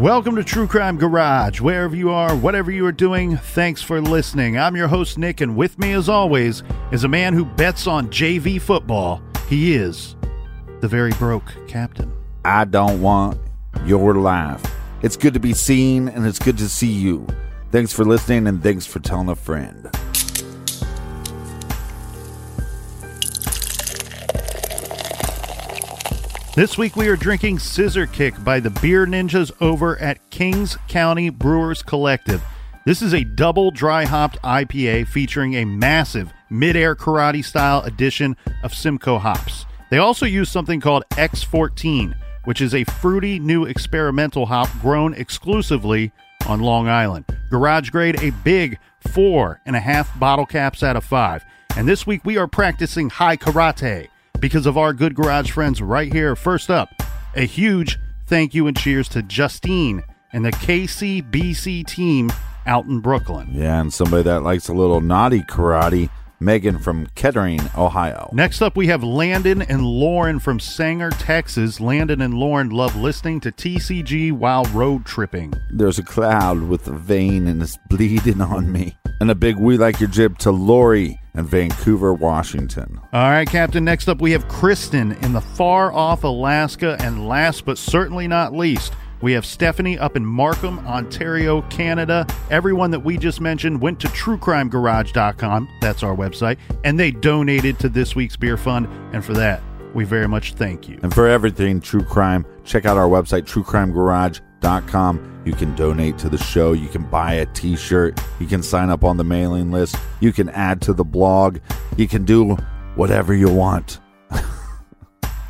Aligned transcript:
Welcome 0.00 0.36
to 0.36 0.44
True 0.44 0.66
Crime 0.66 0.96
Garage. 0.96 1.60
Wherever 1.60 1.94
you 1.94 2.08
are, 2.08 2.34
whatever 2.34 2.70
you 2.70 2.86
are 2.86 2.92
doing, 2.92 3.36
thanks 3.36 3.82
for 3.82 4.00
listening. 4.00 4.56
I'm 4.56 4.74
your 4.74 4.88
host, 4.88 5.18
Nick, 5.18 5.42
and 5.42 5.54
with 5.54 5.78
me, 5.78 5.92
as 5.92 6.08
always, 6.08 6.62
is 6.90 7.04
a 7.04 7.08
man 7.08 7.34
who 7.34 7.44
bets 7.44 7.86
on 7.86 8.08
JV 8.08 8.58
football. 8.58 9.20
He 9.46 9.74
is 9.74 10.16
the 10.80 10.88
very 10.88 11.12
broke 11.12 11.52
captain. 11.68 12.10
I 12.46 12.64
don't 12.64 13.02
want 13.02 13.38
your 13.84 14.14
life. 14.14 14.64
It's 15.02 15.18
good 15.18 15.34
to 15.34 15.40
be 15.40 15.52
seen, 15.52 16.08
and 16.08 16.26
it's 16.26 16.38
good 16.38 16.56
to 16.56 16.68
see 16.70 16.90
you. 16.90 17.26
Thanks 17.70 17.92
for 17.92 18.06
listening, 18.06 18.46
and 18.46 18.62
thanks 18.62 18.86
for 18.86 19.00
telling 19.00 19.28
a 19.28 19.36
friend. 19.36 19.90
This 26.56 26.76
week 26.76 26.96
we 26.96 27.06
are 27.06 27.14
drinking 27.14 27.60
Scissor 27.60 28.06
Kick 28.06 28.34
by 28.42 28.58
the 28.58 28.70
Beer 28.70 29.06
Ninjas 29.06 29.52
over 29.60 29.96
at 29.98 30.30
Kings 30.30 30.76
County 30.88 31.30
Brewers 31.30 31.80
Collective. 31.80 32.42
This 32.84 33.02
is 33.02 33.14
a 33.14 33.22
double 33.22 33.70
dry 33.70 34.04
hopped 34.04 34.36
IPA 34.42 35.06
featuring 35.06 35.54
a 35.54 35.64
massive 35.64 36.32
mid-air 36.50 36.96
karate 36.96 37.44
style 37.44 37.82
addition 37.82 38.36
of 38.64 38.74
Simcoe 38.74 39.18
hops. 39.18 39.64
They 39.90 39.98
also 39.98 40.26
use 40.26 40.50
something 40.50 40.80
called 40.80 41.04
X14, 41.10 42.16
which 42.46 42.60
is 42.60 42.74
a 42.74 42.82
fruity 42.82 43.38
new 43.38 43.64
experimental 43.64 44.46
hop 44.46 44.68
grown 44.82 45.14
exclusively 45.14 46.10
on 46.48 46.58
Long 46.58 46.88
Island. 46.88 47.26
Garage 47.48 47.90
grade 47.90 48.20
a 48.24 48.30
big 48.42 48.76
four 49.12 49.60
and 49.66 49.76
a 49.76 49.80
half 49.80 50.18
bottle 50.18 50.46
caps 50.46 50.82
out 50.82 50.96
of 50.96 51.04
five. 51.04 51.44
And 51.76 51.86
this 51.86 52.08
week 52.08 52.24
we 52.24 52.38
are 52.38 52.48
practicing 52.48 53.08
high 53.08 53.36
karate 53.36 54.08
because 54.40 54.66
of 54.66 54.78
our 54.78 54.92
good 54.92 55.14
garage 55.14 55.50
friends 55.50 55.82
right 55.82 56.12
here. 56.12 56.34
First 56.34 56.70
up, 56.70 56.88
a 57.34 57.42
huge 57.42 57.98
thank 58.26 58.54
you 58.54 58.66
and 58.66 58.76
cheers 58.76 59.08
to 59.10 59.22
Justine 59.22 60.02
and 60.32 60.44
the 60.44 60.52
KCBC 60.52 61.86
team 61.86 62.32
out 62.66 62.86
in 62.86 63.00
Brooklyn. 63.00 63.48
Yeah, 63.52 63.80
and 63.80 63.92
somebody 63.92 64.22
that 64.24 64.42
likes 64.42 64.68
a 64.68 64.72
little 64.72 65.00
naughty 65.00 65.40
karate, 65.40 66.08
Megan 66.40 66.78
from 66.78 67.06
Kettering, 67.14 67.60
Ohio. 67.76 68.30
Next 68.32 68.62
up, 68.62 68.76
we 68.76 68.86
have 68.86 69.04
Landon 69.04 69.60
and 69.62 69.84
Lauren 69.84 70.38
from 70.38 70.58
Sanger, 70.58 71.10
Texas. 71.10 71.80
Landon 71.80 72.22
and 72.22 72.34
Lauren 72.34 72.70
love 72.70 72.96
listening 72.96 73.40
to 73.40 73.52
TCG 73.52 74.32
while 74.32 74.64
road 74.66 75.04
tripping. 75.04 75.52
There's 75.70 75.98
a 75.98 76.02
cloud 76.02 76.62
with 76.62 76.86
a 76.88 76.92
vein 76.92 77.46
and 77.46 77.62
it's 77.62 77.76
bleeding 77.88 78.40
on 78.40 78.72
me. 78.72 78.96
And 79.20 79.30
a 79.30 79.34
big 79.34 79.58
we 79.58 79.76
like 79.76 80.00
your 80.00 80.08
jib 80.08 80.38
to 80.38 80.50
Lori 80.50 81.19
in 81.34 81.44
Vancouver, 81.44 82.12
Washington. 82.12 83.00
All 83.12 83.30
right, 83.30 83.48
Captain. 83.48 83.84
Next 83.84 84.08
up, 84.08 84.20
we 84.20 84.32
have 84.32 84.48
Kristen 84.48 85.12
in 85.22 85.32
the 85.32 85.40
far 85.40 85.92
off 85.92 86.24
Alaska. 86.24 86.96
And 87.00 87.28
last 87.28 87.64
but 87.64 87.78
certainly 87.78 88.26
not 88.28 88.52
least, 88.52 88.94
we 89.20 89.32
have 89.32 89.44
Stephanie 89.44 89.98
up 89.98 90.16
in 90.16 90.24
Markham, 90.24 90.78
Ontario, 90.86 91.62
Canada. 91.62 92.26
Everyone 92.50 92.90
that 92.90 93.00
we 93.00 93.18
just 93.18 93.40
mentioned 93.40 93.80
went 93.80 94.00
to 94.00 94.08
truecrimegarage.com. 94.08 95.68
That's 95.80 96.02
our 96.02 96.16
website. 96.16 96.58
And 96.84 96.98
they 96.98 97.10
donated 97.10 97.78
to 97.80 97.88
this 97.88 98.16
week's 98.16 98.36
beer 98.36 98.56
fund. 98.56 98.88
And 99.12 99.24
for 99.24 99.34
that, 99.34 99.62
we 99.94 100.04
very 100.04 100.28
much 100.28 100.54
thank 100.54 100.88
you. 100.88 100.98
And 101.02 101.12
for 101.12 101.26
everything 101.28 101.80
true 101.80 102.04
crime, 102.04 102.46
check 102.64 102.86
out 102.86 102.96
our 102.96 103.08
website, 103.08 103.42
truecrimegarage.com. 103.42 104.46
You 105.44 105.54
can 105.54 105.74
donate 105.74 106.18
to 106.18 106.28
the 106.28 106.38
show. 106.38 106.72
You 106.72 106.88
can 106.88 107.02
buy 107.02 107.34
a 107.34 107.46
t 107.46 107.76
shirt. 107.76 108.20
You 108.38 108.46
can 108.46 108.62
sign 108.62 108.90
up 108.90 109.04
on 109.04 109.16
the 109.16 109.24
mailing 109.24 109.70
list. 109.70 109.96
You 110.20 110.32
can 110.32 110.48
add 110.50 110.80
to 110.82 110.92
the 110.92 111.04
blog. 111.04 111.58
You 111.96 112.06
can 112.06 112.24
do 112.24 112.56
whatever 112.94 113.34
you 113.34 113.48
want 113.48 114.00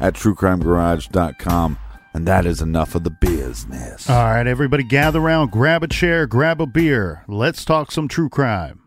at 0.00 0.14
truecrimegarage.com. 0.14 1.78
And 2.12 2.26
that 2.26 2.44
is 2.44 2.60
enough 2.60 2.94
of 2.94 3.04
the 3.04 3.10
business. 3.10 4.10
All 4.10 4.24
right, 4.24 4.46
everybody 4.46 4.82
gather 4.82 5.20
around, 5.20 5.52
grab 5.52 5.84
a 5.84 5.88
chair, 5.88 6.26
grab 6.26 6.60
a 6.60 6.66
beer. 6.66 7.24
Let's 7.28 7.64
talk 7.64 7.92
some 7.92 8.08
true 8.08 8.28
crime. 8.28 8.79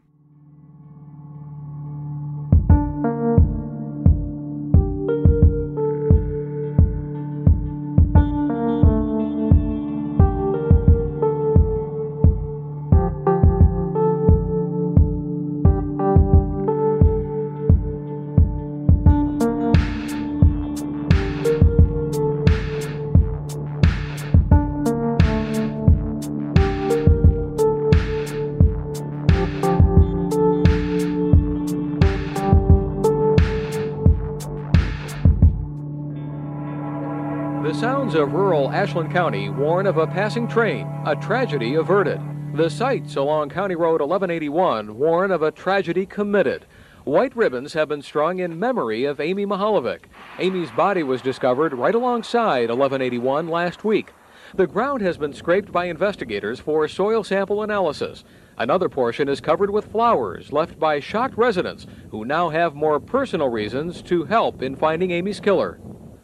Ashland 38.83 39.13
County 39.13 39.47
warn 39.47 39.87
of 39.87 39.95
a 39.95 40.05
passing 40.05 40.45
train, 40.45 40.85
a 41.05 41.15
tragedy 41.15 41.75
averted. 41.75 42.19
The 42.53 42.69
sights 42.69 43.15
along 43.15 43.47
County 43.47 43.75
Road 43.75 44.01
1181 44.01 44.97
warn 44.97 45.31
of 45.31 45.41
a 45.41 45.51
tragedy 45.51 46.05
committed. 46.05 46.65
White 47.05 47.33
ribbons 47.33 47.71
have 47.75 47.87
been 47.87 48.01
strung 48.01 48.39
in 48.39 48.59
memory 48.59 49.05
of 49.05 49.21
Amy 49.21 49.45
Mihaljevic. 49.45 50.01
Amy's 50.37 50.69
body 50.71 51.01
was 51.01 51.21
discovered 51.21 51.73
right 51.73 51.95
alongside 51.95 52.67
1181 52.69 53.47
last 53.47 53.85
week. 53.85 54.11
The 54.53 54.67
ground 54.67 55.01
has 55.01 55.17
been 55.17 55.31
scraped 55.31 55.71
by 55.71 55.85
investigators 55.85 56.59
for 56.59 56.85
soil 56.89 57.23
sample 57.23 57.63
analysis. 57.63 58.25
Another 58.57 58.89
portion 58.89 59.29
is 59.29 59.39
covered 59.39 59.69
with 59.69 59.93
flowers 59.93 60.51
left 60.51 60.77
by 60.77 60.99
shocked 60.99 61.37
residents 61.37 61.87
who 62.11 62.25
now 62.25 62.49
have 62.49 62.75
more 62.75 62.99
personal 62.99 63.47
reasons 63.47 64.01
to 64.01 64.25
help 64.25 64.61
in 64.61 64.75
finding 64.75 65.11
Amy's 65.11 65.39
killer. 65.39 65.79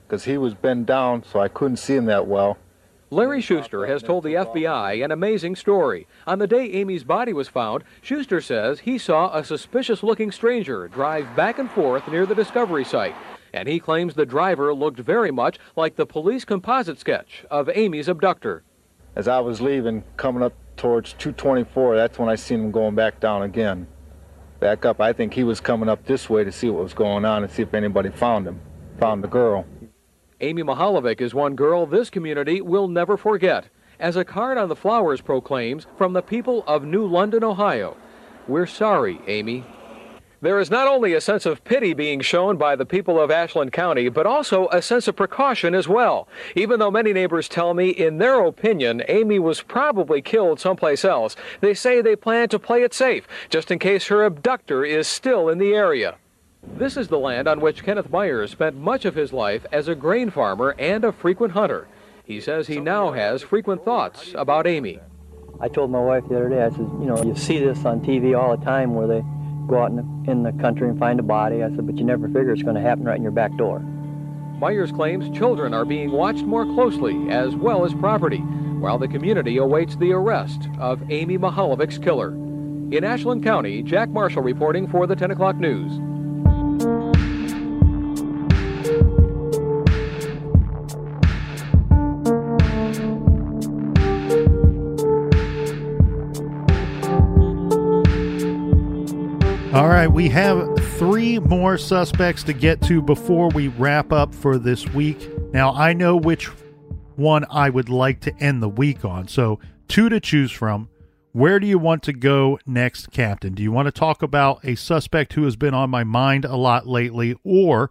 Because 0.09 0.23
he 0.23 0.39
was 0.39 0.55
bent 0.55 0.87
down, 0.87 1.23
so 1.23 1.39
I 1.39 1.47
couldn't 1.47 1.77
see 1.77 1.95
him 1.95 2.05
that 2.05 2.25
well. 2.25 2.57
Larry 3.11 3.41
Schuster 3.41 3.85
has 3.85 4.01
told 4.01 4.23
the 4.23 4.33
FBI 4.33 5.03
an 5.03 5.11
amazing 5.11 5.55
story. 5.55 6.07
On 6.25 6.39
the 6.39 6.47
day 6.47 6.65
Amy's 6.71 7.03
body 7.03 7.31
was 7.31 7.47
found, 7.47 7.83
Schuster 8.01 8.41
says 8.41 8.79
he 8.79 8.97
saw 8.97 9.35
a 9.35 9.43
suspicious 9.43 10.01
looking 10.01 10.31
stranger 10.31 10.87
drive 10.87 11.35
back 11.35 11.59
and 11.59 11.69
forth 11.71 12.07
near 12.07 12.25
the 12.25 12.35
discovery 12.35 12.83
site. 12.83 13.15
And 13.53 13.67
he 13.67 13.79
claims 13.79 14.15
the 14.15 14.25
driver 14.25 14.73
looked 14.73 14.99
very 14.99 15.31
much 15.31 15.59
like 15.75 15.95
the 15.95 16.05
police 16.05 16.43
composite 16.43 16.99
sketch 16.99 17.45
of 17.51 17.69
Amy's 17.69 18.07
abductor. 18.07 18.63
As 19.15 19.27
I 19.27 19.39
was 19.39 19.61
leaving, 19.61 20.03
coming 20.17 20.43
up 20.43 20.53
towards 20.75 21.13
224, 21.13 21.95
that's 21.95 22.17
when 22.17 22.29
I 22.29 22.35
seen 22.35 22.61
him 22.61 22.71
going 22.71 22.95
back 22.95 23.19
down 23.19 23.43
again. 23.43 23.87
Back 24.59 24.85
up, 24.85 25.01
I 25.01 25.13
think 25.13 25.33
he 25.33 25.43
was 25.43 25.59
coming 25.59 25.89
up 25.89 26.05
this 26.05 26.29
way 26.29 26.43
to 26.43 26.51
see 26.51 26.69
what 26.69 26.83
was 26.83 26.93
going 26.93 27.25
on 27.25 27.43
and 27.43 27.51
see 27.51 27.63
if 27.63 27.73
anybody 27.73 28.09
found 28.09 28.47
him, 28.47 28.59
found 28.99 29.23
the 29.23 29.27
girl. 29.27 29.65
Amy 30.41 30.63
Mihaljevic 30.63 31.19
is 31.19 31.33
one 31.33 31.53
girl 31.53 31.85
this 31.85 32.09
community 32.09 32.61
will 32.61 32.87
never 32.87 33.17
forget. 33.17 33.65
As 33.99 34.15
a 34.15 34.23
card 34.23 34.57
on 34.57 34.69
the 34.69 34.75
flowers 34.75 35.19
proclaims, 35.19 35.85
from 35.97 36.13
the 36.13 36.21
people 36.21 36.63
of 36.65 36.85
New 36.85 37.05
London, 37.05 37.43
Ohio, 37.43 37.97
We're 38.47 38.65
sorry, 38.65 39.19
Amy. 39.27 39.65
There 40.41 40.57
is 40.57 40.71
not 40.71 40.87
only 40.87 41.13
a 41.13 41.19
sense 41.19 41.45
of 41.45 41.65
pity 41.65 41.93
being 41.93 42.21
shown 42.21 42.55
by 42.55 42.77
the 42.77 42.85
people 42.85 43.19
of 43.19 43.29
Ashland 43.29 43.73
County, 43.73 44.07
but 44.07 44.25
also 44.25 44.69
a 44.71 44.81
sense 44.81 45.09
of 45.09 45.17
precaution 45.17 45.75
as 45.75 45.89
well. 45.89 46.29
Even 46.55 46.79
though 46.79 46.89
many 46.89 47.11
neighbors 47.11 47.49
tell 47.49 47.73
me, 47.73 47.89
in 47.89 48.19
their 48.19 48.39
opinion, 48.45 49.03
Amy 49.09 49.39
was 49.39 49.61
probably 49.61 50.21
killed 50.21 50.61
someplace 50.61 51.03
else, 51.03 51.35
they 51.59 51.73
say 51.73 52.01
they 52.01 52.15
plan 52.15 52.47
to 52.47 52.57
play 52.57 52.83
it 52.83 52.93
safe, 52.93 53.27
just 53.49 53.69
in 53.69 53.79
case 53.79 54.07
her 54.07 54.23
abductor 54.23 54.85
is 54.85 55.05
still 55.05 55.49
in 55.49 55.57
the 55.57 55.73
area. 55.73 56.15
This 56.77 56.95
is 56.95 57.07
the 57.07 57.19
land 57.19 57.47
on 57.47 57.59
which 57.59 57.83
Kenneth 57.83 58.09
Myers 58.09 58.51
spent 58.51 58.77
much 58.77 59.05
of 59.05 59.15
his 59.15 59.33
life 59.33 59.65
as 59.71 59.87
a 59.87 59.95
grain 59.95 60.29
farmer 60.29 60.75
and 60.79 61.03
a 61.03 61.11
frequent 61.11 61.53
hunter. 61.53 61.87
He 62.23 62.39
says 62.39 62.67
he 62.67 62.79
now 62.79 63.11
has 63.11 63.41
frequent 63.41 63.83
thoughts 63.83 64.33
about 64.35 64.67
Amy. 64.67 64.99
I 65.59 65.67
told 65.67 65.91
my 65.91 65.99
wife 65.99 66.23
the 66.29 66.37
other 66.37 66.49
day, 66.49 66.63
I 66.63 66.69
said, 66.69 66.79
you 66.79 67.05
know, 67.05 67.21
you 67.23 67.35
see 67.35 67.59
this 67.59 67.83
on 67.83 68.01
TV 68.01 68.37
all 68.37 68.55
the 68.55 68.63
time 68.63 68.93
where 68.93 69.07
they 69.07 69.21
go 69.67 69.83
out 69.83 69.89
in 69.91 69.97
the, 69.97 70.31
in 70.31 70.43
the 70.43 70.53
country 70.53 70.87
and 70.87 70.97
find 70.97 71.19
a 71.19 71.23
body. 71.23 71.63
I 71.63 71.69
said, 71.69 71.85
but 71.85 71.97
you 71.97 72.05
never 72.05 72.27
figure 72.27 72.51
it's 72.53 72.63
going 72.63 72.75
to 72.75 72.81
happen 72.81 73.03
right 73.03 73.17
in 73.17 73.23
your 73.23 73.31
back 73.31 73.55
door. 73.57 73.79
Myers 74.59 74.91
claims 74.91 75.35
children 75.37 75.73
are 75.73 75.85
being 75.85 76.11
watched 76.11 76.43
more 76.43 76.65
closely 76.65 77.29
as 77.29 77.55
well 77.55 77.85
as 77.85 77.93
property, 77.93 78.39
while 78.79 78.97
the 78.97 79.07
community 79.07 79.57
awaits 79.57 79.95
the 79.97 80.11
arrest 80.13 80.69
of 80.79 81.01
Amy 81.11 81.37
Mihaljevic's 81.37 81.97
killer. 81.97 82.29
In 82.95 83.03
Ashland 83.03 83.43
County, 83.43 83.83
Jack 83.83 84.09
Marshall 84.09 84.43
reporting 84.43 84.87
for 84.87 85.07
the 85.07 85.15
10 85.15 85.31
o'clock 85.31 85.55
news. 85.55 85.99
All 99.79 99.87
right, 99.87 100.11
we 100.11 100.27
have 100.27 100.77
three 100.97 101.39
more 101.39 101.77
suspects 101.77 102.43
to 102.43 102.51
get 102.51 102.81
to 102.81 103.01
before 103.01 103.47
we 103.47 103.69
wrap 103.69 104.11
up 104.11 104.35
for 104.35 104.57
this 104.57 104.85
week. 104.89 105.29
Now, 105.53 105.71
I 105.71 105.93
know 105.93 106.17
which 106.17 106.47
one 107.15 107.45
I 107.49 107.69
would 107.69 107.87
like 107.87 108.19
to 108.21 108.35
end 108.39 108.61
the 108.61 108.67
week 108.67 109.05
on. 109.05 109.29
So, 109.29 109.61
two 109.87 110.09
to 110.09 110.19
choose 110.19 110.51
from. 110.51 110.89
Where 111.31 111.61
do 111.61 111.65
you 111.65 111.79
want 111.79 112.03
to 112.03 112.11
go 112.11 112.59
next, 112.65 113.11
Captain? 113.11 113.53
Do 113.53 113.63
you 113.63 113.71
want 113.71 113.85
to 113.85 113.93
talk 113.93 114.21
about 114.21 114.59
a 114.65 114.75
suspect 114.75 115.31
who 115.31 115.45
has 115.45 115.55
been 115.55 115.73
on 115.73 115.89
my 115.89 116.03
mind 116.03 116.43
a 116.43 116.57
lot 116.57 116.85
lately, 116.85 117.37
or 117.45 117.89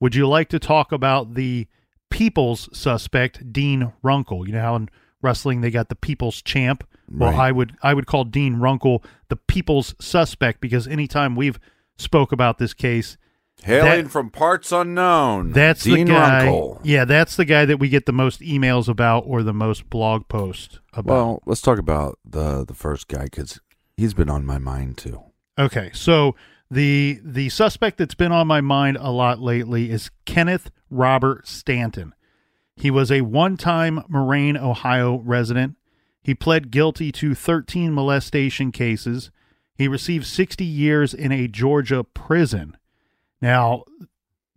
would 0.00 0.14
you 0.14 0.26
like 0.26 0.48
to 0.48 0.58
talk 0.58 0.92
about 0.92 1.34
the 1.34 1.66
people's 2.08 2.70
suspect, 2.72 3.52
Dean 3.52 3.92
Runkle? 4.02 4.46
You 4.46 4.54
know 4.54 4.62
how 4.62 4.86
wrestling 5.22 5.60
they 5.60 5.70
got 5.70 5.88
the 5.88 5.94
people's 5.96 6.42
champ? 6.42 6.84
Well, 7.10 7.30
Right. 7.30 7.38
I 7.48 7.52
would 7.52 7.76
I 7.82 7.94
would 7.94 8.06
call 8.06 8.24
Dean 8.24 8.56
Runkle 8.56 9.02
the 9.28 9.36
people's 9.36 9.94
suspect 10.00 10.60
because 10.60 10.86
anytime 10.86 11.36
we've 11.36 11.58
spoke 11.96 12.32
about 12.32 12.58
this 12.58 12.74
case, 12.74 13.16
Hailing 13.64 14.04
That- 14.04 14.10
from 14.12 14.30
parts 14.30 14.70
unknown. 14.70 15.50
that's 15.50 15.82
Dean 15.82 16.06
the 16.06 16.12
guy. 16.12 16.44
Runkle. 16.46 16.80
Yeah, 16.84 17.04
that's 17.04 17.34
the 17.34 17.44
guy 17.44 17.64
that 17.64 17.78
we 17.80 17.88
get 17.88 18.06
the 18.06 18.12
most 18.12 18.40
emails 18.40 18.86
about 18.88 19.24
or 19.26 19.42
the 19.42 19.52
most 19.52 19.90
blog 19.90 20.28
posts 20.28 20.78
about. 20.92 21.12
Well, 21.12 21.42
let's 21.44 21.60
talk 21.60 21.78
about 21.78 22.18
the 22.24 22.64
the 22.64 22.74
first 22.74 23.08
guy 23.08 23.24
because 23.24 23.58
he's 23.96 24.14
been 24.14 24.30
on 24.30 24.46
my 24.46 24.58
mind 24.58 24.96
too. 24.98 25.20
Okay, 25.58 25.90
so 25.92 26.36
the 26.70 27.18
the 27.24 27.48
suspect 27.48 27.98
that's 27.98 28.14
been 28.14 28.30
on 28.30 28.46
my 28.46 28.60
mind 28.60 28.96
a 29.00 29.10
lot 29.10 29.40
lately 29.40 29.90
is 29.90 30.10
Kenneth 30.24 30.70
Robert 30.88 31.48
Stanton. 31.48 32.14
He 32.78 32.90
was 32.92 33.10
a 33.10 33.22
one-time 33.22 34.04
Moraine, 34.08 34.56
Ohio 34.56 35.18
resident. 35.18 35.76
He 36.22 36.34
pled 36.34 36.70
guilty 36.70 37.10
to 37.12 37.34
13 37.34 37.92
molestation 37.92 38.70
cases. 38.70 39.32
He 39.74 39.88
received 39.88 40.26
60 40.26 40.64
years 40.64 41.12
in 41.12 41.32
a 41.32 41.48
Georgia 41.48 42.04
prison. 42.04 42.76
Now, 43.42 43.84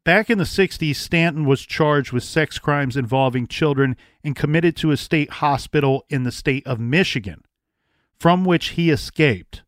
back 0.04 0.30
in 0.30 0.38
the 0.38 0.44
60s, 0.44 0.96
Stanton 0.96 1.46
was 1.46 1.62
charged 1.62 2.12
with 2.12 2.24
sex 2.24 2.60
crimes 2.60 2.96
involving 2.96 3.48
children 3.48 3.98
and 4.24 4.36
committed 4.36 4.76
to 4.78 4.92
a 4.92 4.98
state 4.98 5.32
hospital 5.32 6.06
in 6.10 6.24
the 6.24 6.32
state 6.32 6.66
of 6.68 6.80
Michigan, 6.80 7.44
from 8.20 8.46
which 8.46 8.70
he 8.70 8.92
escaped. 8.92 9.64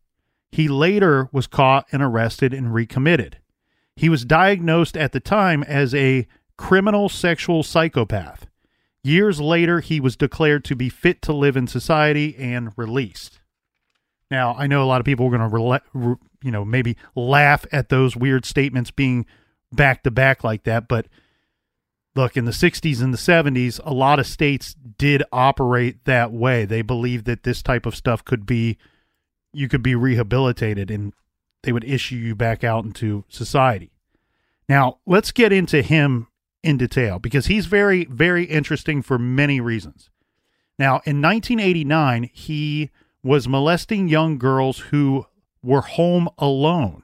He 0.52 0.68
later 0.68 1.28
was 1.32 1.48
caught 1.48 1.88
and 1.92 2.04
arrested 2.04 2.54
and 2.54 2.72
recommitted. 2.72 3.40
He 3.96 4.10
was 4.10 4.26
diagnosed 4.26 4.96
at 4.96 5.12
the 5.12 5.20
time 5.20 5.64
as 5.64 5.96
a 5.96 6.28
criminal 6.58 7.10
sexual 7.10 7.64
psychopath. 7.64 8.48
Years 9.04 9.42
later, 9.42 9.80
he 9.82 10.00
was 10.00 10.16
declared 10.16 10.64
to 10.66 10.76
be 10.76 10.90
fit 10.90 11.22
to 11.24 11.34
live 11.34 11.58
in 11.58 11.68
society 11.68 12.36
and 12.38 12.72
released. 12.78 13.42
Now, 14.32 14.56
I 14.58 14.68
know 14.68 14.82
a 14.82 14.86
lot 14.86 15.02
of 15.02 15.06
people 15.06 15.28
are 15.28 15.38
going 15.38 15.80
to, 15.82 16.20
you 16.42 16.52
know, 16.52 16.64
maybe 16.64 16.98
laugh 17.16 17.66
at 17.72 17.90
those 17.90 18.16
weird 18.16 18.46
statements 18.46 18.92
being 18.92 19.26
back 19.72 20.04
to 20.04 20.12
back 20.12 20.44
like 20.44 20.64
that, 20.64 20.88
but 20.88 21.08
look, 22.16 22.38
in 22.38 22.46
the 22.46 22.52
60s 22.52 23.02
and 23.02 23.14
the 23.14 23.18
70s, 23.18 23.80
a 23.84 23.94
lot 23.94 24.20
of 24.20 24.28
states 24.28 24.76
did 24.98 25.24
operate 25.32 26.06
that 26.06 26.32
way. 26.32 26.66
They 26.66 26.82
believed 26.82 27.26
that 27.26 27.44
this 27.44 27.62
type 27.62 27.86
of 27.86 27.96
stuff 27.96 28.24
could 28.24 28.46
be 28.46 28.78
you 29.56 29.68
could 29.68 29.84
be 29.84 29.94
rehabilitated 29.94 30.90
and 30.90 31.14
they 31.62 31.72
would 31.72 31.84
issue 31.84 32.16
you 32.16 32.36
back 32.36 32.64
out 32.64 32.86
into 32.86 33.24
society. 33.30 33.92
Now, 34.68 34.98
let's 35.06 35.32
get 35.32 35.54
into 35.54 35.84
him 35.84 36.28
in 36.64 36.78
detail 36.78 37.20
because 37.20 37.48
he's 37.48 37.66
very, 37.66 38.06
very 38.06 38.46
interesting 38.46 39.02
for 39.02 39.20
many 39.20 39.60
reasons. 39.60 40.10
Now, 40.80 41.02
in 41.06 41.22
1989, 41.22 42.30
he 42.34 42.90
was 43.22 43.48
molesting 43.48 44.08
young 44.08 44.38
girls 44.38 44.80
who 44.80 45.26
were 45.62 45.82
home 45.82 46.30
alone. 46.38 47.04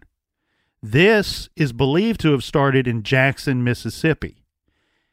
This 0.81 1.49
is 1.55 1.73
believed 1.73 2.21
to 2.21 2.31
have 2.31 2.43
started 2.43 2.87
in 2.87 3.03
Jackson, 3.03 3.63
Mississippi. 3.63 4.45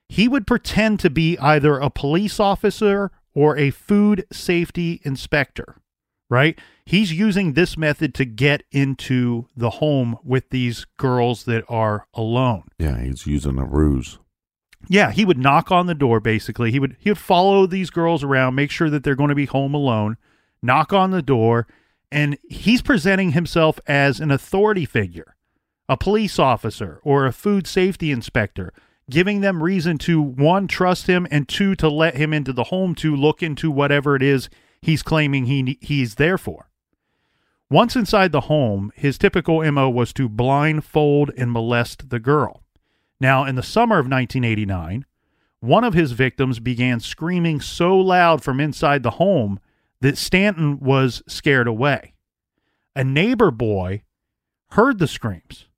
He 0.08 0.28
would 0.28 0.46
pretend 0.46 1.00
to 1.00 1.10
be 1.10 1.36
either 1.38 1.78
a 1.78 1.90
police 1.90 2.38
officer 2.38 3.10
or 3.34 3.56
a 3.56 3.70
food 3.70 4.24
safety 4.32 5.00
inspector, 5.04 5.76
right? 6.30 6.58
He's 6.84 7.12
using 7.12 7.52
this 7.52 7.76
method 7.76 8.14
to 8.14 8.24
get 8.24 8.62
into 8.70 9.48
the 9.56 9.70
home 9.70 10.16
with 10.22 10.50
these 10.50 10.86
girls 10.96 11.44
that 11.44 11.64
are 11.68 12.06
alone. 12.14 12.64
Yeah, 12.78 13.00
he's 13.02 13.26
using 13.26 13.58
a 13.58 13.64
ruse. 13.64 14.18
Yeah, 14.88 15.10
he 15.10 15.24
would 15.24 15.38
knock 15.38 15.70
on 15.70 15.86
the 15.86 15.94
door 15.94 16.20
basically. 16.20 16.70
He 16.70 16.78
would 16.78 16.96
he 16.98 17.10
would 17.10 17.18
follow 17.18 17.66
these 17.66 17.90
girls 17.90 18.22
around, 18.22 18.54
make 18.54 18.70
sure 18.70 18.90
that 18.90 19.04
they're 19.04 19.16
going 19.16 19.30
to 19.30 19.34
be 19.34 19.46
home 19.46 19.74
alone, 19.74 20.16
knock 20.62 20.92
on 20.92 21.10
the 21.10 21.22
door, 21.22 21.66
and 22.10 22.38
he's 22.48 22.82
presenting 22.82 23.32
himself 23.32 23.80
as 23.86 24.20
an 24.20 24.30
authority 24.30 24.84
figure, 24.84 25.36
a 25.88 25.96
police 25.96 26.38
officer 26.38 27.00
or 27.02 27.26
a 27.26 27.32
food 27.32 27.66
safety 27.66 28.10
inspector, 28.12 28.72
giving 29.10 29.40
them 29.40 29.62
reason 29.62 29.98
to 29.98 30.20
one 30.20 30.68
trust 30.68 31.08
him 31.08 31.26
and 31.30 31.48
two 31.48 31.74
to 31.76 31.88
let 31.88 32.16
him 32.16 32.32
into 32.32 32.52
the 32.52 32.64
home 32.64 32.94
to 32.96 33.14
look 33.14 33.42
into 33.42 33.70
whatever 33.70 34.14
it 34.14 34.22
is 34.22 34.48
he's 34.80 35.02
claiming 35.02 35.46
he 35.46 35.78
he's 35.80 36.14
there 36.14 36.38
for. 36.38 36.70
Once 37.68 37.96
inside 37.96 38.30
the 38.30 38.42
home, 38.42 38.92
his 38.94 39.18
typical 39.18 39.68
MO 39.72 39.90
was 39.90 40.12
to 40.12 40.28
blindfold 40.28 41.32
and 41.36 41.50
molest 41.50 42.10
the 42.10 42.20
girl. 42.20 42.62
Now, 43.20 43.44
in 43.44 43.54
the 43.54 43.62
summer 43.62 43.98
of 43.98 44.06
1989, 44.06 45.06
one 45.60 45.84
of 45.84 45.94
his 45.94 46.12
victims 46.12 46.60
began 46.60 47.00
screaming 47.00 47.60
so 47.60 47.96
loud 47.96 48.42
from 48.42 48.60
inside 48.60 49.02
the 49.02 49.12
home 49.12 49.58
that 50.00 50.18
Stanton 50.18 50.78
was 50.80 51.22
scared 51.26 51.66
away. 51.66 52.14
A 52.94 53.02
neighbor 53.02 53.50
boy 53.50 54.02
heard 54.70 54.98
the 54.98 55.08
screams, 55.08 55.68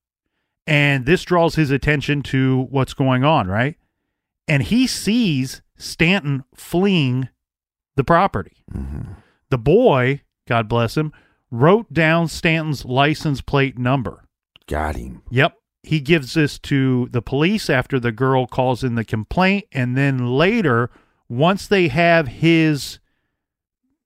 and 0.66 1.06
this 1.06 1.22
draws 1.22 1.54
his 1.54 1.70
attention 1.70 2.22
to 2.24 2.66
what's 2.70 2.94
going 2.94 3.24
on, 3.24 3.46
right? 3.48 3.76
And 4.46 4.62
he 4.62 4.86
sees 4.86 5.62
Stanton 5.76 6.44
fleeing 6.54 7.28
the 7.96 8.04
property. 8.04 8.64
Mm-hmm. 8.72 9.12
The 9.50 9.58
boy, 9.58 10.22
God 10.46 10.68
bless 10.68 10.96
him, 10.96 11.12
wrote 11.50 11.92
down 11.92 12.28
Stanton's 12.28 12.84
license 12.84 13.40
plate 13.40 13.78
number. 13.78 14.24
Got 14.66 14.96
him. 14.96 15.22
Yep. 15.30 15.54
He 15.88 16.00
gives 16.00 16.34
this 16.34 16.58
to 16.60 17.08
the 17.12 17.22
police 17.22 17.70
after 17.70 17.98
the 17.98 18.12
girl 18.12 18.46
calls 18.46 18.84
in 18.84 18.94
the 18.94 19.04
complaint. 19.04 19.64
And 19.72 19.96
then 19.96 20.26
later, 20.26 20.90
once 21.30 21.66
they 21.66 21.88
have 21.88 22.28
his 22.28 22.98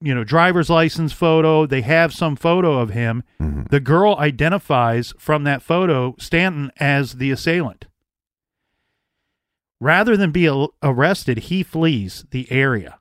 you 0.00 0.12
know 0.14 0.24
driver's 0.24 0.68
license 0.68 1.12
photo 1.12 1.64
they 1.64 1.80
have 1.82 2.12
some 2.12 2.34
photo 2.34 2.78
of 2.80 2.90
him 2.90 3.22
Mhm. 3.40 3.68
the 3.68 3.78
girl 3.78 4.16
identifies 4.18 5.14
from 5.16 5.44
that 5.44 5.62
photo 5.62 6.16
stanton 6.18 6.72
as 6.80 7.12
the 7.14 7.30
assailant 7.30 7.86
rather 9.80 10.16
than 10.16 10.32
be 10.32 10.46
a- 10.46 10.66
arrested 10.82 11.38
he 11.38 11.62
flees 11.62 12.24
the 12.32 12.50
area 12.50 12.98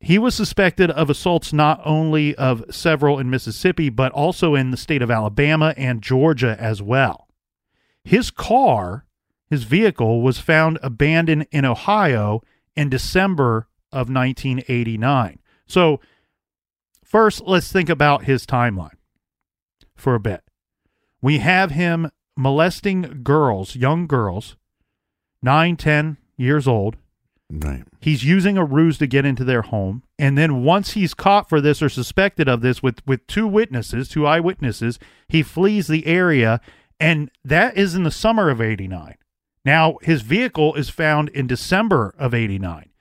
he 0.00 0.18
was 0.18 0.34
suspected 0.34 0.90
of 0.90 1.08
assaults 1.08 1.50
not 1.52 1.80
only 1.84 2.34
of 2.34 2.62
several 2.70 3.18
in 3.18 3.30
mississippi 3.30 3.88
but 3.88 4.12
also 4.12 4.54
in 4.54 4.70
the 4.70 4.76
state 4.76 5.00
of 5.00 5.10
alabama 5.10 5.72
and 5.78 6.02
georgia 6.02 6.56
as 6.60 6.82
well 6.82 7.26
his 8.04 8.30
car 8.30 9.06
his 9.48 9.64
vehicle 9.64 10.22
was 10.22 10.38
found 10.38 10.78
abandoned 10.82 11.46
in 11.50 11.64
ohio 11.64 12.40
in 12.76 12.88
december 12.88 13.68
of 13.92 14.08
1989 14.08 15.38
so 15.66 16.00
First, 17.12 17.42
let's 17.42 17.70
think 17.70 17.90
about 17.90 18.24
his 18.24 18.46
timeline 18.46 18.96
for 19.94 20.14
a 20.14 20.20
bit. 20.20 20.42
We 21.20 21.40
have 21.40 21.70
him 21.70 22.10
molesting 22.38 23.20
girls, 23.22 23.76
young 23.76 24.06
girls, 24.06 24.56
9, 25.42 25.76
10 25.76 26.16
years 26.38 26.66
old. 26.66 26.96
Right. 27.50 27.84
He's 28.00 28.24
using 28.24 28.56
a 28.56 28.64
ruse 28.64 28.96
to 28.96 29.06
get 29.06 29.26
into 29.26 29.44
their 29.44 29.60
home. 29.60 30.04
And 30.18 30.38
then 30.38 30.64
once 30.64 30.92
he's 30.92 31.12
caught 31.12 31.50
for 31.50 31.60
this 31.60 31.82
or 31.82 31.90
suspected 31.90 32.48
of 32.48 32.62
this 32.62 32.82
with, 32.82 33.06
with 33.06 33.26
two 33.26 33.46
witnesses, 33.46 34.08
two 34.08 34.26
eyewitnesses, 34.26 34.98
he 35.28 35.42
flees 35.42 35.88
the 35.88 36.06
area. 36.06 36.62
And 37.02 37.30
that 37.44 37.76
is 37.76 37.94
in 37.94 38.04
the 38.04 38.10
summer 38.10 38.48
of 38.48 38.60
89. 38.60 39.16
Now, 39.64 39.98
his 40.02 40.22
vehicle 40.22 40.74
is 40.74 40.88
found 40.88 41.28
in 41.30 41.46
December 41.46 42.14
of 42.18 42.34
89 42.34 42.92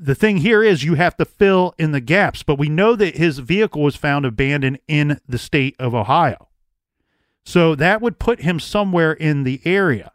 the 0.00 0.14
thing 0.14 0.38
here 0.38 0.62
is 0.62 0.82
you 0.82 0.94
have 0.94 1.16
to 1.18 1.24
fill 1.26 1.74
in 1.78 1.92
the 1.92 2.00
gaps, 2.00 2.42
but 2.42 2.58
we 2.58 2.70
know 2.70 2.96
that 2.96 3.16
his 3.16 3.38
vehicle 3.38 3.82
was 3.82 3.96
found 3.96 4.24
abandoned 4.24 4.78
in 4.88 5.20
the 5.28 5.38
state 5.38 5.76
of 5.78 5.94
Ohio. 5.94 6.48
So 7.44 7.74
that 7.74 8.00
would 8.00 8.18
put 8.18 8.40
him 8.40 8.58
somewhere 8.58 9.12
in 9.12 9.44
the 9.44 9.60
area. 9.64 10.12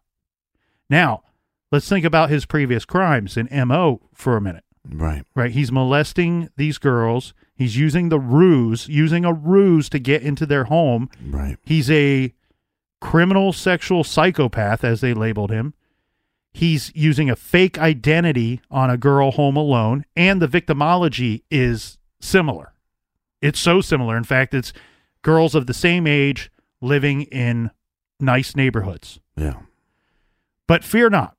Now, 0.90 1.24
let's 1.72 1.88
think 1.88 2.04
about 2.04 2.32
his 2.32 2.46
previous 2.46 2.84
crimes 2.84 3.38
in 3.38 3.48
MO 3.68 4.02
for 4.14 4.36
a 4.36 4.42
minute. 4.42 4.64
Right. 4.88 5.24
Right? 5.36 5.52
He's 5.52 5.72
molesting 5.72 6.50
these 6.58 6.80
girls. 6.80 7.34
He's 7.56 7.78
using 7.78 8.10
the 8.10 8.20
ruse, 8.20 8.88
using 8.90 9.24
a 9.24 9.34
ruse 9.34 9.88
to 9.90 10.00
get 10.00 10.22
into 10.22 10.46
their 10.46 10.66
home. 10.66 11.10
Right. 11.26 11.58
He's 11.64 11.90
a 11.90 12.34
criminal 13.00 13.54
sexual 13.54 14.04
psychopath, 14.04 14.84
as 14.84 15.02
they 15.02 15.14
labeled 15.14 15.52
him. 15.52 15.74
He's 16.54 16.92
using 16.96 17.30
a 17.30 17.36
fake 17.36 17.78
identity 17.78 18.62
on 18.70 18.90
a 18.90 18.98
girl 18.98 19.32
home 19.32 19.56
alone, 19.56 20.06
and 20.16 20.42
the 20.42 20.48
victimology 20.48 21.44
is 21.50 21.98
similar. 22.20 22.74
It's 23.42 23.60
so 23.60 23.82
similar. 23.82 24.18
In 24.18 24.24
fact, 24.24 24.54
it's 24.54 24.74
girls 25.22 25.56
of 25.56 25.68
the 25.68 25.74
same 25.74 26.08
age 26.08 26.52
living 26.82 27.24
in 27.24 27.72
nice 28.20 28.56
neighborhoods. 28.56 29.20
Yeah. 29.36 29.62
But 30.68 30.84
fear 30.84 31.10
not, 31.10 31.35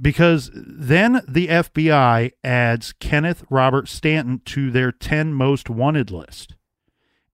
because 0.00 0.50
then 0.54 1.22
the 1.28 1.48
FBI 1.48 2.32
adds 2.42 2.92
Kenneth 2.94 3.44
Robert 3.50 3.88
Stanton 3.88 4.40
to 4.46 4.70
their 4.70 4.92
10 4.92 5.32
most 5.32 5.70
wanted 5.70 6.10
list. 6.10 6.54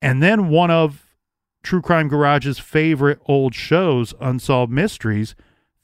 And 0.00 0.22
then 0.22 0.48
one 0.48 0.70
of 0.70 1.06
True 1.62 1.80
Crime 1.80 2.08
Garage's 2.08 2.58
favorite 2.58 3.20
old 3.26 3.54
shows, 3.54 4.14
Unsolved 4.20 4.72
Mysteries, 4.72 5.34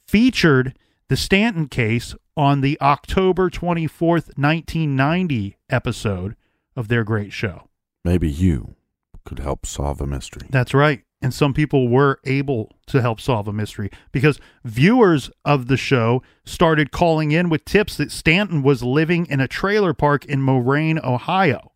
featured 0.07 0.77
the 1.09 1.17
Stanton 1.17 1.69
case 1.69 2.15
on 2.37 2.61
the 2.61 2.79
October 2.81 3.49
24th, 3.51 4.37
1990 4.37 5.57
episode 5.71 6.37
of 6.77 6.89
their 6.89 7.05
great 7.05 7.33
show. 7.33 7.69
Maybe 8.05 8.31
you 8.31 8.75
could 9.25 9.39
help 9.39 9.67
solve 9.67 10.01
a 10.01 10.07
mystery. 10.07 10.47
That's 10.51 10.75
right. 10.75 11.03
And 11.21 11.35
some 11.35 11.53
people 11.53 11.89
were 11.89 12.21
able 12.25 12.71
to 12.87 13.03
help 13.03 13.21
solve 13.21 13.49
a 13.49 13.53
mystery 13.53 13.91
because 14.13 14.39
viewers 14.65 15.31
of 15.45 15.67
the 15.67 15.77
show 15.77 16.23
started 16.45 16.93
calling 16.93 17.33
in 17.33 17.49
with 17.49 17.65
tips 17.65 17.97
that 17.97 18.13
Stanton 18.13 18.63
was 18.63 18.85
living 18.85 19.27
in 19.27 19.41
a 19.41 19.49
trailer 19.49 19.93
park 19.93 20.25
in 20.27 20.43
Moraine, 20.43 21.01
Ohio. 21.03 21.73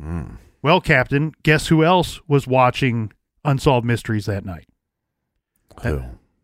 Mm. 0.00 0.36
Well, 0.62 0.80
Captain, 0.80 1.32
guess 1.42 1.68
who 1.68 1.82
else 1.82 2.20
was 2.28 2.46
watching 2.46 3.12
Unsolved 3.44 3.86
Mysteries 3.86 4.26
that 4.26 4.44
night? 4.44 4.68
Who? 5.82 6.02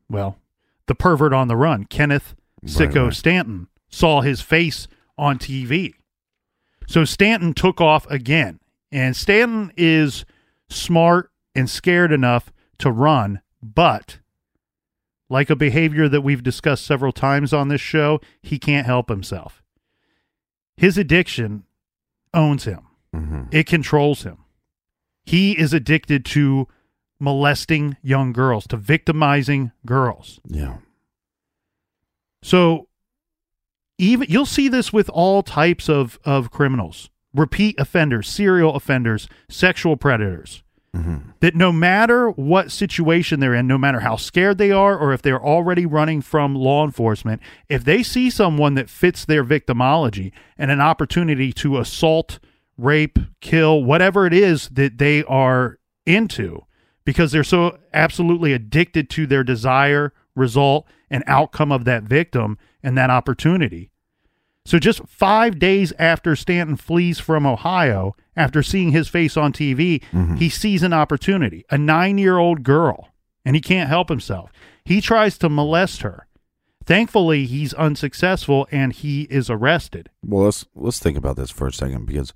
Well, 0.09 0.39
the 0.87 0.95
pervert 0.95 1.33
on 1.33 1.49
the 1.49 1.57
run, 1.57 1.85
Kenneth 1.85 2.35
Sicko 2.65 2.95
Right, 2.95 3.05
right. 3.05 3.15
Stanton, 3.15 3.69
saw 3.89 4.23
his 4.23 4.41
face 4.41 4.89
on 5.17 5.39
TV. 5.39 5.95
So 6.87 7.05
Stanton 7.05 7.55
took 7.55 7.81
off 7.81 8.09
again. 8.11 8.61
And 8.93 9.17
Stanton 9.17 9.73
is 9.77 10.25
smart 10.69 11.31
and 11.55 11.69
scared 11.71 12.13
enough 12.13 12.53
to 12.79 12.91
run, 12.91 13.41
but 13.63 14.19
like 15.31 15.51
a 15.51 15.57
behavior 15.57 16.09
that 16.09 16.21
we've 16.21 16.43
discussed 16.43 16.85
several 16.85 17.13
times 17.13 17.53
on 17.53 17.69
this 17.69 17.81
show, 17.81 18.21
he 18.43 18.59
can't 18.59 18.87
help 18.87 19.09
himself. 19.09 19.63
His 20.77 20.99
addiction 20.99 21.65
owns 22.33 22.65
him. 22.65 22.81
Mhm. 23.15 23.53
It 23.53 23.67
controls 23.67 24.25
him. 24.25 24.39
He 25.25 25.59
is 25.59 25.73
addicted 25.73 26.25
to 26.27 26.69
molesting 27.21 27.97
young 28.03 28.33
girls, 28.33 28.67
to 28.67 28.77
victimizing 28.77 29.73
girls. 29.87 30.41
Yeah. 30.47 30.79
So 32.43 32.89
even 33.97 34.27
you'll 34.29 34.45
see 34.47 34.69
this 34.69 34.93
with 34.93 35.09
all 35.11 35.43
types 35.43 35.89
of 35.89 36.19
of 36.25 36.51
criminals, 36.51 37.09
repeat 37.33 37.79
offenders, 37.79 38.29
serial 38.29 38.75
offenders, 38.75 39.29
sexual 39.49 39.97
predators. 39.97 40.63
Mhm. 40.95 41.23
That 41.41 41.57
no 41.57 41.73
matter 41.73 42.31
what 42.31 42.71
situation 42.71 43.41
they're 43.41 43.55
in, 43.55 43.67
no 43.67 43.79
matter 43.79 44.01
how 44.01 44.17
scared 44.17 44.59
they 44.59 44.71
are 44.71 44.97
or 44.97 45.13
if 45.13 45.23
they're 45.23 45.43
already 45.43 45.87
running 45.87 46.21
from 46.21 46.55
law 46.55 46.85
enforcement, 46.85 47.43
if 47.69 47.85
they 47.85 48.03
see 48.03 48.31
someone 48.31 48.75
that 48.75 48.89
fits 48.89 49.25
their 49.25 49.45
victimology 49.45 50.31
and 50.57 50.71
an 50.71 50.81
opportunity 50.81 51.53
to 51.55 51.79
assault, 51.79 52.39
rape, 52.79 53.19
kill, 53.41 53.83
whatever 53.83 54.27
it 54.27 54.33
is 54.33 54.69
that 54.69 54.99
they 54.99 55.25
are 55.25 55.79
into, 56.07 56.65
because 57.05 57.33
they're 57.33 57.43
so 57.43 57.79
absolutely 57.93 58.53
addicted 58.53 59.11
to 59.11 59.27
their 59.27 59.43
desire, 59.43 60.13
result, 60.37 60.87
and 61.11 61.25
outcome 61.27 61.73
of 61.73 61.85
that 61.85 62.05
victim 62.05 62.57
and 62.83 62.97
that 62.97 63.11
opportunity. 63.11 63.91
So 64.65 64.79
just 64.79 65.07
five 65.07 65.59
days 65.59 65.93
after 65.99 66.37
Stanton 66.37 66.77
flees 66.77 67.19
from 67.19 67.47
Ohio, 67.47 68.17
after 68.37 68.63
seeing 68.63 68.91
his 68.91 69.09
face 69.09 69.37
on 69.37 69.53
TV, 69.53 70.03
mm-hmm. 70.13 70.37
he 70.37 70.49
sees 70.49 70.83
an 70.83 70.93
opportunity, 70.93 71.65
a 71.71 71.79
nine 71.79 72.19
year 72.19 72.39
old 72.39 72.63
girl, 72.63 73.09
and 73.45 73.57
he 73.57 73.63
can't 73.63 73.89
help 73.89 74.09
himself. 74.09 74.51
He 74.85 75.01
tries 75.01 75.39
to 75.39 75.49
molest 75.49 76.03
her. 76.03 76.27
Thankfully, 76.87 77.47
he's 77.47 77.73
unsuccessful 77.75 78.69
and 78.71 78.93
he 78.93 79.23
is 79.23 79.49
arrested. 79.49 80.11
Well, 80.23 80.45
let's 80.45 80.67
let's 80.75 80.99
think 80.99 81.17
about 81.17 81.37
this 81.37 81.51
for 81.51 81.67
a 81.67 81.73
second 81.73 82.05
because 82.05 82.35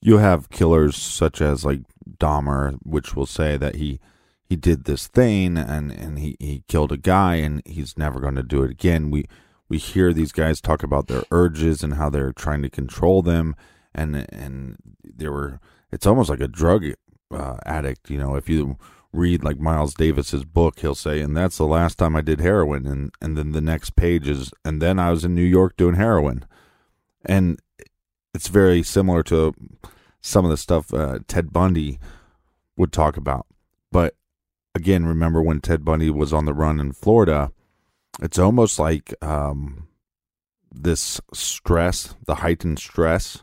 you 0.00 0.18
have 0.18 0.48
killers 0.48 0.96
such 0.96 1.42
as 1.42 1.64
like 1.64 1.80
Dahmer, 2.18 2.78
which 2.82 3.14
will 3.14 3.26
say 3.26 3.56
that 3.58 3.74
he 3.74 4.00
he 4.42 4.56
did 4.56 4.84
this 4.84 5.06
thing 5.06 5.58
and 5.58 5.92
and 5.92 6.18
he 6.18 6.36
he 6.38 6.64
killed 6.68 6.92
a 6.92 6.96
guy 6.96 7.36
and 7.36 7.62
he's 7.66 7.98
never 7.98 8.20
going 8.20 8.36
to 8.36 8.42
do 8.42 8.62
it 8.62 8.70
again. 8.70 9.10
We 9.10 9.26
we 9.68 9.76
hear 9.76 10.14
these 10.14 10.32
guys 10.32 10.62
talk 10.62 10.82
about 10.82 11.08
their 11.08 11.24
urges 11.30 11.82
and 11.82 11.94
how 11.94 12.08
they're 12.08 12.32
trying 12.32 12.62
to 12.62 12.70
control 12.70 13.20
them 13.20 13.54
and 13.94 14.26
and 14.32 14.76
they 15.04 15.28
were 15.28 15.60
it's 15.90 16.06
almost 16.06 16.30
like 16.30 16.40
a 16.40 16.48
drug 16.48 16.84
uh, 17.30 17.56
addict, 17.64 18.10
you 18.10 18.18
know, 18.18 18.34
if 18.34 18.48
you 18.48 18.76
read 19.12 19.42
like 19.42 19.58
Miles 19.58 19.94
Davis's 19.94 20.44
book, 20.44 20.80
he'll 20.80 20.94
say, 20.94 21.20
and 21.20 21.36
that's 21.36 21.56
the 21.56 21.66
last 21.66 21.98
time 21.98 22.14
I 22.14 22.20
did 22.20 22.40
heroin 22.40 22.86
and 22.86 23.10
and 23.20 23.36
then 23.36 23.52
the 23.52 23.60
next 23.60 23.96
page 23.96 24.28
is 24.28 24.52
and 24.64 24.82
then 24.82 24.98
I 24.98 25.10
was 25.10 25.24
in 25.24 25.34
New 25.34 25.42
York 25.42 25.76
doing 25.76 25.94
heroin. 25.94 26.44
And 27.24 27.60
it's 28.34 28.48
very 28.48 28.82
similar 28.82 29.22
to 29.24 29.54
some 30.20 30.44
of 30.44 30.50
the 30.50 30.56
stuff 30.56 30.92
uh, 30.94 31.18
Ted 31.26 31.52
Bundy 31.52 31.98
would 32.76 32.92
talk 32.92 33.16
about. 33.16 33.46
But 33.90 34.14
again, 34.74 35.04
remember 35.04 35.42
when 35.42 35.60
Ted 35.60 35.84
Bundy 35.84 36.10
was 36.10 36.32
on 36.32 36.44
the 36.44 36.54
run 36.54 36.78
in 36.78 36.92
Florida? 36.92 37.52
It's 38.20 38.38
almost 38.38 38.78
like 38.78 39.12
um, 39.22 39.88
this 40.72 41.20
stress, 41.32 42.14
the 42.26 42.36
heightened 42.36 42.78
stress, 42.78 43.42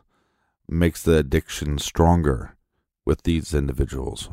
makes 0.70 1.04
the 1.04 1.18
addiction 1.18 1.78
stronger 1.78 2.56
with 3.06 3.24
these 3.24 3.54
individuals. 3.54 4.30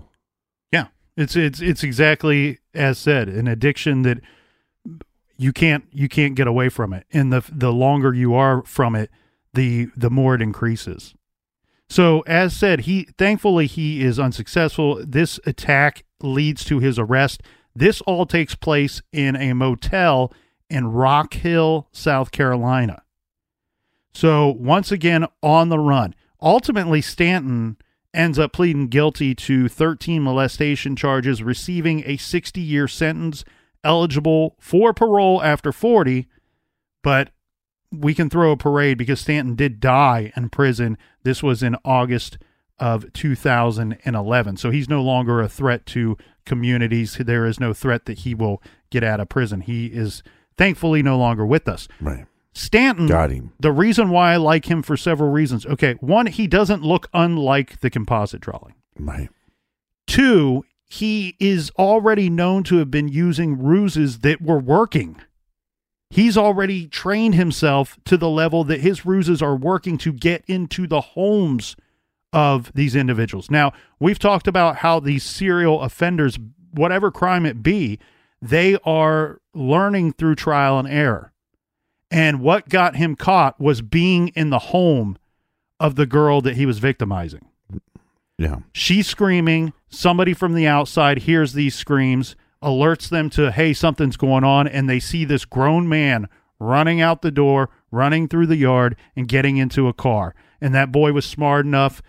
Yeah, 0.73 0.87
it's 1.17 1.37
it's 1.37 1.61
it's 1.61 1.83
exactly 1.83 2.59
as 2.75 2.99
said, 2.99 3.29
an 3.29 3.47
addiction 3.47 4.03
that 4.03 4.21
you 5.37 5.53
can't 5.53 5.85
you 5.91 6.09
can't 6.09 6.35
get 6.35 6.47
away 6.47 6.69
from 6.69 6.93
it, 6.93 7.07
and 7.13 7.33
the 7.33 7.43
the 7.51 7.73
longer 7.73 8.15
you 8.15 8.35
are 8.35 8.63
from 8.63 8.95
it, 8.95 9.11
the 9.55 9.89
the 9.97 10.11
more 10.11 10.35
it 10.35 10.43
increases. 10.43 11.15
So 11.89 12.21
as 12.21 12.57
said, 12.57 12.81
he 12.81 13.09
thankfully 13.19 13.67
he 13.67 14.03
is 14.03 14.19
unsuccessful. 14.19 15.05
This 15.07 15.39
attack 15.45 16.05
leads 16.23 16.65
to 16.65 16.79
his 16.79 16.99
arrest. 16.99 17.43
This 17.75 18.01
all 18.03 18.25
takes 18.25 18.55
place 18.55 19.03
in 19.13 19.37
a 19.37 19.53
motel 19.53 20.33
in 20.71 20.87
Rock 20.89 21.35
Hill, 21.35 21.89
South 21.93 22.31
Carolina. 22.31 23.03
So 24.15 24.49
once 24.49 24.91
again 24.91 25.27
on 25.43 25.69
the 25.69 25.79
run. 25.79 26.15
Ultimately, 26.43 27.01
Stanton 27.01 27.77
ends 28.13 28.39
up 28.39 28.53
pleading 28.53 28.89
guilty 28.89 29.35
to 29.35 29.69
13 29.69 30.23
molestation 30.23 30.97
charges, 30.97 31.43
receiving 31.43 32.03
a 32.05 32.17
60 32.17 32.61
year 32.61 32.89
sentence, 32.89 33.45
eligible 33.85 34.57
for 34.59 34.93
parole 34.93 35.43
after 35.43 35.73
40. 35.73 36.27
But 37.03 37.31
we 37.91 38.15
can 38.15 38.29
throw 38.29 38.53
a 38.53 38.57
parade 38.57 38.99
because 38.99 39.21
Stanton 39.21 39.55
did 39.55 39.79
die 39.81 40.33
in 40.37 40.49
prison. 40.49 40.99
This 41.23 41.43
was 41.43 41.63
in 41.63 41.77
August 41.85 42.39
of 42.79 43.13
2011. 43.13 44.57
So 44.57 44.71
he's 44.71 44.89
no 44.89 45.03
longer 45.03 45.41
a 45.41 45.49
threat 45.49 45.87
to 45.87 46.17
communities. 46.45 47.17
There 47.19 47.47
is 47.47 47.61
no 47.61 47.73
threat 47.73 48.07
that 48.07 48.21
he 48.21 48.35
will 48.35 48.63
get 48.91 49.05
out 49.05 49.21
of 49.21 49.29
prison. 49.29 49.61
He 49.61 49.87
is 49.87 50.23
thankfully 50.57 51.03
no 51.03 51.17
longer 51.17 51.47
with 51.47 51.69
us. 51.69 51.87
Right. 52.01 52.27
Stanton, 52.55 53.07
Got 53.07 53.31
him. 53.31 53.53
the 53.61 53.73
reason 53.73 54.11
why 54.11 54.33
I 54.33 54.37
like 54.37 54.71
him 54.71 54.83
for 54.83 54.97
several 54.97 55.31
reasons. 55.31 55.65
Okay, 55.65 55.95
one, 56.01 56.27
he 56.27 56.47
doesn't 56.47 56.83
look 56.83 57.09
unlike 57.15 57.81
the 57.81 57.89
composite 57.91 58.41
drawing. 58.43 58.75
Right. 58.99 59.31
Two, 60.07 60.65
he 60.85 61.37
is 61.41 61.71
already 61.79 62.29
known 62.29 62.63
to 62.65 62.77
have 62.77 62.91
been 62.91 63.09
using 63.09 63.59
ruses 63.63 64.19
that 64.19 64.43
were 64.43 64.59
working. 64.59 65.17
He's 66.11 66.37
already 66.37 66.87
trained 66.89 67.35
himself 67.35 67.97
to 68.05 68.19
the 68.19 68.29
level 68.29 68.65
that 68.65 68.81
his 68.83 69.07
ruses 69.07 69.41
are 69.41 69.57
working 69.57 69.97
to 69.99 70.13
get 70.13 70.45
into 70.47 70.87
the 70.87 71.01
homes 71.01 71.75
of 72.35 72.71
these 72.75 72.95
individuals. 72.95 73.51
Now, 73.51 73.73
we've 73.99 74.19
talked 74.19 74.47
about 74.47 74.77
how 74.77 75.01
these 75.01 75.25
serial 75.25 75.81
offenders, 75.81 76.39
whatever 76.73 77.11
crime 77.11 77.47
it 77.47 77.63
be, 77.63 77.99
they 78.43 78.77
are 78.85 79.41
learning 79.55 80.13
through 80.13 80.35
trial 80.35 80.79
and 80.79 80.89
error. 80.89 81.32
And 82.13 82.41
what 82.41 82.69
got 82.69 82.97
him 82.97 83.17
caught 83.17 83.59
was 83.59 83.81
being 83.81 84.29
in 84.29 84.51
the 84.51 84.59
home 84.59 85.17
of 85.81 85.97
the 85.97 86.07
girl 86.07 86.43
that 86.43 86.57
he 86.57 86.67
was 86.67 86.79
victimizing. 86.79 87.47
Yeah. 88.37 88.59
She's 88.73 89.07
screaming. 89.07 89.73
Somebody 89.89 90.35
from 90.35 90.55
the 90.55 90.67
outside 90.67 91.21
hears 91.21 91.55
these 91.55 91.75
screams, 91.75 92.37
alerts 92.63 93.09
them 93.09 93.31
to, 93.31 93.51
hey, 93.51 93.73
something's 93.73 94.19
going 94.19 94.45
on. 94.45 94.69
And 94.69 94.89
they 94.91 95.01
see 95.01 95.25
this 95.25 95.47
grown 95.47 95.89
man 95.89 96.29
running 96.59 97.01
out 97.01 97.23
the 97.23 97.31
door, 97.31 97.71
running 97.91 98.29
through 98.29 98.47
the 98.47 98.57
yard, 98.57 98.95
and 99.17 99.27
getting 99.27 99.57
into 99.57 99.89
a 99.89 99.95
car. 99.95 100.35
And 100.61 100.75
that 100.75 100.93
boy 100.93 101.13
was 101.13 101.25
smart 101.25 101.65
enough 101.65 102.03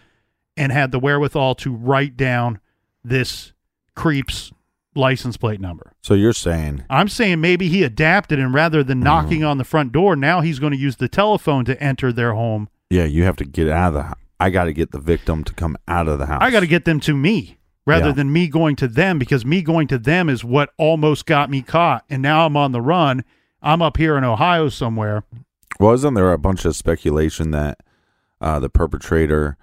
and 0.58 0.72
had 0.72 0.92
the 0.92 1.00
wherewithal 1.00 1.56
to 1.56 1.74
write 1.74 2.18
down 2.18 2.60
this 3.04 3.54
creep's 3.96 4.52
license 4.96 5.38
plate 5.38 5.60
number. 5.62 5.94
So 6.02 6.14
you're 6.14 6.34
saying 6.34 6.84
I'm 6.90 7.08
saying 7.08 7.42
maybe 7.42 7.68
he 7.70 7.84
adapted 7.84 8.40
and 8.40 8.54
rather 8.54 8.84
than 8.84 9.00
knocking 9.00 9.44
on 9.44 9.58
the 9.58 9.64
front 9.64 9.92
door, 9.92 10.16
now 10.16 10.42
he's 10.42 10.60
going 10.60 10.72
to 10.74 10.78
use 10.78 10.98
the 10.98 11.08
telephone 11.08 11.66
to 11.66 11.82
enter 11.84 12.12
their 12.12 12.34
home. 12.34 12.70
Yeah, 12.90 13.06
you 13.06 13.24
have 13.24 13.36
to 13.38 13.46
get 13.46 13.70
out 13.70 13.90
of 13.90 13.94
the 13.94 14.04
house. 14.04 14.18
I 14.40 14.50
got 14.50 14.66
to 14.66 14.74
get 14.74 14.92
the 14.92 15.00
victim 15.00 15.44
to 15.46 15.54
come 15.54 15.78
out 15.88 16.08
of 16.08 16.20
the 16.20 16.26
house. 16.26 16.40
I 16.42 16.52
got 16.52 16.60
to 16.62 16.68
get 16.68 16.86
them 16.86 17.00
to 17.02 17.16
me 17.16 17.58
rather 17.86 18.08
Yeah. 18.08 18.12
than 18.14 18.32
me 18.34 18.48
going 18.48 18.76
to 18.78 18.88
them 18.88 19.18
because 19.20 19.46
me 19.46 19.62
going 19.62 19.88
to 19.88 19.98
them 19.98 20.30
is 20.30 20.44
what 20.44 20.72
almost 20.78 21.26
got 21.26 21.50
me 21.50 21.62
caught. 21.62 22.04
And 22.10 22.22
now 22.22 22.46
I'm 22.46 22.58
on 22.58 22.72
the 22.72 22.82
run. 22.82 23.24
I'm 23.62 23.82
up 23.82 23.98
here 23.98 24.18
in 24.18 24.24
Ohio 24.24 24.70
somewhere. 24.70 25.24
Wasn't 25.80 26.16
there 26.16 26.32
a 26.34 26.38
bunch 26.38 26.66
of 26.66 26.76
speculation 26.76 27.52
that 27.52 27.80
uh, 28.42 28.60
the 28.60 28.70
perpetrator's 28.70 29.56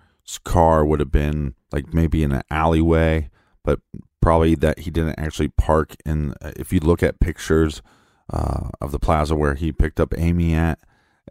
car 0.44 0.84
would 0.84 1.00
have 1.00 1.12
been 1.12 1.54
like 1.72 1.92
maybe 1.92 2.22
in 2.22 2.32
an 2.32 2.42
alleyway, 2.50 3.28
but 3.64 3.80
probably 4.20 4.54
that 4.56 4.80
he 4.80 4.90
didn't 4.90 5.18
actually 5.18 5.48
park 5.48 5.96
in? 6.04 6.34
uh, 6.40 6.52
If 6.56 6.72
you 6.72 6.80
look 6.80 7.02
at 7.02 7.20
pictures 7.20 7.82
uh, 8.32 8.68
of 8.80 8.92
the 8.92 8.98
plaza 8.98 9.34
where 9.34 9.54
he 9.54 9.72
picked 9.72 10.00
up 10.00 10.14
Amy 10.16 10.54
at, 10.54 10.78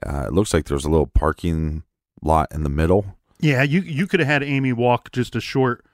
uh, 0.05 0.25
it 0.27 0.33
looks 0.33 0.53
like 0.53 0.65
there's 0.65 0.85
a 0.85 0.89
little 0.89 1.07
parking 1.07 1.83
lot 2.21 2.47
in 2.51 2.63
the 2.63 2.69
middle. 2.69 3.15
Yeah, 3.39 3.63
you 3.63 3.81
you 3.81 4.05
could 4.07 4.19
have 4.19 4.27
had 4.27 4.43
Amy 4.43 4.73
walk 4.73 5.11
just 5.11 5.35
a 5.35 5.41
short 5.41 5.85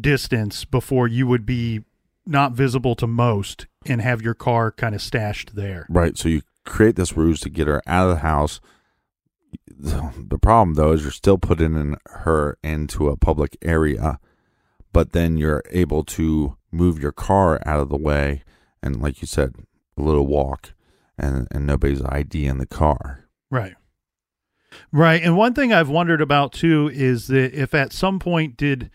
distance 0.00 0.64
before 0.64 1.08
you 1.08 1.26
would 1.26 1.44
be 1.44 1.82
not 2.24 2.52
visible 2.52 2.94
to 2.94 3.06
most 3.06 3.66
and 3.84 4.00
have 4.00 4.22
your 4.22 4.34
car 4.34 4.70
kind 4.70 4.94
of 4.94 5.02
stashed 5.02 5.56
there. 5.56 5.86
Right. 5.88 6.16
So 6.16 6.28
you 6.28 6.42
create 6.64 6.94
this 6.94 7.16
ruse 7.16 7.40
to 7.40 7.50
get 7.50 7.66
her 7.66 7.82
out 7.86 8.08
of 8.08 8.14
the 8.16 8.22
house. 8.22 8.60
The 9.76 10.38
problem, 10.38 10.74
though, 10.74 10.92
is 10.92 11.02
you're 11.02 11.10
still 11.10 11.38
putting 11.38 11.96
her 12.06 12.56
into 12.62 13.08
a 13.08 13.16
public 13.16 13.56
area, 13.62 14.20
but 14.92 15.12
then 15.12 15.36
you're 15.36 15.62
able 15.70 16.04
to 16.04 16.56
move 16.70 17.00
your 17.00 17.12
car 17.12 17.60
out 17.66 17.80
of 17.80 17.88
the 17.88 17.96
way, 17.96 18.42
and 18.82 19.00
like 19.00 19.20
you 19.20 19.26
said, 19.26 19.54
a 19.96 20.02
little 20.02 20.26
walk, 20.26 20.74
and 21.18 21.46
and 21.50 21.66
nobody's 21.66 22.02
ID 22.02 22.46
in 22.46 22.58
the 22.58 22.66
car. 22.66 23.28
Right. 23.50 23.74
Right. 24.90 25.22
And 25.22 25.36
one 25.36 25.52
thing 25.54 25.72
I've 25.72 25.90
wondered 25.90 26.20
about 26.20 26.52
too 26.52 26.90
is 26.92 27.26
that 27.28 27.52
if 27.54 27.74
at 27.74 27.92
some 27.92 28.18
point 28.18 28.56
did 28.56 28.90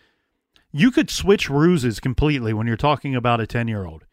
you 0.72 0.90
could 0.90 1.10
switch 1.10 1.48
ruses 1.48 2.00
completely 2.00 2.52
when 2.52 2.66
you're 2.66 2.76
talking 2.76 3.14
about 3.14 3.40
a 3.40 3.46
10-year-old, 3.46 4.04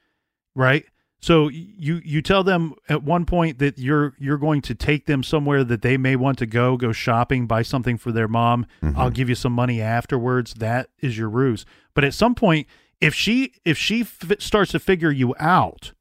right? 0.53 0.85
So 1.25 1.47
you 1.47 2.03
you 2.05 2.21
tell 2.21 2.43
them 2.43 2.75
at 2.87 3.01
one 3.01 3.25
point 3.25 3.57
that 3.57 3.79
you're 3.79 4.13
you're 4.19 4.37
going 4.37 4.61
to 4.61 4.75
take 4.75 5.07
them 5.07 5.23
somewhere 5.23 5.63
that 5.63 5.81
they 5.81 5.97
may 5.97 6.15
want 6.15 6.37
to 6.37 6.45
go, 6.45 6.77
go 6.77 6.91
shopping, 6.91 7.47
buy 7.47 7.63
something 7.63 7.97
for 7.97 8.11
their 8.11 8.27
mom. 8.27 8.67
Mm-hmm. 8.83 8.95
I'll 8.95 9.09
give 9.09 9.27
you 9.27 9.33
some 9.33 9.51
money 9.51 9.81
afterwards. 9.81 10.53
That 10.53 10.91
is 10.99 11.17
your 11.17 11.27
ruse. 11.27 11.65
But 11.95 12.03
at 12.03 12.13
some 12.13 12.35
point 12.35 12.67
if 13.01 13.15
she 13.15 13.53
if 13.65 13.75
she 13.75 14.01
f- 14.01 14.33
starts 14.37 14.73
to 14.73 14.79
figure 14.79 15.09
you 15.09 15.33
out 15.39 15.93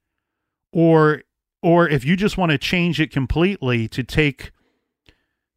or 0.75 1.23
or 1.63 1.89
if 1.89 2.05
you 2.05 2.17
just 2.17 2.37
want 2.37 2.53
to 2.53 2.59
change 2.59 3.01
it 3.01 3.11
completely 3.11 3.89
to 3.89 4.03
take 4.03 4.53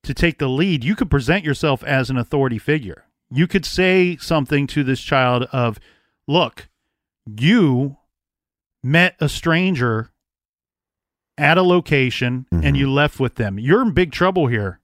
to 0.03 0.13
take 0.13 0.37
the 0.37 0.47
lead, 0.47 0.85
you 0.85 0.95
could 0.95 1.09
present 1.09 1.43
yourself 1.43 1.83
as 1.83 2.09
an 2.09 2.15
authority 2.15 2.57
figure. 2.57 3.03
You 3.29 3.47
could 3.47 3.65
say 3.65 4.15
something 4.15 4.65
to 4.67 4.85
this 4.85 5.01
child 5.01 5.43
of, 5.51 5.77
"Look, 6.25 6.69
you 7.25 7.96
met 8.83 9.15
a 9.19 9.27
stranger 9.29 10.11
at 11.37 11.57
a 11.57 11.61
location 11.63 12.45
and 12.51 12.75
Mhm. 12.75 12.79
you 12.79 12.91
left 12.91 13.19
with 13.19 13.35
them. 13.35 13.59
You're 13.59 13.81
in 13.81 13.91
big 13.91 14.11
trouble 14.11 14.47
here, 14.47 14.79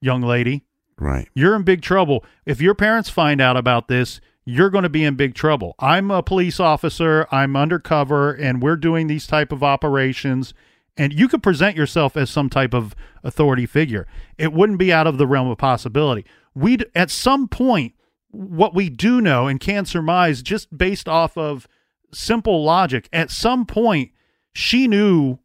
young 0.00 0.22
lady. 0.22 0.64
Right. 0.98 1.28
You're 1.34 1.54
in 1.54 1.62
big 1.62 1.82
trouble. 1.82 2.24
If 2.44 2.60
your 2.60 2.74
parents 2.74 3.08
find 3.08 3.40
out 3.40 3.56
about 3.56 3.88
this, 3.88 4.20
you're 4.44 4.70
going 4.70 4.82
to 4.82 4.88
be 4.90 5.04
in 5.04 5.14
big 5.14 5.34
trouble. 5.34 5.74
I'm 5.78 6.10
a 6.10 6.22
police 6.22 6.58
officer, 6.58 7.26
I'm 7.30 7.54
undercover 7.56 8.32
and 8.32 8.60
we're 8.60 8.76
doing 8.76 9.06
these 9.06 9.26
type 9.26 9.52
of 9.52 9.62
operations 9.62 10.52
and 10.96 11.12
you 11.12 11.26
could 11.28 11.42
present 11.42 11.76
yourself 11.76 12.16
as 12.16 12.28
some 12.28 12.50
type 12.50 12.74
of 12.74 12.94
authority 13.24 13.64
figure. 13.64 14.06
It 14.36 14.52
wouldn't 14.52 14.78
be 14.78 14.92
out 14.92 15.06
of 15.06 15.16
the 15.18 15.26
realm 15.26 15.48
of 15.48 15.56
possibility. 15.58 16.24
We 16.54 16.72
would 16.72 16.90
at 16.94 17.10
some 17.10 17.48
point 17.48 17.94
what 18.30 18.74
we 18.74 18.88
do 18.90 19.20
know 19.20 19.46
and 19.46 19.60
can 19.60 19.84
surmise 19.86 20.42
just 20.42 20.76
based 20.76 21.08
off 21.08 21.36
of 21.38 21.66
simple 22.12 22.64
logic, 22.64 23.08
at 23.12 23.30
some 23.30 23.66
point 23.66 24.10
she 24.54 24.86
knew 24.86 25.38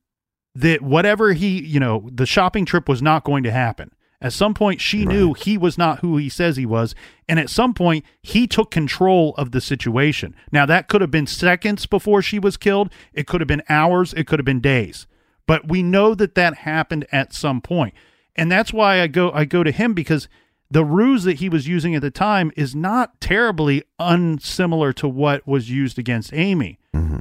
that 0.56 0.82
whatever 0.82 1.34
he, 1.34 1.64
you 1.64 1.80
know, 1.80 2.10
the 2.12 2.26
shopping 2.26 2.66
trip 2.66 2.90
was 2.90 3.02
not 3.02 3.24
going 3.24 3.44
to 3.44 3.52
happen. 3.52 3.92
At 4.20 4.34
some 4.34 4.56
point, 4.56 4.82
she 4.82 5.06
knew 5.06 5.34
he 5.34 5.60
was 5.60 5.78
not 5.78 6.00
who 6.00 6.18
he 6.18 6.28
says 6.28 6.58
he 6.58 6.66
was. 6.66 6.96
And 7.30 7.40
at 7.40 7.52
some 7.52 7.76
point, 7.76 8.04
he 8.24 8.48
took 8.48 8.72
control 8.72 9.36
of 9.38 9.52
the 9.52 9.62
situation. 9.62 10.36
Now, 10.52 10.66
that 10.66 10.88
could 10.88 11.02
have 11.02 11.12
been 11.12 11.28
seconds 11.28 11.86
before 11.86 12.24
she 12.24 12.40
was 12.40 12.58
killed. 12.58 12.92
It 13.14 13.28
could 13.28 13.42
have 13.42 13.48
been 13.48 13.62
hours. 13.70 14.14
It 14.14 14.26
could 14.26 14.40
have 14.40 14.46
been 14.46 14.60
days. 14.60 15.06
But 15.46 15.68
we 15.70 15.84
know 15.84 16.16
that 16.16 16.34
that 16.34 16.56
happened 16.56 17.06
at 17.12 17.32
some 17.32 17.62
point. 17.62 17.94
And 18.36 18.52
that's 18.52 18.74
why 18.74 19.02
I 19.02 19.08
go, 19.08 19.32
I 19.32 19.46
go 19.46 19.64
to 19.64 19.72
him 19.72 19.94
because 19.94 20.28
the 20.70 20.84
ruse 20.84 21.24
that 21.24 21.38
he 21.38 21.50
was 21.50 21.68
using 21.68 21.96
at 21.96 22.02
the 22.02 22.12
time 22.12 22.52
is 22.58 22.76
not 22.76 23.20
terribly 23.22 23.84
unsimilar 24.00 24.94
to 24.94 25.08
what 25.08 25.48
was 25.48 25.70
used 25.70 25.98
against 25.98 26.34
Amy. 26.34 26.80
Mm-hmm. 26.94 27.20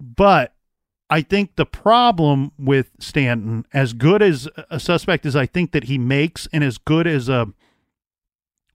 But 0.00 0.54
I 1.10 1.22
think 1.22 1.56
the 1.56 1.66
problem 1.66 2.52
with 2.58 2.90
Stanton, 3.00 3.66
as 3.72 3.92
good 3.94 4.22
as 4.22 4.48
a 4.70 4.78
suspect 4.78 5.26
as 5.26 5.34
I 5.34 5.46
think 5.46 5.72
that 5.72 5.84
he 5.84 5.98
makes, 5.98 6.46
and 6.52 6.62
as 6.62 6.78
good 6.78 7.06
as 7.06 7.28
a 7.28 7.46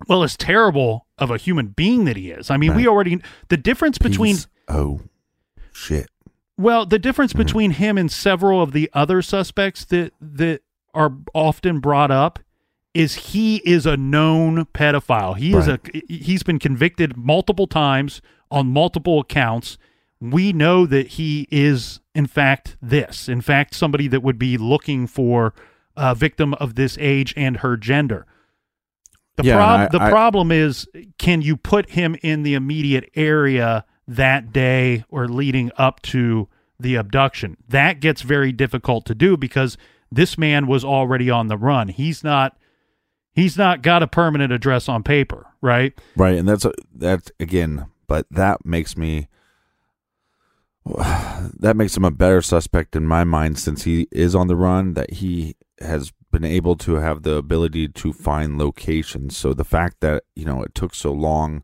well, 0.08 0.24
as 0.24 0.36
terrible 0.36 1.08
of 1.18 1.32
a 1.32 1.38
human 1.38 1.68
being 1.68 2.04
that 2.06 2.18
he 2.18 2.32
is. 2.32 2.50
I 2.50 2.58
mean, 2.58 2.76
we 2.76 2.88
already 2.88 3.22
the 3.48 3.58
difference 3.58 3.98
between 3.98 4.38
oh 4.68 5.02
shit. 5.72 6.10
well, 6.58 6.86
the 6.86 7.00
difference 7.00 7.32
mm-hmm. 7.32 7.44
between 7.44 7.72
him 7.72 7.98
and 7.98 8.12
several 8.12 8.62
of 8.62 8.74
the 8.74 8.90
other 8.94 9.22
suspects 9.22 9.86
that 9.86 10.14
that 10.20 10.62
are 10.94 11.14
often 11.34 11.80
brought 11.80 12.12
up 12.12 12.40
is 12.94 13.16
he 13.16 13.58
is 13.58 13.86
a 13.86 13.98
known 13.98 14.66
pedophile. 14.66 15.36
He 15.38 15.54
is 15.56 15.68
a 15.68 15.80
he's 16.08 16.44
been 16.44 16.60
convicted 16.60 17.18
multiple 17.18 17.68
times 17.68 18.22
on 18.52 18.68
multiple 18.68 19.20
accounts. 19.20 19.78
We 20.22 20.54
know 20.54 20.86
that 20.86 21.08
he 21.08 21.48
is 21.52 22.00
in 22.14 22.28
fact 22.28 22.78
this. 22.82 23.28
In 23.28 23.42
fact, 23.42 23.74
somebody 23.74 24.08
that 24.10 24.22
would 24.22 24.38
be 24.38 24.58
looking 24.58 25.08
for 25.08 25.54
a 25.98 26.14
victim 26.16 26.54
of 26.56 26.76
this 26.76 26.98
age 27.00 27.34
and 27.36 27.58
her 27.58 27.78
gender. 27.78 28.26
The 29.38 29.44
Yeah, 29.46 29.56
prob- 29.56 29.80
I- 29.80 29.88
the 29.98 30.04
I- 30.04 30.10
problem 30.10 30.52
is 30.52 30.88
can 31.18 31.42
you 31.42 31.58
put 31.58 31.92
him 31.92 32.16
in 32.22 32.44
the 32.44 32.54
immediate 32.54 33.10
area 33.16 33.86
that 34.08 34.54
day 34.54 35.04
or 35.10 35.28
leading 35.28 35.72
up 35.78 36.02
to 36.04 36.48
the 36.80 36.96
abduction? 36.96 37.58
That 37.68 38.00
gets 38.00 38.22
very 38.22 38.52
difficult 38.52 39.06
to 39.08 39.16
do 39.16 39.36
because 39.36 39.78
this 40.12 40.38
man 40.38 40.68
was 40.68 40.86
already 40.86 41.32
on 41.32 41.48
the 41.48 41.58
run. 41.58 41.88
He's 41.88 42.24
not 42.24 42.56
he's 43.34 43.58
not 43.58 43.82
got 43.82 44.04
a 44.04 44.08
permanent 44.08 44.54
address 44.54 44.88
on 44.88 45.04
paper, 45.04 45.48
right? 45.62 45.94
Right, 46.16 46.36
and 46.36 46.48
that's 46.48 46.66
a, 46.66 46.74
that's 46.94 47.32
again, 47.40 47.88
but 48.08 48.26
that 48.32 48.66
makes 48.66 48.96
me 48.96 49.28
that 50.86 51.76
makes 51.76 51.96
him 51.96 52.04
a 52.04 52.12
better 52.12 52.42
suspect 52.42 52.96
in 52.96 53.06
my 53.06 53.24
mind 53.24 53.58
since 53.58 53.84
he 53.84 54.08
is 54.12 54.36
on 54.36 54.48
the 54.48 54.56
run 54.56 54.94
that 54.96 55.14
he 55.14 55.56
has 55.80 56.12
been 56.32 56.44
able 56.44 56.76
to 56.76 56.96
have 56.96 57.24
the 57.24 57.36
ability 57.36 57.88
to 57.88 58.12
find 58.12 58.58
locations. 58.58 59.38
So 59.38 59.54
the 59.54 59.64
fact 59.64 60.02
that, 60.02 60.24
you 60.36 60.46
know, 60.46 60.62
it 60.64 60.76
took 60.76 60.94
so 60.94 61.12
long 61.12 61.64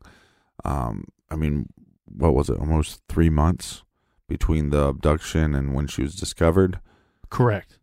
um 0.64 1.04
I 1.30 1.36
mean, 1.36 1.68
what 2.06 2.34
was 2.34 2.48
it? 2.48 2.58
Almost 2.58 3.02
3 3.08 3.30
months 3.30 3.84
between 4.26 4.70
the 4.70 4.86
abduction 4.86 5.54
and 5.54 5.74
when 5.74 5.86
she 5.86 6.02
was 6.02 6.14
discovered. 6.16 6.80
Correct. 7.28 7.78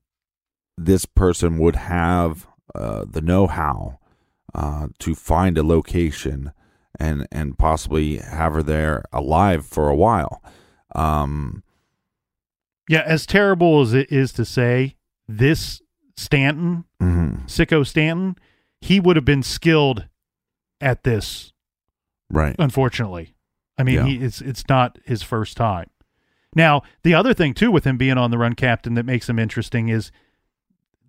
This 0.77 1.05
person 1.05 1.57
would 1.59 1.75
have 1.75 2.47
uh, 2.75 3.05
the 3.09 3.21
know-how 3.21 3.99
uh, 4.53 4.87
to 4.99 5.15
find 5.15 5.57
a 5.57 5.63
location 5.63 6.51
and 6.99 7.27
and 7.31 7.57
possibly 7.57 8.17
have 8.17 8.53
her 8.53 8.63
there 8.63 9.03
alive 9.13 9.65
for 9.65 9.89
a 9.89 9.95
while. 9.95 10.41
Um, 10.95 11.63
yeah, 12.89 13.03
as 13.05 13.25
terrible 13.25 13.81
as 13.81 13.93
it 13.93 14.11
is 14.11 14.31
to 14.33 14.45
say, 14.45 14.95
this 15.27 15.81
Stanton, 16.15 16.85
mm-hmm. 17.01 17.45
Sicko 17.45 17.85
Stanton, 17.85 18.35
he 18.81 18.99
would 18.99 19.15
have 19.15 19.25
been 19.25 19.43
skilled 19.43 20.07
at 20.81 21.03
this. 21.03 21.53
Right. 22.29 22.55
Unfortunately, 22.57 23.35
I 23.77 23.83
mean, 23.83 23.95
Yeah. 23.95 24.05
he 24.05 24.15
it's 24.17 24.41
it's 24.41 24.67
not 24.67 24.97
his 25.05 25.21
first 25.21 25.57
time. 25.57 25.89
Now, 26.55 26.81
the 27.03 27.13
other 27.13 27.33
thing 27.33 27.53
too 27.53 27.69
with 27.71 27.83
him 27.83 27.97
being 27.97 28.17
on 28.17 28.31
the 28.31 28.37
run 28.37 28.53
captain 28.53 28.95
that 28.95 29.05
makes 29.05 29.29
him 29.29 29.37
interesting 29.37 29.89
is 29.89 30.11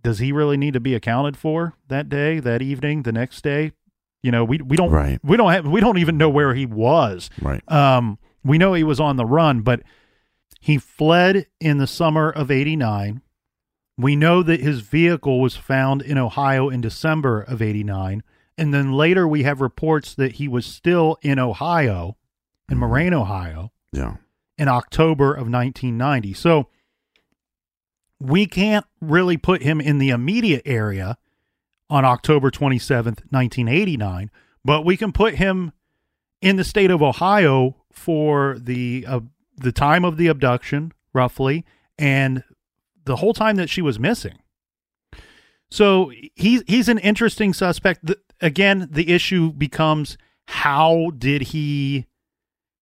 does 0.02 0.18
he 0.18 0.32
really 0.32 0.56
need 0.56 0.74
to 0.74 0.80
be 0.80 0.94
accounted 0.94 1.36
for 1.36 1.74
that 1.88 2.08
day, 2.08 2.40
that 2.40 2.62
evening, 2.62 3.02
the 3.02 3.12
next 3.12 3.42
day? 3.42 3.72
You 4.22 4.30
know, 4.32 4.44
we 4.44 4.58
we 4.58 4.76
don't 4.76 4.90
Right. 4.90 5.18
we 5.22 5.36
don't 5.36 5.52
have 5.52 5.66
we 5.66 5.80
don't 5.80 5.98
even 5.98 6.16
know 6.18 6.28
where 6.28 6.54
he 6.54 6.66
was. 6.66 7.30
Right. 7.40 7.62
Um, 7.70 8.18
we 8.44 8.58
know 8.58 8.74
he 8.74 8.84
was 8.84 9.00
on 9.00 9.16
the 9.16 9.24
run, 9.26 9.60
but 9.62 9.82
he 10.60 10.78
fled 10.78 11.46
in 11.60 11.78
the 11.78 11.86
summer 11.86 12.30
of 12.30 12.50
89. 12.50 13.22
We 13.96 14.16
know 14.16 14.42
that 14.42 14.60
his 14.60 14.80
vehicle 14.80 15.40
was 15.40 15.56
found 15.56 16.02
in 16.02 16.18
Ohio 16.18 16.68
in 16.68 16.80
December 16.80 17.40
of 17.42 17.60
89. 17.62 18.22
And 18.56 18.74
then 18.74 18.92
later 18.92 19.26
we 19.26 19.42
have 19.44 19.60
reports 19.60 20.14
that 20.14 20.32
he 20.32 20.48
was 20.48 20.66
still 20.66 21.16
in 21.22 21.38
Ohio, 21.38 22.16
in 22.68 22.78
Moraine, 22.78 23.14
Ohio, 23.14 23.70
Yeah. 23.92 24.16
in 24.56 24.66
October 24.68 25.32
of 25.32 25.48
1990. 25.48 26.32
So 26.32 26.68
we 28.20 28.46
can't 28.46 28.86
really 29.00 29.36
put 29.36 29.62
him 29.62 29.80
in 29.80 29.98
the 29.98 30.10
immediate 30.10 30.62
area 30.64 31.16
on 31.90 32.04
October 32.04 32.50
27th, 32.50 33.22
1989, 33.30 34.30
but 34.64 34.84
we 34.84 34.96
can 34.96 35.12
put 35.12 35.36
him 35.36 35.72
in 36.40 36.56
the 36.56 36.64
state 36.64 36.90
of 36.90 37.02
Ohio 37.02 37.76
for 37.92 38.56
the 38.58 39.04
uh, 39.08 39.20
the 39.56 39.72
time 39.72 40.04
of 40.04 40.16
the 40.16 40.28
abduction 40.28 40.92
roughly 41.12 41.64
and 41.98 42.44
the 43.04 43.16
whole 43.16 43.34
time 43.34 43.56
that 43.56 43.68
she 43.70 43.82
was 43.82 43.98
missing. 43.98 44.38
So 45.70 46.12
he's 46.34 46.62
he's 46.66 46.88
an 46.88 46.98
interesting 46.98 47.52
suspect. 47.52 48.04
The, 48.04 48.18
again, 48.40 48.88
the 48.90 49.12
issue 49.12 49.52
becomes 49.52 50.16
how 50.46 51.10
did 51.16 51.42
he 51.42 52.06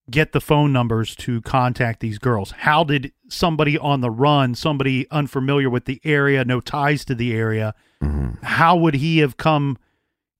get 0.09 0.31
the 0.31 0.41
phone 0.41 0.71
numbers 0.71 1.15
to 1.17 1.41
contact 1.41 1.99
these 1.99 2.17
girls? 2.17 2.51
How 2.51 2.83
did 2.83 3.11
somebody 3.29 3.77
on 3.77 4.01
the 4.01 4.09
run, 4.11 4.55
somebody 4.55 5.09
unfamiliar 5.11 5.69
with 5.69 5.85
the 5.85 5.99
area, 6.03 6.45
no 6.45 6.59
ties 6.59 7.05
to 7.05 7.15
the 7.15 7.33
area, 7.33 7.73
Mm-hmm. 8.03 8.45
how 8.45 8.75
would 8.75 8.93
he 8.93 9.17
have 9.19 9.37
come 9.37 9.75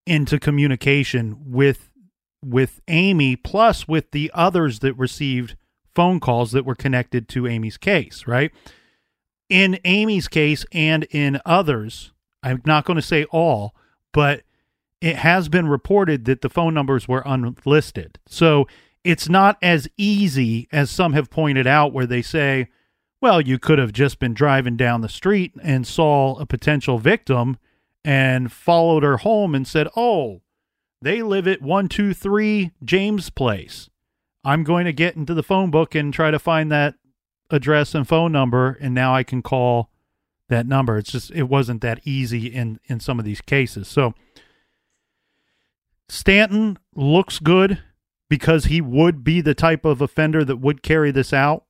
into 0.05 0.39
communication 0.39 1.37
with 1.43 1.89
with 2.45 2.81
Amy 2.87 3.35
plus 3.35 3.87
with 3.87 4.11
the 4.11 4.29
others 4.33 4.77
that 4.79 4.93
received 4.93 5.55
phone 5.95 6.19
calls 6.19 6.51
that 6.51 6.65
were 6.65 6.75
connected 6.75 7.27
to 7.29 7.47
Amy's 7.47 7.77
case, 7.77 8.27
right? 8.27 8.51
In 9.49 9.79
Amy's 9.85 10.27
case 10.27 10.65
and 10.71 11.05
in 11.05 11.41
others, 11.47 12.11
I'm 12.43 12.61
not 12.63 12.85
going 12.85 12.97
to 12.97 13.01
say 13.01 13.23
all, 13.31 13.73
but 14.13 14.43
it 15.01 15.15
has 15.15 15.49
been 15.49 15.67
reported 15.67 16.25
that 16.25 16.41
the 16.41 16.49
phone 16.49 16.75
numbers 16.75 17.07
were 17.07 17.23
unlisted. 17.25 18.19
So 18.27 18.67
it's 19.07 19.29
not 19.29 19.57
as 19.61 19.87
easy 19.95 20.67
as 20.69 20.91
some 20.91 21.13
have 21.13 21.29
pointed 21.29 21.65
out, 21.65 21.93
where 21.93 22.05
they 22.05 22.21
say, 22.21 22.67
well, 23.21 23.39
you 23.39 23.57
could 23.57 23.79
have 23.79 23.93
just 23.93 24.19
been 24.19 24.33
driving 24.33 24.75
down 24.75 24.99
the 24.99 25.07
street 25.07 25.53
and 25.63 25.87
saw 25.87 26.37
a 26.39 26.45
potential 26.45 26.97
victim 26.97 27.57
and 28.03 28.51
followed 28.51 29.03
her 29.03 29.17
home 29.17 29.55
and 29.55 29.65
said, 29.65 29.87
oh, 29.95 30.41
they 31.01 31.23
live 31.23 31.47
at 31.47 31.61
123 31.61 32.71
James 32.83 33.29
Place. 33.29 33.89
I'm 34.43 34.65
going 34.65 34.83
to 34.83 34.93
get 34.93 35.15
into 35.15 35.33
the 35.33 35.41
phone 35.41 35.71
book 35.71 35.95
and 35.95 36.13
try 36.13 36.29
to 36.29 36.37
find 36.37 36.69
that 36.73 36.95
address 37.49 37.95
and 37.95 38.05
phone 38.05 38.33
number, 38.33 38.77
and 38.81 38.93
now 38.93 39.15
I 39.15 39.23
can 39.23 39.41
call 39.41 39.89
that 40.49 40.67
number. 40.67 40.97
It's 40.97 41.13
just, 41.13 41.31
it 41.31 41.43
wasn't 41.43 41.81
that 41.81 42.01
easy 42.03 42.47
in, 42.47 42.81
in 42.87 42.99
some 42.99 43.19
of 43.19 43.25
these 43.25 43.39
cases. 43.39 43.87
So, 43.87 44.13
Stanton 46.09 46.77
looks 46.93 47.39
good 47.39 47.79
because 48.29 48.65
he 48.65 48.81
would 48.81 49.23
be 49.23 49.41
the 49.41 49.55
type 49.55 49.85
of 49.85 50.01
offender 50.01 50.43
that 50.43 50.57
would 50.57 50.83
carry 50.83 51.11
this 51.11 51.33
out. 51.33 51.63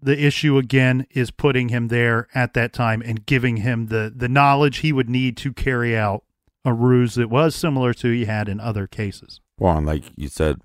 The 0.00 0.22
issue 0.22 0.58
again 0.58 1.06
is 1.10 1.30
putting 1.30 1.70
him 1.70 1.88
there 1.88 2.28
at 2.34 2.52
that 2.54 2.72
time 2.72 3.00
and 3.02 3.24
giving 3.24 3.58
him 3.58 3.86
the 3.86 4.12
the 4.14 4.28
knowledge 4.28 4.78
he 4.78 4.92
would 4.92 5.08
need 5.08 5.36
to 5.38 5.52
carry 5.52 5.96
out 5.96 6.24
a 6.64 6.74
ruse 6.74 7.14
that 7.14 7.30
was 7.30 7.54
similar 7.54 7.94
to 7.94 8.10
he 8.10 8.26
had 8.26 8.48
in 8.48 8.60
other 8.60 8.86
cases. 8.86 9.40
Well, 9.58 9.78
and 9.78 9.86
like 9.86 10.04
you 10.16 10.28
said 10.28 10.58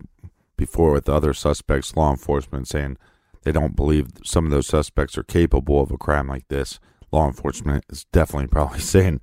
before 0.58 0.92
with 0.92 1.06
the 1.06 1.14
other 1.14 1.34
suspects, 1.34 1.96
law 1.96 2.12
enforcement 2.12 2.68
saying 2.68 2.98
they 3.44 3.54
don't 3.54 3.76
believe 3.78 4.08
some 4.26 4.44
of 4.46 4.52
those 4.52 4.68
suspects 4.68 5.18
are 5.18 5.24
capable 5.24 5.82
of 5.82 5.92
a 5.92 5.98
crime 5.98 6.28
like 6.28 6.48
this. 6.50 6.80
Law 7.12 7.26
enforcement 7.26 7.86
is 7.90 8.06
definitely 8.12 8.48
probably 8.52 8.80
saying, 8.80 9.22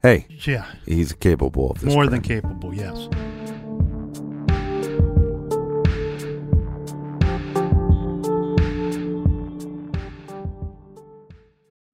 "Hey, 0.00 0.26
Yeah, 0.44 0.66
he's 0.84 1.12
capable 1.12 1.72
of 1.72 1.80
this." 1.80 1.92
more 1.92 2.06
than 2.06 2.20
capable. 2.22 2.72
Yes. 2.72 3.08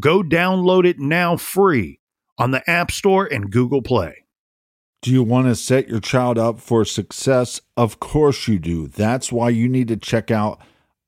Go 0.00 0.22
download 0.22 0.86
it 0.86 0.98
now 0.98 1.36
free 1.36 2.00
on 2.38 2.50
the 2.50 2.68
App 2.68 2.90
Store 2.90 3.26
and 3.26 3.50
Google 3.50 3.82
Play. 3.82 4.24
Do 5.02 5.10
you 5.10 5.22
want 5.22 5.48
to 5.48 5.54
set 5.54 5.88
your 5.88 6.00
child 6.00 6.38
up 6.38 6.60
for 6.60 6.84
success? 6.84 7.60
Of 7.76 8.00
course 8.00 8.48
you 8.48 8.58
do. 8.58 8.86
That's 8.86 9.30
why 9.30 9.50
you 9.50 9.68
need 9.68 9.88
to 9.88 9.96
check 9.96 10.30
out 10.30 10.60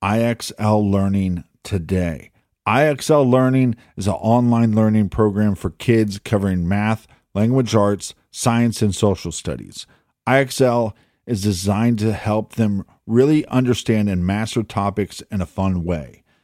IXL 0.03 0.91
Learning 0.91 1.45
today. 1.63 2.31
IXL 2.69 3.31
Learning 3.31 3.75
is 3.97 4.07
an 4.07 4.15
online 4.15 4.75
learning 4.75 5.09
program 5.09 5.55
for 5.55 5.71
kids 5.71 6.19
covering 6.19 6.69
math, 6.69 7.07
language 7.35 7.75
arts, 7.75 8.15
science, 8.31 8.83
and 8.83 8.95
social 8.95 9.33
studies. 9.33 9.87
IXL 10.29 10.93
is 11.27 11.43
designed 11.43 12.01
to 12.01 12.13
help 12.13 12.55
them 12.55 12.85
really 13.07 13.47
understand 13.47 14.11
and 14.11 14.27
master 14.27 14.63
topics 14.63 15.23
in 15.31 15.41
a 15.41 15.47
fun 15.47 15.85
way. 15.85 16.24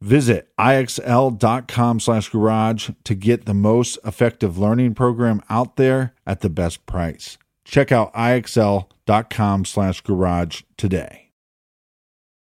Visit 0.00 0.48
IXL.com 0.58 2.00
slash 2.00 2.28
garage 2.28 2.90
to 3.02 3.14
get 3.14 3.46
the 3.46 3.54
most 3.54 3.98
effective 4.04 4.56
learning 4.56 4.94
program 4.94 5.42
out 5.50 5.76
there 5.76 6.14
at 6.24 6.40
the 6.40 6.48
best 6.48 6.86
price. 6.86 7.36
Check 7.64 7.90
out 7.90 8.14
IXL.com 8.14 9.64
slash 9.64 10.00
garage 10.02 10.62
today. 10.76 11.32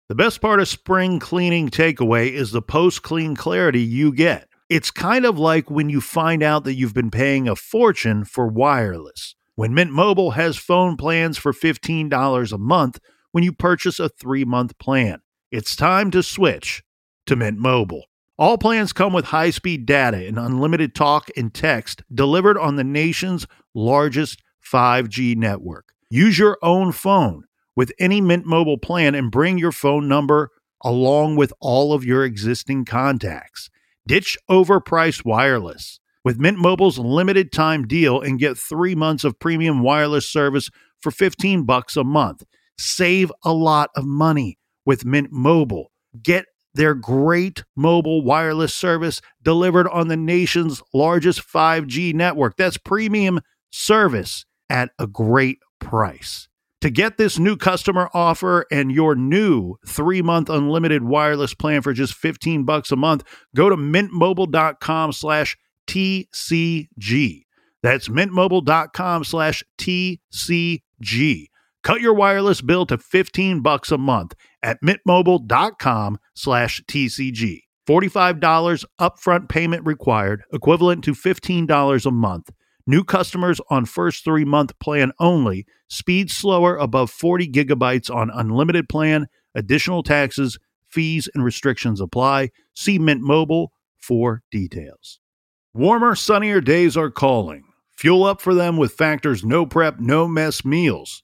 The 0.09 0.15
best 0.15 0.41
part 0.41 0.59
of 0.59 0.67
spring 0.67 1.19
cleaning 1.19 1.69
takeaway 1.69 2.31
is 2.31 2.51
the 2.51 2.61
post 2.61 3.03
clean 3.03 3.35
clarity 3.35 3.81
you 3.81 4.11
get. 4.13 4.47
It's 4.67 4.91
kind 4.91 5.25
of 5.25 5.37
like 5.37 5.69
when 5.69 5.89
you 5.89 6.01
find 6.01 6.41
out 6.41 6.63
that 6.63 6.73
you've 6.73 6.93
been 6.93 7.11
paying 7.11 7.47
a 7.47 7.55
fortune 7.55 8.25
for 8.25 8.47
wireless. 8.47 9.35
When 9.55 9.75
Mint 9.75 9.91
Mobile 9.91 10.31
has 10.31 10.57
phone 10.57 10.97
plans 10.97 11.37
for 11.37 11.53
$15 11.53 12.51
a 12.51 12.57
month 12.57 12.99
when 13.31 13.43
you 13.43 13.53
purchase 13.53 13.99
a 13.99 14.09
three 14.09 14.43
month 14.43 14.77
plan, 14.79 15.21
it's 15.51 15.75
time 15.75 16.09
to 16.11 16.23
switch 16.23 16.83
to 17.25 17.35
Mint 17.35 17.57
Mobile. 17.57 18.03
All 18.37 18.57
plans 18.57 18.93
come 18.93 19.13
with 19.13 19.25
high 19.25 19.51
speed 19.51 19.85
data 19.85 20.25
and 20.25 20.39
unlimited 20.39 20.95
talk 20.95 21.29
and 21.37 21.53
text 21.53 22.03
delivered 22.13 22.57
on 22.57 22.75
the 22.75 22.83
nation's 22.83 23.45
largest 23.75 24.41
5G 24.65 25.35
network. 25.35 25.93
Use 26.09 26.37
your 26.39 26.57
own 26.61 26.91
phone 26.91 27.43
with 27.75 27.91
any 27.99 28.21
Mint 28.21 28.45
Mobile 28.45 28.77
plan 28.77 29.15
and 29.15 29.31
bring 29.31 29.57
your 29.57 29.71
phone 29.71 30.07
number 30.07 30.49
along 30.83 31.35
with 31.35 31.53
all 31.59 31.93
of 31.93 32.03
your 32.03 32.25
existing 32.25 32.85
contacts. 32.85 33.69
Ditch 34.07 34.37
overpriced 34.49 35.23
wireless. 35.23 35.99
With 36.25 36.39
Mint 36.39 36.57
Mobile's 36.57 36.97
limited 36.97 37.51
time 37.51 37.85
deal 37.85 38.21
and 38.21 38.39
get 38.39 38.57
3 38.57 38.95
months 38.95 39.23
of 39.23 39.39
premium 39.39 39.81
wireless 39.81 40.29
service 40.29 40.69
for 41.01 41.11
15 41.11 41.63
bucks 41.63 41.97
a 41.97 42.03
month. 42.03 42.43
Save 42.77 43.31
a 43.43 43.53
lot 43.53 43.89
of 43.95 44.05
money 44.05 44.57
with 44.85 45.05
Mint 45.05 45.31
Mobile. 45.31 45.91
Get 46.21 46.45
their 46.73 46.95
great 46.95 47.63
mobile 47.75 48.23
wireless 48.23 48.73
service 48.73 49.21
delivered 49.41 49.87
on 49.89 50.07
the 50.07 50.17
nation's 50.17 50.81
largest 50.93 51.41
5G 51.41 52.13
network. 52.13 52.57
That's 52.57 52.77
premium 52.77 53.41
service 53.71 54.45
at 54.69 54.91
a 54.97 55.07
great 55.07 55.59
price. 55.79 56.47
To 56.81 56.89
get 56.89 57.17
this 57.17 57.39
new 57.39 57.55
customer 57.55 58.09
offer 58.13 58.65
and 58.69 58.91
your 58.91 59.15
new 59.15 59.75
3-month 59.87 60.49
unlimited 60.49 61.03
wireless 61.03 61.53
plan 61.53 61.81
for 61.81 61.93
just 61.93 62.13
15 62.13 62.65
bucks 62.65 62.91
a 62.91 62.97
month, 62.97 63.23
go 63.55 63.69
to 63.69 63.77
mintmobile.com 63.77 65.13
slash 65.13 65.55
TCG. 65.87 67.43
That's 67.81 68.09
mintmobile.com 68.09 69.23
slash 69.23 69.63
TCG. 69.77 71.47
Cut 71.83 72.01
your 72.01 72.13
wireless 72.13 72.61
bill 72.61 72.85
to 72.87 72.97
15 72.97 73.61
bucks 73.61 73.91
a 73.91 73.97
month 73.97 74.35
at 74.63 74.79
mintmobile.com 74.81 76.17
slash 76.33 76.81
TCG. 76.87 77.59
$45 77.87 78.85
upfront 78.99 79.49
payment 79.49 79.85
required, 79.85 80.43
equivalent 80.53 81.03
to 81.03 81.13
$15 81.13 82.05
a 82.05 82.11
month. 82.11 82.49
New 82.87 83.03
customers 83.03 83.61
on 83.69 83.85
first 83.85 84.23
three 84.23 84.45
month 84.45 84.77
plan 84.79 85.11
only. 85.19 85.65
Speed 85.89 86.31
slower 86.31 86.75
above 86.75 87.09
40 87.11 87.49
gigabytes 87.49 88.13
on 88.13 88.29
unlimited 88.29 88.89
plan. 88.89 89.27
Additional 89.55 90.03
taxes, 90.03 90.57
fees, 90.89 91.29
and 91.33 91.43
restrictions 91.43 92.01
apply. 92.01 92.49
See 92.73 92.99
Mint 92.99 93.21
Mobile 93.21 93.71
for 93.97 94.41
details. 94.51 95.19
Warmer, 95.73 96.15
sunnier 96.15 96.61
days 96.61 96.97
are 96.97 97.09
calling. 97.09 97.63
Fuel 97.97 98.25
up 98.25 98.41
for 98.41 98.53
them 98.53 98.75
with 98.77 98.91
Factor's 98.93 99.45
no 99.45 99.65
prep, 99.65 99.99
no 99.99 100.27
mess 100.27 100.65
meals. 100.65 101.23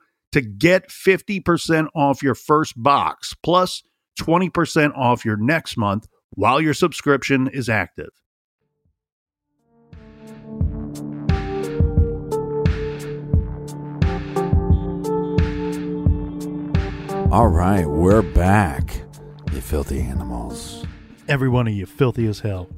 to 0.31 0.41
get 0.41 0.89
50% 0.89 1.87
off 1.93 2.23
your 2.23 2.35
first 2.35 2.81
box, 2.81 3.35
plus 3.43 3.83
20% 4.19 4.97
off 4.97 5.25
your 5.25 5.37
next 5.37 5.77
month 5.77 6.07
while 6.31 6.61
your 6.61 6.73
subscription 6.73 7.47
is 7.47 7.69
active. 7.69 8.09
All 17.31 17.47
right, 17.47 17.85
we're 17.87 18.21
back. 18.21 19.03
You 19.53 19.61
filthy 19.61 20.01
animals. 20.01 20.85
Every 21.29 21.47
one 21.47 21.65
of 21.67 21.73
you 21.73 21.85
filthy 21.85 22.27
as 22.27 22.41
hell. 22.41 22.69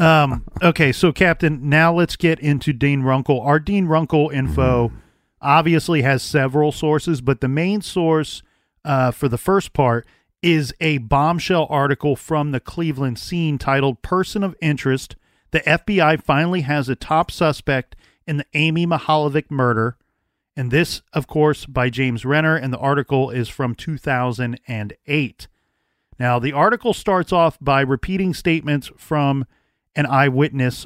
um, 0.00 0.44
okay, 0.62 0.90
so 0.90 1.12
Captain, 1.12 1.68
now 1.68 1.94
let's 1.94 2.16
get 2.16 2.40
into 2.40 2.72
Dean 2.72 3.02
Runkle. 3.02 3.40
Our 3.40 3.60
Dean 3.60 3.86
Runkle 3.86 4.30
info 4.30 4.92
obviously 5.40 6.02
has 6.02 6.22
several 6.22 6.72
sources, 6.72 7.20
but 7.20 7.40
the 7.40 7.48
main 7.48 7.80
source 7.80 8.42
uh, 8.84 9.10
for 9.10 9.28
the 9.28 9.38
first 9.38 9.72
part 9.72 10.06
is 10.42 10.72
a 10.80 10.98
bombshell 10.98 11.66
article 11.68 12.16
from 12.16 12.52
the 12.52 12.60
Cleveland 12.60 13.18
scene 13.18 13.58
titled 13.58 14.02
Person 14.02 14.42
of 14.42 14.56
Interest. 14.60 15.16
The 15.50 15.60
FBI 15.60 16.22
finally 16.22 16.62
has 16.62 16.88
a 16.88 16.94
top 16.94 17.30
suspect 17.30 17.96
in 18.26 18.36
the 18.36 18.46
Amy 18.54 18.86
Mihaljevic 18.86 19.50
murder. 19.50 19.96
And 20.56 20.70
this, 20.70 21.02
of 21.12 21.26
course, 21.26 21.66
by 21.66 21.88
James 21.88 22.24
Renner, 22.24 22.56
and 22.56 22.72
the 22.72 22.78
article 22.78 23.30
is 23.30 23.48
from 23.48 23.74
2008. 23.74 25.48
Now, 26.18 26.38
the 26.38 26.52
article 26.52 26.92
starts 26.92 27.32
off 27.32 27.58
by 27.60 27.80
repeating 27.80 28.34
statements 28.34 28.90
from 28.96 29.46
an 29.94 30.06
eyewitness 30.06 30.84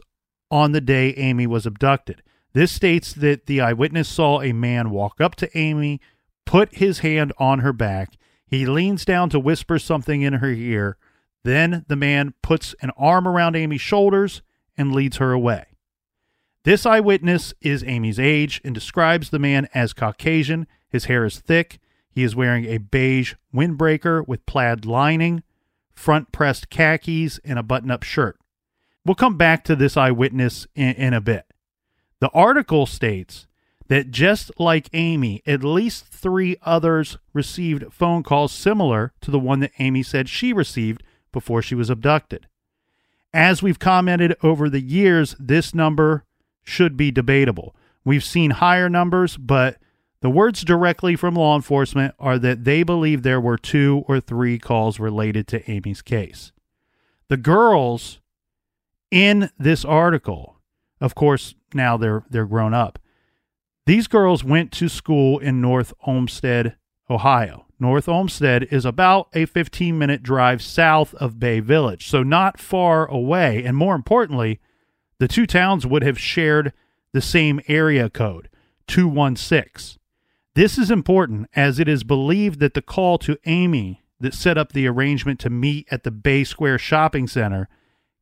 on 0.51 0.73
the 0.73 0.81
day 0.81 1.15
Amy 1.15 1.47
was 1.47 1.65
abducted. 1.65 2.23
This 2.53 2.73
states 2.73 3.13
that 3.15 3.47
the 3.47 3.61
eyewitness 3.61 4.09
saw 4.09 4.41
a 4.43 4.53
man 4.53 4.91
walk 4.91 5.21
up 5.21 5.35
to 5.37 5.59
Amy, 5.59 6.01
put 6.45 6.75
his 6.75 6.99
hand 6.99 7.33
on 7.39 7.61
her 7.61 7.73
back. 7.73 8.17
He 8.47 8.67
leans 8.67 9.05
down 9.05 9.31
to 9.31 9.41
whisper 9.41 9.79
something 9.79 10.23
in 10.23 10.35
her 10.35 10.51
ear. 10.51 10.99
Then 11.45 11.85
the 11.89 11.97
man 11.97 12.35
puts 12.43 12.75
an 12.83 12.91
arm 12.97 13.27
around 13.27 13.57
Amy's 13.57 13.81
shoulders 13.81 14.43
and 14.77 14.95
leads 14.95 15.17
her 15.17 15.33
away. 15.33 15.67
This 16.65 16.87
eyewitness 16.87 17.55
is 17.61 17.83
Amy's 17.85 18.21
age 18.21 18.61
and 18.65 18.75
describes 18.75 19.31
the 19.31 19.39
man 19.39 19.69
as 19.75 19.93
Caucasian. 19.93 20.67
His 20.89 21.07
hair 21.07 21.25
is 21.25 21.41
thick. 21.41 21.81
He 22.09 22.23
is 22.23 22.37
wearing 22.37 22.67
a 22.67 22.79
beige 22.79 23.35
windbreaker 23.53 24.27
with 24.29 24.47
plaid 24.47 24.85
lining, 24.85 25.43
front 25.95 26.31
pressed 26.31 26.71
khakis, 26.71 27.41
and 27.45 27.59
a 27.59 27.63
button 27.63 27.91
up 27.91 28.03
shirt. 28.03 28.39
We'll 29.05 29.15
come 29.15 29.37
back 29.37 29.65
to 29.65 29.75
this 29.75 29.97
eyewitness 29.97 30.67
in, 30.77 30.95
in 30.95 31.15
a 31.15 31.21
bit. 31.21 31.52
The 32.23 32.31
article 32.31 32.87
states 32.87 33.49
that 33.89 34.13
just 34.13 34.53
like 34.57 34.89
Amy, 34.93 35.43
at 35.45 35.65
least 35.65 36.05
three 36.05 36.55
others 36.63 37.19
received 37.33 37.93
phone 37.93 38.23
calls 38.23 38.53
similar 38.53 39.13
to 39.23 39.33
the 39.33 39.41
one 39.41 39.59
that 39.59 39.73
Amy 39.81 40.05
said 40.05 40.29
she 40.29 40.53
received 40.53 41.03
before 41.33 41.63
she 41.63 41.75
was 41.75 41.91
abducted. 41.91 42.47
As 43.35 43.61
we've 43.61 43.81
commented 43.81 44.37
over 44.41 44.71
the 44.71 44.81
years, 44.81 45.35
this 45.41 45.75
number 45.75 46.25
should 46.63 46.97
be 46.97 47.11
debatable. 47.11 47.75
We've 48.05 48.23
seen 48.23 48.53
higher 48.53 48.89
numbers, 48.89 49.37
but 49.37 49.79
the 50.21 50.31
words 50.31 50.63
directly 50.63 51.17
from 51.17 51.35
law 51.35 51.57
enforcement 51.57 52.15
are 52.21 52.39
that 52.39 52.63
they 52.63 52.85
believe 52.85 53.25
there 53.25 53.41
were 53.41 53.59
two 53.59 54.05
or 54.07 54.21
three 54.21 54.61
calls 54.61 55.01
related 55.01 55.49
to 55.49 55.69
Amy's 55.69 56.03
case. 56.03 56.53
The 57.27 57.37
girls 57.37 58.21
in 59.11 59.51
this 59.59 59.85
article, 59.85 60.52
of 61.03 61.15
course, 61.15 61.55
now 61.75 61.97
they're 61.97 62.25
they're 62.31 62.47
grown 62.47 62.73
up. 62.73 62.99
These 63.85 64.07
girls 64.07 64.45
went 64.45 64.71
to 64.73 64.89
school 64.89 65.41
in 65.41 65.61
North 65.61 65.93
Olmsted, 66.07 66.77
Ohio. 67.11 67.67
North 67.81 68.09
Olmsted 68.09 68.69
is 68.71 68.85
about 68.85 69.29
a 69.35 69.45
15 69.45 69.99
minute 69.99 70.23
drive 70.23 70.63
south 70.63 71.15
of 71.15 71.41
Bay 71.41 71.59
Village, 71.59 72.09
so 72.09 72.23
not 72.23 72.61
far 72.61 73.07
away. 73.07 73.65
And 73.65 73.77
more 73.77 73.97
importantly, 73.97 74.61
the 75.19 75.27
two 75.27 75.47
towns 75.47 75.85
would 75.85 76.05
have 76.05 76.19
shared 76.19 76.73
the 77.13 77.21
same 77.21 77.61
area 77.67 78.09
code, 78.09 78.49
216. 78.87 79.99
This 80.55 80.79
is 80.79 80.91
important 80.91 81.49
as 81.57 81.81
it 81.81 81.89
is 81.89 82.05
believed 82.05 82.61
that 82.61 82.75
the 82.75 82.83
call 82.83 83.19
to 83.19 83.37
Amy 83.47 84.03
that 84.21 84.35
set 84.35 84.57
up 84.57 84.73
the 84.73 84.87
arrangement 84.87 85.41
to 85.41 85.51
meet 85.51 85.89
at 85.91 86.05
the 86.05 86.13
Bay 86.13 86.45
Square 86.45 86.79
Shopping 86.79 87.27
Center 87.27 87.69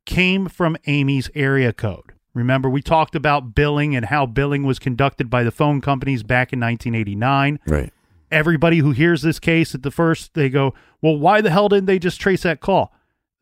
came 0.07 0.47
from 0.47 0.75
Amy's 0.87 1.29
area 1.35 1.71
code. 1.71 2.13
Remember, 2.33 2.69
we 2.69 2.81
talked 2.81 3.15
about 3.15 3.53
billing 3.55 3.95
and 3.95 4.05
how 4.05 4.25
billing 4.25 4.63
was 4.63 4.79
conducted 4.79 5.29
by 5.29 5.43
the 5.43 5.51
phone 5.51 5.81
companies 5.81 6.23
back 6.23 6.53
in 6.53 6.59
1989. 6.59 7.59
Right. 7.67 7.93
Everybody 8.31 8.77
who 8.77 8.91
hears 8.91 9.21
this 9.21 9.39
case 9.39 9.75
at 9.75 9.83
the 9.83 9.91
first, 9.91 10.33
they 10.33 10.49
go, 10.49 10.73
Well, 11.01 11.17
why 11.17 11.41
the 11.41 11.49
hell 11.49 11.67
didn't 11.67 11.87
they 11.87 11.99
just 11.99 12.21
trace 12.21 12.43
that 12.43 12.61
call? 12.61 12.93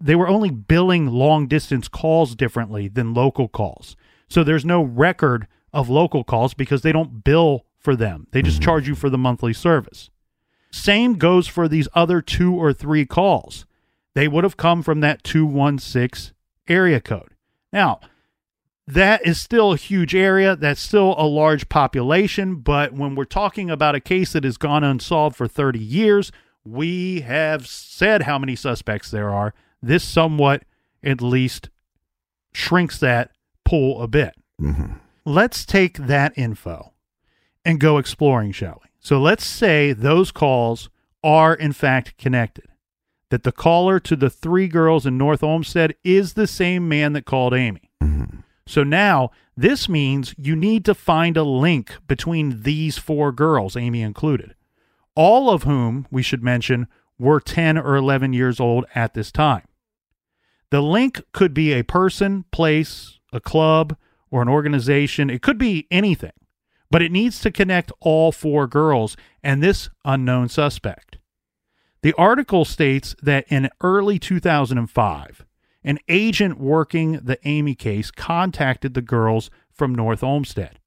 They 0.02 0.15
were 0.15 0.28
only 0.28 0.49
billing 0.49 1.08
long 1.08 1.47
distance 1.47 1.88
calls 1.88 2.36
differently 2.36 2.88
than 2.88 3.13
local 3.13 3.47
calls. 3.47 3.95
So 4.28 4.43
there's 4.43 4.65
no 4.65 4.82
record 4.82 5.47
of 5.73 5.89
local 5.89 6.23
calls 6.23 6.54
because 6.54 6.82
they 6.82 6.91
don't 6.91 7.23
bill 7.23 7.65
for 7.78 7.95
them. 7.95 8.28
They 8.32 8.41
just 8.41 8.58
mm-hmm. 8.58 8.65
charge 8.65 8.88
you 8.88 8.95
for 8.95 9.10
the 9.10 9.17
monthly 9.17 9.54
service. 9.54 10.10
Same 10.71 11.15
goes 11.15 11.47
for 11.47 11.67
these 11.67 11.88
other 11.93 12.21
two 12.21 12.56
or 12.56 12.73
three 12.73 13.06
calls. 13.06 13.65
They 14.13 14.28
would 14.28 14.43
have 14.43 14.58
come 14.58 14.82
from 14.84 15.02
that 15.02 15.23
216 15.23 16.34
area 16.67 16.99
code. 16.99 17.36
Now, 17.71 17.99
that 18.93 19.25
is 19.25 19.39
still 19.39 19.71
a 19.71 19.78
huge 19.78 20.15
area. 20.15 20.56
That's 20.56 20.82
still 20.82 21.13
a 21.17 21.28
large 21.28 21.69
population. 21.69 22.56
But 22.56 22.93
when 22.93 23.15
we're 23.15 23.25
talking 23.25 23.69
about 23.69 23.95
a 23.95 23.99
case 23.99 24.34
that 24.34 24.43
has 24.43 24.58
gone 24.58 24.84
unsolved 24.84 25.36
for 25.36 25.47
30 25.47 25.80
years, 25.80 26.32
we 26.65 27.21
have 27.21 27.67
said 27.67 28.23
how 28.23 28.39
many 28.39 28.56
suspects 28.56 29.12
there 29.12 29.30
are. 29.30 29.54
This 29.82 30.04
somewhat, 30.04 30.63
at 31.04 31.21
least, 31.21 31.69
shrinks 32.52 32.99
that 32.99 33.32
pool 33.63 34.02
a 34.02 34.08
bit. 34.08 34.34
Mm-hmm. 34.60 34.93
Let's 35.23 35.65
take 35.65 35.97
that 35.97 36.34
info 36.36 36.93
and 37.63 37.80
go 37.80 37.97
exploring, 37.99 38.52
shall 38.52 38.82
we? 38.84 38.89
So 38.99 39.19
let's 39.19 39.45
say 39.45 39.93
those 39.93 40.32
calls 40.32 40.89
are 41.23 41.54
in 41.54 41.73
fact 41.73 42.17
connected. 42.17 42.65
That 43.30 43.43
the 43.43 43.52
caller 43.52 43.99
to 43.99 44.15
the 44.15 44.32
three 44.32 44.67
girls 44.67 45.06
in 45.06 45.15
North 45.15 45.43
Olmsted 45.43 45.95
is 46.04 46.34
the 46.34 46.47
same 46.47 46.89
man 46.89 47.13
that 47.13 47.25
called 47.25 47.54
Amy. 47.54 47.91
Mm-hmm. 48.02 48.39
So 48.69 48.84
now 48.84 49.32
this 49.58 49.89
means 49.89 50.36
you 50.38 50.55
need 50.55 50.86
to 50.86 50.93
find 50.93 51.36
a 51.36 51.43
link 51.43 51.97
between 52.08 52.62
these 52.62 52.99
four 52.99 53.32
girls, 53.32 53.75
Amy 53.75 54.03
included, 54.03 54.53
all 55.15 55.49
of 55.49 55.63
whom, 55.63 56.05
we 56.12 56.21
should 56.21 56.43
mention, 56.43 56.88
were 57.17 57.39
10 57.39 57.79
or 57.79 57.95
11 57.95 58.32
years 58.34 58.60
old 58.60 58.86
at 58.93 59.15
this 59.15 59.32
time. 59.32 59.63
The 60.69 60.82
link 60.82 61.19
could 61.32 61.51
be 61.51 61.73
a 61.73 61.84
person, 61.84 62.45
place, 62.51 63.17
a 63.34 63.39
club, 63.39 63.97
or 64.29 64.43
an 64.43 64.49
organization. 64.49 65.32
It 65.32 65.41
could 65.41 65.58
be 65.58 65.88
anything, 65.89 66.34
but 66.91 67.01
it 67.01 67.12
needs 67.12 67.41
to 67.41 67.49
connect 67.49 67.91
all 68.01 68.32
four 68.32 68.67
girls 68.67 69.17
and 69.41 69.63
this 69.63 69.89
unknown 70.05 70.47
suspect. 70.47 71.17
The 72.03 72.13
article 72.19 72.65
states 72.65 73.15
that 73.23 73.45
in 73.49 73.71
early 73.82 74.19
2005, 74.19 75.43
an 75.83 75.99
agent 76.07 76.59
working 76.59 77.13
the 77.13 77.39
Amy 77.47 77.75
case 77.75 78.11
contacted 78.11 78.93
the 78.93 79.01
girls 79.01 79.49
from 79.71 79.95
North 79.95 80.23
Olmsted. 80.23 80.79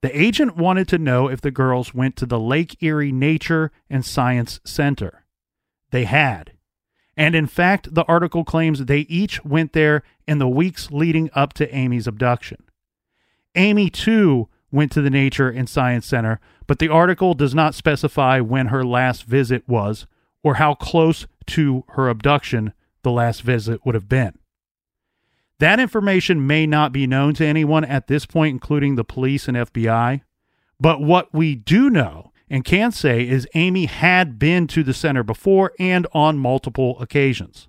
The 0.00 0.20
agent 0.20 0.56
wanted 0.56 0.88
to 0.88 0.98
know 0.98 1.28
if 1.28 1.40
the 1.40 1.50
girls 1.50 1.94
went 1.94 2.16
to 2.16 2.26
the 2.26 2.40
Lake 2.40 2.76
Erie 2.82 3.12
Nature 3.12 3.70
and 3.88 4.04
Science 4.04 4.60
Center. 4.64 5.24
They 5.90 6.04
had. 6.04 6.52
And 7.16 7.34
in 7.34 7.46
fact, 7.46 7.94
the 7.94 8.04
article 8.04 8.44
claims 8.44 8.84
they 8.84 9.00
each 9.00 9.44
went 9.44 9.74
there 9.74 10.02
in 10.26 10.38
the 10.38 10.48
weeks 10.48 10.90
leading 10.90 11.30
up 11.34 11.52
to 11.54 11.74
Amy's 11.74 12.06
abduction. 12.06 12.64
Amy, 13.54 13.90
too, 13.90 14.48
went 14.70 14.90
to 14.92 15.02
the 15.02 15.10
Nature 15.10 15.50
and 15.50 15.68
Science 15.68 16.06
Center, 16.06 16.40
but 16.66 16.78
the 16.78 16.88
article 16.88 17.34
does 17.34 17.54
not 17.54 17.74
specify 17.74 18.40
when 18.40 18.68
her 18.68 18.84
last 18.84 19.24
visit 19.24 19.68
was 19.68 20.06
or 20.42 20.54
how 20.54 20.74
close 20.74 21.26
to 21.46 21.84
her 21.88 22.08
abduction 22.08 22.72
the 23.02 23.10
last 23.10 23.42
visit 23.42 23.84
would 23.84 23.94
have 23.94 24.08
been. 24.08 24.38
That 25.58 25.78
information 25.78 26.46
may 26.46 26.66
not 26.66 26.92
be 26.92 27.06
known 27.06 27.34
to 27.34 27.46
anyone 27.46 27.84
at 27.84 28.08
this 28.08 28.26
point, 28.26 28.52
including 28.52 28.96
the 28.96 29.04
police 29.04 29.46
and 29.46 29.56
FBI. 29.56 30.22
But 30.80 31.00
what 31.00 31.32
we 31.32 31.54
do 31.54 31.88
know 31.88 32.32
and 32.50 32.64
can 32.64 32.90
say 32.90 33.26
is 33.26 33.46
Amy 33.54 33.86
had 33.86 34.38
been 34.38 34.66
to 34.66 34.82
the 34.82 34.92
center 34.92 35.22
before 35.22 35.72
and 35.78 36.06
on 36.12 36.38
multiple 36.38 37.00
occasions. 37.00 37.68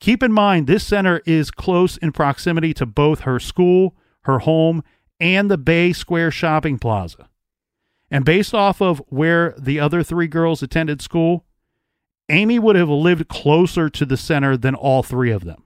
Keep 0.00 0.22
in 0.22 0.32
mind, 0.32 0.66
this 0.66 0.84
center 0.84 1.22
is 1.24 1.50
close 1.50 1.96
in 1.96 2.12
proximity 2.12 2.74
to 2.74 2.86
both 2.86 3.20
her 3.20 3.38
school, 3.38 3.96
her 4.22 4.40
home, 4.40 4.82
and 5.20 5.50
the 5.50 5.58
Bay 5.58 5.92
Square 5.92 6.32
Shopping 6.32 6.78
Plaza. 6.78 7.28
And 8.10 8.24
based 8.24 8.54
off 8.54 8.80
of 8.80 9.02
where 9.08 9.54
the 9.58 9.80
other 9.80 10.02
three 10.02 10.28
girls 10.28 10.62
attended 10.62 11.02
school, 11.02 11.44
Amy 12.28 12.58
would 12.58 12.76
have 12.76 12.88
lived 12.88 13.28
closer 13.28 13.88
to 13.88 14.04
the 14.04 14.16
center 14.16 14.56
than 14.56 14.74
all 14.74 15.02
three 15.02 15.30
of 15.30 15.44
them. 15.44 15.62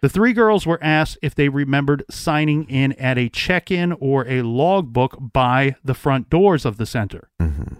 The 0.00 0.08
three 0.08 0.34
girls 0.34 0.66
were 0.66 0.82
asked 0.82 1.18
if 1.22 1.34
they 1.34 1.48
remembered 1.48 2.04
signing 2.10 2.64
in 2.64 2.92
at 2.92 3.16
a 3.16 3.30
check 3.30 3.70
in 3.70 3.92
or 3.92 4.28
a 4.28 4.42
logbook 4.42 5.16
by 5.32 5.76
the 5.82 5.94
front 5.94 6.28
doors 6.28 6.66
of 6.66 6.76
the 6.76 6.84
center. 6.84 7.30
Mm-hmm. 7.40 7.76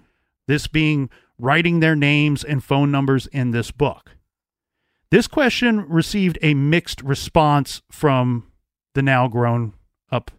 This 0.46 0.66
being 0.66 1.10
writing 1.38 1.80
their 1.80 1.94
names 1.94 2.42
and 2.42 2.64
phone 2.64 2.90
numbers 2.90 3.26
in 3.26 3.50
this 3.50 3.70
book. 3.70 4.12
This 5.10 5.26
question 5.26 5.86
received 5.88 6.38
a 6.40 6.54
mixed 6.54 7.02
response 7.02 7.82
from 7.90 8.50
the 8.94 9.02
now 9.02 9.28
grown 9.28 9.74
up 10.10 10.30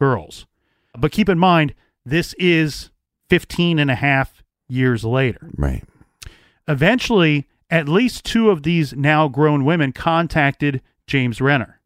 girls. 0.00 0.46
But 0.98 1.12
keep 1.12 1.28
in 1.28 1.38
mind, 1.38 1.74
this 2.04 2.34
is 2.34 2.90
15 3.30 3.78
and 3.78 3.90
a 3.90 3.94
half 3.94 4.42
years 4.68 5.04
later. 5.04 5.50
Right. 5.56 5.84
Eventually, 6.68 7.48
at 7.70 7.88
least 7.88 8.24
two 8.24 8.50
of 8.50 8.62
these 8.62 8.92
now 8.92 9.26
grown 9.26 9.64
women 9.64 9.92
contacted 9.92 10.82
James 11.06 11.40
Renner, 11.40 11.80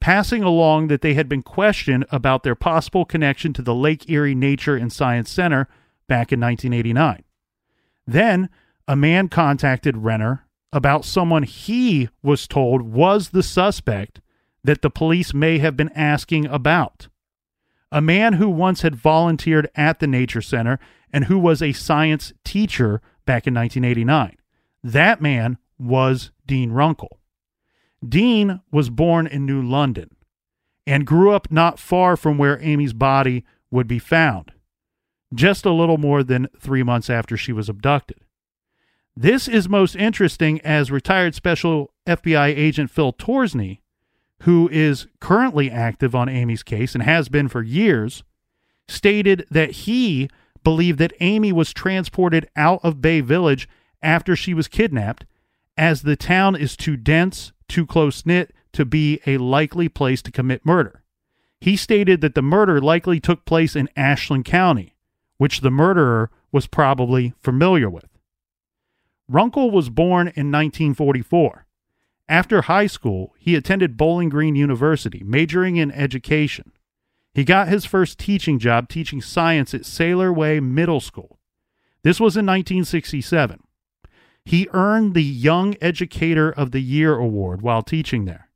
passing 0.00 0.42
along 0.42 0.88
that 0.88 1.00
they 1.00 1.14
had 1.14 1.28
been 1.28 1.44
questioned 1.44 2.04
about 2.10 2.42
their 2.42 2.56
possible 2.56 3.04
connection 3.04 3.52
to 3.52 3.62
the 3.62 3.74
Lake 3.74 4.10
Erie 4.10 4.34
Nature 4.34 4.76
and 4.76 4.92
Science 4.92 5.30
Center 5.30 5.68
back 6.08 6.32
in 6.32 6.40
1989. 6.40 7.22
Then, 8.06 8.50
a 8.88 8.96
man 8.96 9.28
contacted 9.28 9.96
Renner 9.98 10.44
about 10.72 11.04
someone 11.04 11.44
he 11.44 12.08
was 12.22 12.48
told 12.48 12.82
was 12.82 13.30
the 13.30 13.42
suspect 13.42 14.20
that 14.62 14.82
the 14.82 14.90
police 14.90 15.32
may 15.32 15.58
have 15.58 15.76
been 15.76 15.90
asking 15.90 16.46
about. 16.46 17.08
A 17.92 18.00
man 18.00 18.34
who 18.34 18.48
once 18.48 18.82
had 18.82 18.96
volunteered 18.96 19.70
at 19.74 20.00
the 20.00 20.06
Nature 20.06 20.42
Center 20.42 20.78
and 21.12 21.26
who 21.26 21.38
was 21.38 21.62
a 21.62 21.72
science 21.72 22.32
teacher 22.44 23.00
back 23.24 23.46
in 23.46 23.54
1989. 23.54 24.36
That 24.82 25.20
man 25.20 25.58
was 25.78 26.30
Dean 26.46 26.72
Runkle. 26.72 27.20
Dean 28.06 28.60
was 28.70 28.90
born 28.90 29.26
in 29.26 29.46
New 29.46 29.62
London 29.62 30.10
and 30.86 31.06
grew 31.06 31.32
up 31.32 31.50
not 31.50 31.78
far 31.78 32.16
from 32.16 32.38
where 32.38 32.62
Amy's 32.62 32.92
body 32.92 33.44
would 33.70 33.88
be 33.88 33.98
found, 33.98 34.52
just 35.34 35.64
a 35.64 35.72
little 35.72 35.98
more 35.98 36.22
than 36.22 36.48
three 36.60 36.82
months 36.82 37.10
after 37.10 37.36
she 37.36 37.52
was 37.52 37.68
abducted. 37.68 38.18
This 39.16 39.48
is 39.48 39.68
most 39.68 39.96
interesting 39.96 40.60
as 40.60 40.90
retired 40.90 41.34
Special 41.34 41.92
FBI 42.06 42.48
agent 42.48 42.90
Phil 42.90 43.12
Torsney, 43.12 43.80
who 44.42 44.68
is 44.70 45.06
currently 45.20 45.70
active 45.70 46.14
on 46.14 46.28
Amy's 46.28 46.62
case 46.62 46.94
and 46.94 47.02
has 47.02 47.28
been 47.28 47.48
for 47.48 47.62
years, 47.62 48.22
stated 48.88 49.46
that 49.50 49.70
he 49.70 50.28
believed 50.62 50.98
that 50.98 51.12
Amy 51.20 51.52
was 51.52 51.72
transported 51.72 52.48
out 52.56 52.80
of 52.82 53.00
Bay 53.00 53.20
Village 53.20 53.68
after 54.02 54.36
she 54.36 54.54
was 54.54 54.68
kidnapped, 54.68 55.24
as 55.76 56.02
the 56.02 56.16
town 56.16 56.56
is 56.56 56.76
too 56.76 56.96
dense, 56.96 57.52
too 57.68 57.86
close 57.86 58.24
knit 58.24 58.54
to 58.72 58.84
be 58.84 59.20
a 59.26 59.38
likely 59.38 59.88
place 59.88 60.22
to 60.22 60.30
commit 60.30 60.64
murder. 60.64 61.02
He 61.60 61.76
stated 61.76 62.20
that 62.20 62.34
the 62.34 62.42
murder 62.42 62.80
likely 62.80 63.20
took 63.20 63.44
place 63.44 63.74
in 63.74 63.88
Ashland 63.96 64.44
County, 64.44 64.96
which 65.38 65.60
the 65.60 65.70
murderer 65.70 66.30
was 66.52 66.66
probably 66.66 67.34
familiar 67.40 67.88
with. 67.88 68.08
Runkle 69.28 69.70
was 69.70 69.88
born 69.88 70.28
in 70.28 70.52
1944. 70.52 71.65
After 72.28 72.62
high 72.62 72.86
school, 72.88 73.34
he 73.38 73.54
attended 73.54 73.96
Bowling 73.96 74.28
Green 74.28 74.56
University, 74.56 75.22
majoring 75.24 75.76
in 75.76 75.92
education. 75.92 76.72
He 77.32 77.44
got 77.44 77.68
his 77.68 77.84
first 77.84 78.18
teaching 78.18 78.58
job 78.58 78.88
teaching 78.88 79.20
science 79.20 79.74
at 79.74 79.86
Sailor 79.86 80.32
Way 80.32 80.58
Middle 80.58 81.00
School. 81.00 81.38
This 82.02 82.18
was 82.18 82.36
in 82.36 82.46
1967. 82.46 83.62
He 84.44 84.68
earned 84.72 85.14
the 85.14 85.22
Young 85.22 85.76
Educator 85.80 86.50
of 86.50 86.70
the 86.70 86.80
Year 86.80 87.16
award 87.16 87.62
while 87.62 87.82
teaching 87.82 88.24
there. 88.24 88.48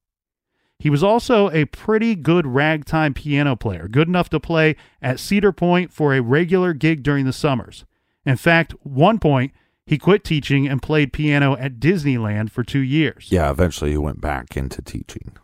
He 0.79 0.89
was 0.89 1.03
also 1.03 1.51
a 1.51 1.67
pretty 1.67 2.15
good 2.15 2.47
ragtime 2.47 3.13
piano 3.13 3.55
player, 3.55 3.87
good 3.87 4.09
enough 4.09 4.31
to 4.31 4.41
play 4.41 4.77
at 5.03 5.21
Cedar 5.21 5.53
Point 5.53 5.93
for 5.93 6.15
a 6.15 6.23
regular 6.23 6.73
gig 6.73 7.03
during 7.03 7.27
the 7.27 7.35
summers. 7.35 7.85
In 8.25 8.37
fact, 8.37 8.73
one 8.83 9.19
point, 9.19 9.53
he 9.87 9.99
quit 9.99 10.25
teaching 10.25 10.69
and 10.69 10.83
played 10.83 11.13
piano 11.13 11.57
at 11.57 11.81
Disneyland 11.81 12.51
for 12.51 12.63
two 12.63 12.81
years. 12.81 13.29
Yeah, 13.31 13.51
eventually 13.51 13.91
he 13.91 13.99
went 13.99 14.21
back 14.21 14.57
into 14.57 14.83
teaching. 14.83 15.37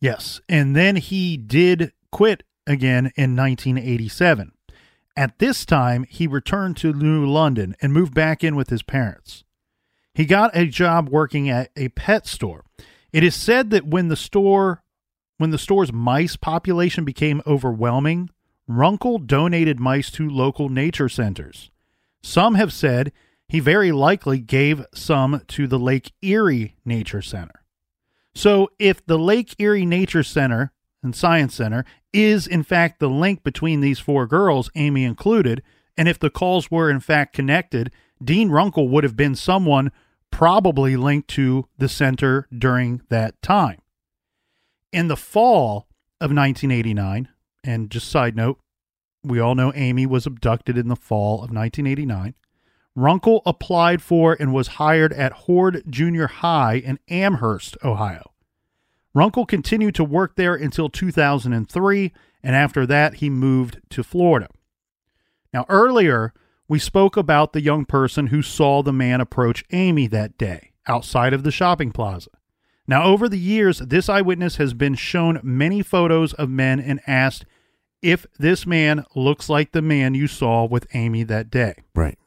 Yes. 0.00 0.40
And 0.48 0.74
then 0.74 0.96
he 0.96 1.36
did 1.36 1.92
quit 2.10 2.44
again 2.66 3.12
in 3.16 3.36
1987. 3.36 4.52
At 5.16 5.38
this 5.38 5.66
time, 5.66 6.04
he 6.08 6.26
returned 6.26 6.76
to 6.78 6.92
New 6.92 7.26
London 7.26 7.74
and 7.82 7.92
moved 7.92 8.14
back 8.14 8.42
in 8.44 8.56
with 8.56 8.70
his 8.70 8.82
parents. 8.82 9.44
He 10.14 10.24
got 10.24 10.56
a 10.56 10.66
job 10.66 11.08
working 11.08 11.50
at 11.50 11.70
a 11.76 11.88
pet 11.88 12.26
store. 12.26 12.64
It 13.12 13.22
is 13.22 13.34
said 13.34 13.70
that 13.70 13.86
when 13.86 14.08
the 14.08 14.16
store 14.16 14.82
when 15.38 15.50
the 15.50 15.58
store's 15.58 15.90
mice 15.90 16.36
population 16.36 17.02
became 17.02 17.40
overwhelming, 17.46 18.28
Runkle 18.68 19.18
donated 19.18 19.80
mice 19.80 20.10
to 20.12 20.28
local 20.28 20.68
nature 20.68 21.08
centers. 21.08 21.70
Some 22.22 22.56
have 22.56 22.74
said 22.74 23.10
he 23.50 23.58
very 23.58 23.90
likely 23.90 24.38
gave 24.38 24.86
some 24.94 25.42
to 25.48 25.66
the 25.66 25.78
Lake 25.78 26.12
Erie 26.22 26.76
Nature 26.84 27.20
Center. 27.20 27.64
So, 28.32 28.70
if 28.78 29.04
the 29.04 29.18
Lake 29.18 29.56
Erie 29.58 29.84
Nature 29.84 30.22
Center 30.22 30.72
and 31.02 31.16
Science 31.16 31.56
Center 31.56 31.84
is 32.12 32.46
in 32.46 32.62
fact 32.62 33.00
the 33.00 33.08
link 33.08 33.42
between 33.42 33.80
these 33.80 33.98
four 33.98 34.24
girls, 34.28 34.70
Amy 34.76 35.02
included, 35.02 35.64
and 35.96 36.08
if 36.08 36.16
the 36.16 36.30
calls 36.30 36.70
were 36.70 36.88
in 36.88 37.00
fact 37.00 37.34
connected, 37.34 37.90
Dean 38.22 38.50
Runkle 38.50 38.88
would 38.88 39.02
have 39.02 39.16
been 39.16 39.34
someone 39.34 39.90
probably 40.30 40.96
linked 40.96 41.26
to 41.30 41.66
the 41.76 41.88
center 41.88 42.46
during 42.56 43.02
that 43.08 43.42
time. 43.42 43.80
In 44.92 45.08
the 45.08 45.16
fall 45.16 45.88
of 46.20 46.30
1989, 46.30 47.28
and 47.64 47.90
just 47.90 48.08
side 48.08 48.36
note, 48.36 48.60
we 49.24 49.40
all 49.40 49.56
know 49.56 49.72
Amy 49.74 50.06
was 50.06 50.24
abducted 50.24 50.78
in 50.78 50.86
the 50.86 50.94
fall 50.94 51.42
of 51.42 51.50
1989. 51.50 52.34
Runkle 52.94 53.42
applied 53.46 54.02
for 54.02 54.36
and 54.38 54.52
was 54.52 54.68
hired 54.68 55.12
at 55.12 55.32
Hord 55.32 55.82
Junior 55.88 56.26
High 56.26 56.74
in 56.74 56.98
Amherst, 57.08 57.76
Ohio. 57.84 58.32
Runkle 59.14 59.46
continued 59.46 59.94
to 59.96 60.04
work 60.04 60.36
there 60.36 60.54
until 60.54 60.88
2003, 60.88 62.12
and 62.42 62.56
after 62.56 62.86
that, 62.86 63.14
he 63.14 63.30
moved 63.30 63.80
to 63.90 64.02
Florida. 64.02 64.48
Now, 65.52 65.66
earlier, 65.68 66.32
we 66.68 66.78
spoke 66.78 67.16
about 67.16 67.52
the 67.52 67.62
young 67.62 67.84
person 67.84 68.28
who 68.28 68.42
saw 68.42 68.82
the 68.82 68.92
man 68.92 69.20
approach 69.20 69.64
Amy 69.72 70.06
that 70.08 70.38
day 70.38 70.70
outside 70.86 71.32
of 71.32 71.42
the 71.42 71.50
shopping 71.50 71.90
plaza. 71.90 72.30
Now, 72.86 73.04
over 73.04 73.28
the 73.28 73.38
years, 73.38 73.78
this 73.78 74.08
eyewitness 74.08 74.56
has 74.56 74.74
been 74.74 74.94
shown 74.94 75.40
many 75.42 75.82
photos 75.82 76.32
of 76.34 76.48
men 76.48 76.80
and 76.80 77.00
asked 77.06 77.44
if 78.02 78.26
this 78.38 78.66
man 78.66 79.04
looks 79.14 79.48
like 79.48 79.72
the 79.72 79.82
man 79.82 80.14
you 80.14 80.26
saw 80.26 80.64
with 80.64 80.86
Amy 80.94 81.22
that 81.24 81.50
day. 81.50 81.74
Right. 81.94 82.18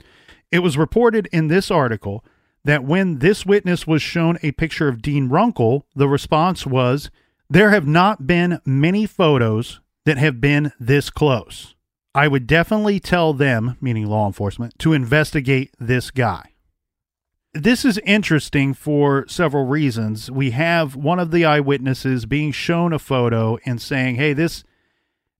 It 0.53 0.61
was 0.61 0.77
reported 0.77 1.27
in 1.31 1.47
this 1.47 1.71
article 1.71 2.23
that 2.63 2.83
when 2.83 3.17
this 3.17 3.43
witness 3.43 3.87
was 3.87 4.03
shown 4.03 4.37
a 4.43 4.51
picture 4.51 4.87
of 4.87 5.01
Dean 5.01 5.27
Runkle, 5.27 5.87
the 5.95 6.07
response 6.07 6.63
was, 6.63 7.09
There 7.49 7.71
have 7.71 7.87
not 7.87 8.27
been 8.27 8.61
many 8.63 9.07
photos 9.07 9.79
that 10.05 10.19
have 10.19 10.39
been 10.39 10.71
this 10.79 11.09
close. 11.09 11.73
I 12.13 12.27
would 12.27 12.45
definitely 12.45 12.99
tell 12.99 13.33
them, 13.33 13.77
meaning 13.81 14.05
law 14.05 14.27
enforcement, 14.27 14.77
to 14.77 14.93
investigate 14.93 15.73
this 15.79 16.11
guy. 16.11 16.51
This 17.55 17.83
is 17.83 17.97
interesting 18.05 18.75
for 18.75 19.25
several 19.27 19.65
reasons. 19.65 20.29
We 20.29 20.51
have 20.51 20.95
one 20.95 21.17
of 21.17 21.31
the 21.31 21.45
eyewitnesses 21.45 22.27
being 22.27 22.51
shown 22.51 22.93
a 22.93 22.99
photo 22.99 23.57
and 23.65 23.81
saying, 23.81 24.17
Hey, 24.17 24.33
this, 24.33 24.63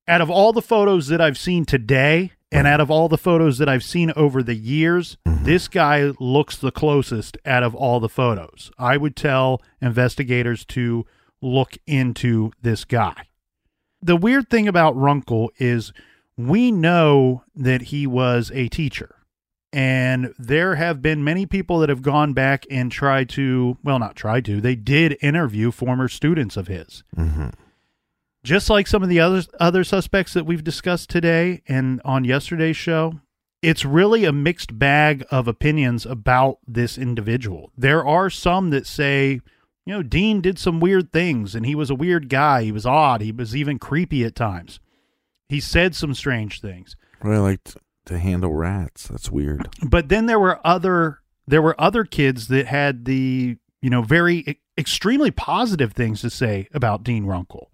out 0.08 0.22
of 0.22 0.32
all 0.32 0.54
the 0.54 0.62
photos 0.64 1.06
that 1.10 1.22
I've 1.22 1.38
seen 1.38 1.66
today, 1.66 2.32
and 2.54 2.68
out 2.68 2.80
of 2.80 2.90
all 2.92 3.10
the 3.10 3.18
photos 3.18 3.58
that 3.58 3.68
I've 3.68 3.84
seen 3.84 4.12
over 4.16 4.42
the 4.44 4.56
years, 4.56 5.18
Mm-hmm. 5.26 5.44
this 5.46 5.68
guy 5.68 6.12
looks 6.20 6.56
the 6.58 6.72
closest 6.72 7.38
out 7.46 7.64
of 7.64 7.76
all 7.76 8.00
the 8.00 8.08
photos. 8.10 8.72
I 8.80 8.96
would 8.98 9.16
tell 9.16 9.62
investigators 9.82 10.64
to 10.68 11.06
look 11.42 11.78
into 11.86 12.52
this 12.62 12.86
guy. 12.86 13.28
The 14.02 14.16
weird 14.16 14.50
thing 14.50 14.68
about 14.70 14.96
Runkle 14.96 15.52
is 15.58 15.92
we 16.38 16.72
know 16.72 17.44
that 17.56 17.84
he 17.84 18.08
was 18.08 18.52
a 18.54 18.70
teacher. 18.70 19.16
And 19.74 20.34
there 20.38 20.76
have 20.76 21.02
been 21.02 21.24
many 21.24 21.46
people 21.46 21.80
that 21.80 21.90
have 21.90 22.02
gone 22.04 22.34
back 22.34 22.66
and 22.70 22.92
tried 22.92 23.28
to, 23.30 23.78
well, 23.84 23.98
not 24.00 24.16
tried 24.16 24.46
to, 24.46 24.62
they 24.62 24.76
did 24.76 25.18
interview 25.22 25.72
former 25.72 26.08
students 26.08 26.56
of 26.58 26.68
his 26.68 27.04
Mm-hmm. 27.18 27.50
Just 28.44 28.70
like 28.70 28.88
some 28.88 29.04
of 29.04 29.10
the 29.10 29.20
other 29.20 29.44
other 29.60 29.84
suspects 29.84 30.34
that 30.34 30.46
we've 30.46 30.64
discussed 30.64 31.10
today 31.10 31.62
and 31.68 32.02
on 32.04 32.24
yesterday's 32.26 32.78
show, 32.78 33.20
it's 33.62 33.86
really 33.86 34.26
a 34.26 34.34
mixed 34.34 34.78
bag 34.78 35.26
of 35.32 35.48
opinions 35.48 36.06
about 36.06 36.60
this 36.68 36.98
individual. 36.98 37.72
There 37.78 38.06
are 38.06 38.30
some 38.30 38.70
that 38.72 38.86
say, 38.86 39.40
you 39.86 39.94
know, 39.94 40.04
Dean 40.04 40.42
did 40.42 40.60
some 40.60 40.80
weird 40.80 41.12
things 41.14 41.56
and 41.56 41.66
he 41.66 41.76
was 41.76 41.90
a 41.90 41.96
weird 41.96 42.30
guy. 42.30 42.64
He 42.64 42.72
was 42.72 42.86
odd. 42.86 43.22
He 43.22 43.32
was 43.32 43.56
even 43.56 43.80
creepy 43.80 44.26
at 44.26 44.36
times. 44.36 44.80
He 45.48 45.60
said 45.60 45.96
some 45.96 46.14
strange 46.14 46.62
things. 46.62 46.96
Well, 47.24 47.34
I 47.34 47.38
like 47.38 47.64
to, 47.66 47.80
to 48.08 48.20
handle 48.20 48.54
rats. 48.54 49.08
That's 49.08 49.32
weird. 49.32 49.70
But 49.82 50.10
then 50.10 50.26
there 50.26 50.40
were 50.40 50.60
other 50.66 51.20
there 51.48 51.62
were 51.62 51.80
other 51.80 52.06
kids 52.06 52.48
that 52.48 52.68
had 52.68 53.06
the, 53.06 53.58
you 53.82 53.90
know, 53.90 54.02
very 54.02 54.60
extremely 54.78 55.32
positive 55.32 55.94
things 55.94 56.22
to 56.22 56.30
say 56.30 56.68
about 56.74 57.04
Dean 57.04 57.26
Runkle, 57.26 57.70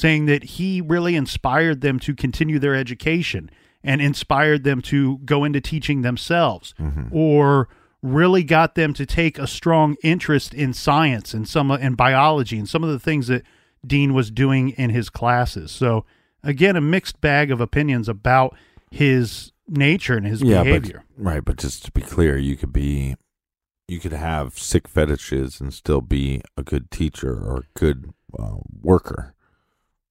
saying 0.00 0.26
that 0.26 0.42
he 0.42 0.80
really 0.80 1.14
inspired 1.14 1.80
them 1.80 1.98
to 2.00 2.14
continue 2.14 2.58
their 2.58 2.74
education 2.74 3.50
and 3.82 4.00
inspired 4.00 4.64
them 4.64 4.82
to 4.82 5.18
go 5.18 5.44
into 5.44 5.60
teaching 5.60 6.02
themselves 6.02 6.74
or 7.10 7.68
really 8.02 8.42
got 8.42 8.74
them 8.74 8.94
to 8.94 9.04
take 9.04 9.38
a 9.38 9.46
strong 9.46 9.96
interest 10.02 10.54
in 10.54 10.72
science 10.72 11.34
and 11.34 11.46
some 11.48 11.70
and 11.70 11.96
biology 11.96 12.58
and 12.58 12.68
some 12.68 12.82
of 12.82 12.90
the 12.90 12.98
things 12.98 13.26
that 13.26 13.42
Dean 13.86 14.14
was 14.14 14.30
doing 14.30 14.70
in 14.70 14.90
his 14.90 15.10
classes. 15.10 15.70
So 15.70 16.04
again, 16.42 16.76
a 16.76 16.80
mixed 16.80 17.20
bag 17.20 17.50
of 17.50 17.60
opinions 17.60 18.08
about 18.08 18.56
his 18.90 19.52
nature 19.68 20.16
and 20.16 20.26
his 20.26 20.42
yeah, 20.42 20.62
behavior. 20.62 21.04
but 21.16 21.24
right, 21.24 21.44
but 21.44 21.56
just 21.56 21.84
to 21.86 21.92
be 21.92 22.00
clear, 22.00 22.36
you 22.36 22.56
could 22.56 22.72
be, 22.72 23.16
you 23.88 24.00
could 24.00 24.12
have 24.12 24.58
sick 24.58 24.88
fetishes 24.88 25.60
and 25.60 25.72
still 25.72 26.00
be 26.00 26.42
a 26.56 26.62
good 26.62 26.90
teacher 26.90 27.32
or 27.32 27.58
a 27.58 27.78
good 27.78 28.12
uh, 28.38 28.56
worker. 28.82 29.34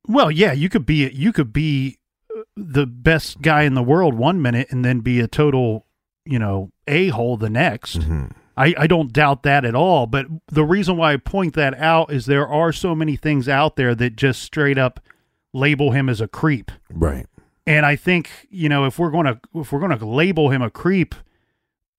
Well, 0.09 0.31
yeah, 0.31 0.51
you 0.51 0.67
could 0.69 0.85
be 0.85 1.07
you 1.09 1.31
could 1.31 1.53
be 1.53 1.99
uh, 2.35 2.41
the 2.57 2.85
best 2.85 3.41
guy 3.41 3.61
in 3.63 3.75
the 3.75 3.83
world 3.83 4.15
one 4.15 4.41
minute 4.41 4.67
and 4.71 4.83
then 4.83 4.99
be 5.01 5.19
a 5.19 5.27
total, 5.27 5.85
you 6.25 6.39
know, 6.39 6.71
a 6.87 7.09
hole 7.09 7.37
the 7.37 7.49
next. 7.49 7.99
Mhm. 7.99 8.31
I, 8.57 8.73
I 8.77 8.87
don't 8.87 9.13
doubt 9.13 9.43
that 9.43 9.63
at 9.63 9.73
all. 9.75 10.05
But 10.07 10.25
the 10.47 10.65
reason 10.65 10.97
why 10.97 11.13
I 11.13 11.17
point 11.17 11.53
that 11.53 11.75
out 11.79 12.11
is 12.11 12.25
there 12.25 12.47
are 12.47 12.73
so 12.73 12.93
many 12.93 13.15
things 13.15 13.47
out 13.47 13.77
there 13.77 13.95
that 13.95 14.17
just 14.17 14.41
straight 14.41 14.77
up 14.77 14.99
label 15.53 15.91
him 15.91 16.09
as 16.09 16.19
a 16.19 16.27
creep. 16.27 16.71
Right. 16.91 17.25
And 17.65 17.85
I 17.85 17.95
think, 17.95 18.29
you 18.49 18.67
know, 18.67 18.85
if 18.85 18.97
we're 18.99 19.11
gonna 19.11 19.39
if 19.53 19.71
we're 19.71 19.79
gonna 19.79 20.03
label 20.03 20.49
him 20.49 20.61
a 20.63 20.69
creep, 20.71 21.13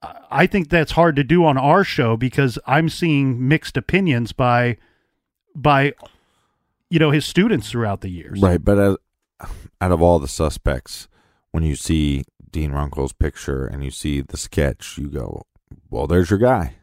I- 0.03 0.17
I 0.31 0.47
think 0.49 0.69
that's 0.69 0.93
hard 0.93 1.15
to 1.17 1.25
do 1.25 1.45
on 1.47 1.57
our 1.57 1.85
show 1.85 2.17
because 2.17 2.59
I'm 2.67 2.89
seeing 2.89 3.47
mixed 3.49 3.77
opinions 3.77 4.33
by 4.33 4.77
by 5.55 5.95
you 6.91 6.99
know 6.99 7.11
his 7.11 7.25
students 7.25 7.71
throughout 7.71 8.01
the 8.01 8.11
years. 8.11 8.41
Right, 8.41 8.63
but 8.63 8.79
as, 8.79 8.97
out 9.81 9.93
of 9.93 10.03
all 10.03 10.19
the 10.19 10.29
suspects, 10.29 11.09
when 11.53 11.63
you 11.63 11.77
see 11.77 12.25
Dean 12.51 12.73
Runkle's 12.73 13.13
picture 13.13 13.67
and 13.67 13.83
you 13.83 13.91
see 13.91 14.21
the 14.21 14.37
sketch, 14.37 14.99
you 14.99 15.09
go, 15.09 15.45
"Well, 15.89 16.07
there's 16.07 16.31
your 16.31 16.39
guy." 16.39 16.75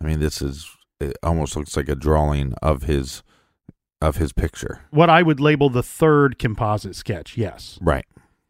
I 0.00 0.06
mean, 0.06 0.20
this 0.20 0.40
is 0.40 0.68
it 1.00 1.16
almost 1.22 1.56
looks 1.56 1.76
like 1.76 1.88
a 1.88 1.94
drawing 1.94 2.54
of 2.62 2.84
his 2.84 3.22
of 4.00 4.16
his 4.16 4.32
picture. 4.32 4.80
What 4.90 5.10
I 5.10 5.22
would 5.22 5.40
label 5.40 5.68
the 5.68 5.82
third 5.82 6.38
composite 6.38 6.96
sketch, 6.96 7.36
yes. 7.36 7.78
Right. 7.80 8.06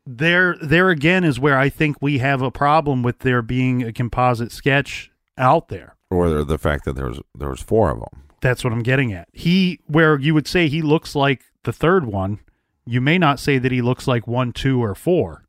There 0.07 0.57
there 0.63 0.91
again 0.91 1.25
is 1.25 1.39
where 1.39 1.59
I 1.59 1.69
think 1.69 1.97
we 2.01 2.19
have 2.19 2.43
a 2.43 2.51
problem 2.51 3.03
with 3.03 3.21
there 3.21 3.43
being 3.43 3.83
a 3.83 3.93
composite 3.93 4.53
sketch 4.53 5.11
out 5.37 5.69
there. 5.69 5.97
Or 6.11 6.45
the 6.45 6.59
fact 6.59 6.85
that 6.85 6.95
there 6.95 7.07
was 7.07 7.21
there 7.37 7.49
was 7.49 7.61
four 7.61 7.91
of 7.91 8.01
them. 8.01 8.23
That's 8.41 8.65
what 8.65 8.73
I'm 8.73 8.83
getting 8.83 9.13
at. 9.13 9.29
He, 9.33 9.81
where 9.87 10.19
you 10.19 10.35
would 10.35 10.47
say 10.49 10.69
he 10.69 10.83
looks 10.83 11.15
like 11.15 11.43
the 11.65 11.73
third 11.73 12.07
one, 12.07 12.41
you 12.87 13.01
may 13.01 13.19
not 13.19 13.39
say 13.39 13.59
that 13.59 13.71
he 13.73 13.83
looks 13.83 14.07
like 14.07 14.27
one, 14.27 14.53
two, 14.53 14.83
or 14.83 14.95
four. 14.95 15.45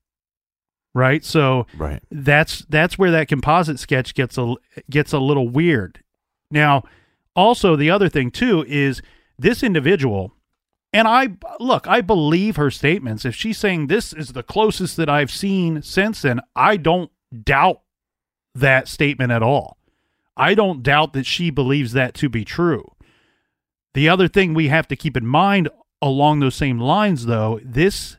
Right. 0.93 1.23
So 1.23 1.67
Right. 1.77 2.03
that's 2.11 2.65
that's 2.67 2.97
where 2.97 3.11
that 3.11 3.29
composite 3.29 3.79
sketch 3.79 4.13
gets 4.13 4.37
a 4.37 4.55
gets 4.89 5.13
a 5.13 5.19
little 5.19 5.47
weird. 5.47 6.03
Now, 6.51 6.83
also 7.33 7.77
the 7.77 7.89
other 7.89 8.09
thing 8.09 8.29
too 8.29 8.65
is 8.67 9.01
this 9.39 9.63
individual, 9.63 10.33
and 10.91 11.07
I 11.07 11.29
look, 11.61 11.87
I 11.87 12.01
believe 12.01 12.57
her 12.57 12.69
statements. 12.69 13.23
If 13.23 13.35
she's 13.35 13.57
saying 13.57 13.87
this 13.87 14.11
is 14.11 14.33
the 14.33 14.43
closest 14.43 14.97
that 14.97 15.07
I've 15.09 15.31
seen 15.31 15.81
since 15.81 16.23
then, 16.23 16.41
I 16.57 16.75
don't 16.75 17.09
doubt 17.45 17.79
that 18.53 18.89
statement 18.89 19.31
at 19.31 19.41
all. 19.41 19.77
I 20.41 20.55
don't 20.55 20.81
doubt 20.81 21.13
that 21.13 21.27
she 21.27 21.51
believes 21.51 21.93
that 21.93 22.15
to 22.15 22.27
be 22.27 22.43
true. 22.43 22.95
The 23.93 24.09
other 24.09 24.27
thing 24.27 24.55
we 24.55 24.69
have 24.69 24.87
to 24.87 24.95
keep 24.95 25.15
in 25.15 25.27
mind 25.27 25.69
along 26.01 26.39
those 26.39 26.55
same 26.55 26.79
lines, 26.79 27.27
though, 27.27 27.59
this 27.63 28.17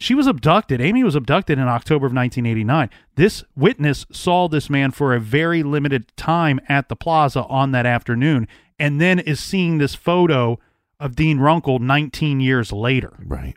she 0.00 0.14
was 0.14 0.26
abducted. 0.26 0.80
Amy 0.80 1.04
was 1.04 1.14
abducted 1.14 1.58
in 1.58 1.68
October 1.68 2.06
of 2.06 2.12
1989. 2.12 2.90
This 3.14 3.44
witness 3.56 4.04
saw 4.10 4.48
this 4.48 4.68
man 4.68 4.90
for 4.90 5.14
a 5.14 5.20
very 5.20 5.62
limited 5.62 6.10
time 6.16 6.60
at 6.68 6.88
the 6.88 6.96
plaza 6.96 7.44
on 7.44 7.70
that 7.70 7.86
afternoon, 7.86 8.48
and 8.78 9.00
then 9.00 9.20
is 9.20 9.38
seeing 9.38 9.78
this 9.78 9.94
photo 9.94 10.58
of 10.98 11.14
Dean 11.14 11.38
Runkle 11.38 11.78
19 11.78 12.40
years 12.40 12.72
later. 12.72 13.12
Right. 13.24 13.56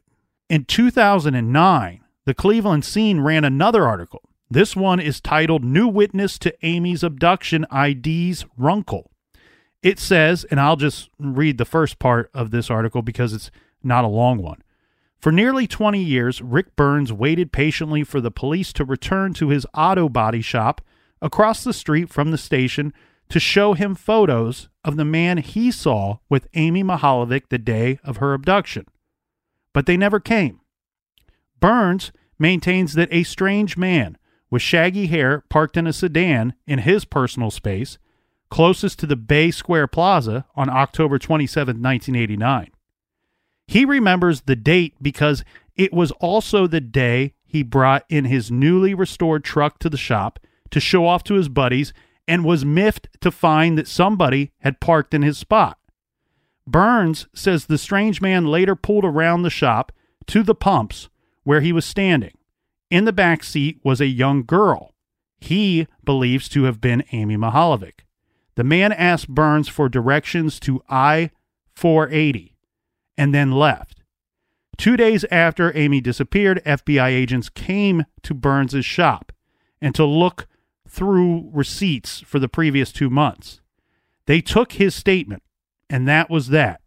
In 0.49 0.65
2009, 0.65 2.01
the 2.25 2.34
Cleveland 2.36 2.86
Scene 2.86 3.21
ran 3.21 3.43
another 3.43 3.88
article. 3.88 4.21
This 4.51 4.75
one 4.75 4.99
is 4.99 5.21
titled 5.21 5.63
New 5.63 5.87
Witness 5.87 6.37
to 6.39 6.53
Amy's 6.61 7.03
Abduction 7.03 7.65
IDs 7.73 8.43
Runkle. 8.57 9.09
It 9.81 9.97
says, 9.97 10.43
and 10.51 10.59
I'll 10.59 10.75
just 10.75 11.09
read 11.17 11.57
the 11.57 11.63
first 11.63 11.99
part 11.99 12.29
of 12.33 12.51
this 12.51 12.69
article 12.69 13.01
because 13.01 13.31
it's 13.31 13.49
not 13.81 14.03
a 14.03 14.09
long 14.09 14.41
one. 14.41 14.61
For 15.21 15.31
nearly 15.31 15.67
20 15.67 16.03
years, 16.03 16.41
Rick 16.41 16.75
Burns 16.75 17.13
waited 17.13 17.53
patiently 17.53 18.03
for 18.03 18.19
the 18.19 18.29
police 18.29 18.73
to 18.73 18.83
return 18.83 19.33
to 19.35 19.47
his 19.47 19.65
auto 19.73 20.09
body 20.09 20.41
shop 20.41 20.81
across 21.21 21.63
the 21.63 21.71
street 21.71 22.09
from 22.09 22.31
the 22.31 22.37
station 22.37 22.91
to 23.29 23.39
show 23.39 23.71
him 23.71 23.95
photos 23.95 24.67
of 24.83 24.97
the 24.97 25.05
man 25.05 25.37
he 25.37 25.71
saw 25.71 26.17
with 26.27 26.49
Amy 26.55 26.83
Mihaljevic 26.83 27.47
the 27.47 27.57
day 27.57 27.99
of 28.03 28.17
her 28.17 28.33
abduction. 28.33 28.85
But 29.73 29.85
they 29.85 29.95
never 29.95 30.19
came. 30.19 30.59
Burns 31.61 32.11
maintains 32.37 32.95
that 32.95 33.07
a 33.13 33.23
strange 33.23 33.77
man 33.77 34.17
with 34.51 34.61
shaggy 34.61 35.07
hair 35.07 35.43
parked 35.49 35.77
in 35.77 35.87
a 35.87 35.93
sedan 35.93 36.53
in 36.67 36.79
his 36.79 37.05
personal 37.05 37.49
space 37.49 37.97
closest 38.51 38.99
to 38.99 39.07
the 39.07 39.15
Bay 39.15 39.49
Square 39.49 39.87
Plaza 39.87 40.45
on 40.55 40.69
October 40.69 41.17
27, 41.17 41.81
1989. 41.81 42.69
He 43.65 43.85
remembers 43.85 44.41
the 44.41 44.55
date 44.57 44.93
because 45.01 45.43
it 45.75 45.93
was 45.93 46.11
also 46.19 46.67
the 46.67 46.81
day 46.81 47.33
he 47.45 47.63
brought 47.63 48.05
in 48.09 48.25
his 48.25 48.51
newly 48.51 48.93
restored 48.93 49.43
truck 49.43 49.79
to 49.79 49.89
the 49.89 49.97
shop 49.97 50.37
to 50.69 50.79
show 50.79 51.07
off 51.07 51.23
to 51.23 51.35
his 51.35 51.49
buddies 51.49 51.93
and 52.27 52.45
was 52.45 52.65
miffed 52.65 53.07
to 53.21 53.31
find 53.31 53.77
that 53.77 53.87
somebody 53.87 54.51
had 54.59 54.81
parked 54.81 55.13
in 55.13 55.21
his 55.21 55.37
spot. 55.37 55.77
Burns 56.67 57.27
says 57.33 57.65
the 57.65 57.77
strange 57.77 58.21
man 58.21 58.45
later 58.45 58.75
pulled 58.75 59.05
around 59.05 59.41
the 59.41 59.49
shop 59.49 59.91
to 60.27 60.43
the 60.43 60.55
pumps 60.55 61.09
where 61.43 61.61
he 61.61 61.73
was 61.73 61.85
standing. 61.85 62.33
In 62.91 63.05
the 63.05 63.13
back 63.13 63.41
seat 63.43 63.79
was 63.83 64.01
a 64.01 64.05
young 64.07 64.43
girl. 64.43 64.93
He 65.39 65.87
believes 66.03 66.49
to 66.49 66.63
have 66.63 66.81
been 66.81 67.05
Amy 67.13 67.37
Mihaljevic. 67.37 68.01
The 68.55 68.65
man 68.65 68.91
asked 68.91 69.29
Burns 69.29 69.69
for 69.69 69.87
directions 69.87 70.59
to 70.59 70.83
I 70.89 71.31
480 71.73 72.53
and 73.17 73.33
then 73.33 73.53
left. 73.53 74.03
Two 74.77 74.97
days 74.97 75.23
after 75.31 75.75
Amy 75.75 76.01
disappeared, 76.01 76.61
FBI 76.65 77.07
agents 77.07 77.47
came 77.47 78.05
to 78.23 78.33
Burns's 78.33 78.85
shop 78.85 79.31
and 79.81 79.95
to 79.95 80.03
look 80.03 80.47
through 80.87 81.49
receipts 81.53 82.19
for 82.19 82.39
the 82.39 82.49
previous 82.49 82.91
two 82.91 83.09
months. 83.09 83.61
They 84.25 84.41
took 84.41 84.73
his 84.73 84.93
statement, 84.93 85.43
and 85.89 86.07
that 86.09 86.29
was 86.29 86.49
that. 86.49 86.81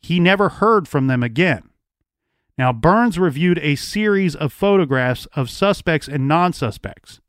He 0.00 0.20
never 0.20 0.48
heard 0.48 0.86
from 0.86 1.08
them 1.08 1.24
again. 1.24 1.70
Now, 2.62 2.72
Burns 2.72 3.18
reviewed 3.18 3.58
a 3.58 3.74
series 3.74 4.36
of 4.36 4.52
photographs 4.52 5.26
of 5.34 5.50
suspects 5.50 6.06
and 6.06 6.28
non 6.28 6.52
suspects. 6.52 7.20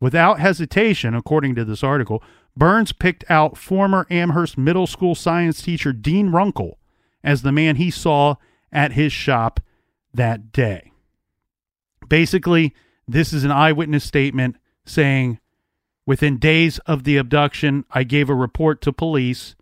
Without 0.00 0.40
hesitation, 0.40 1.14
according 1.14 1.54
to 1.56 1.64
this 1.66 1.84
article, 1.84 2.22
Burns 2.56 2.90
picked 2.90 3.22
out 3.28 3.58
former 3.58 4.06
Amherst 4.08 4.56
Middle 4.56 4.86
School 4.86 5.14
science 5.14 5.60
teacher 5.60 5.92
Dean 5.92 6.30
Runkle 6.30 6.78
as 7.22 7.42
the 7.42 7.52
man 7.52 7.76
he 7.76 7.90
saw 7.90 8.36
at 8.72 8.92
his 8.92 9.12
shop 9.12 9.60
that 10.14 10.52
day. 10.52 10.90
Basically, 12.08 12.74
this 13.06 13.34
is 13.34 13.44
an 13.44 13.50
eyewitness 13.50 14.04
statement 14.04 14.56
saying, 14.86 15.38
Within 16.06 16.38
days 16.38 16.78
of 16.86 17.04
the 17.04 17.18
abduction, 17.18 17.84
I 17.90 18.04
gave 18.04 18.30
a 18.30 18.34
report 18.34 18.80
to 18.80 18.92
police 18.94 19.54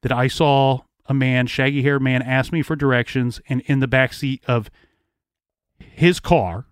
that 0.00 0.12
I 0.12 0.28
saw 0.28 0.80
a 1.08 1.14
man, 1.14 1.46
shaggy 1.46 1.82
haired 1.82 2.02
man, 2.02 2.22
asked 2.22 2.52
me 2.52 2.62
for 2.62 2.76
directions, 2.76 3.40
and 3.48 3.60
in 3.62 3.80
the 3.80 3.88
back 3.88 4.12
seat 4.12 4.42
of 4.46 4.70
his 5.78 6.20
car, 6.20 6.66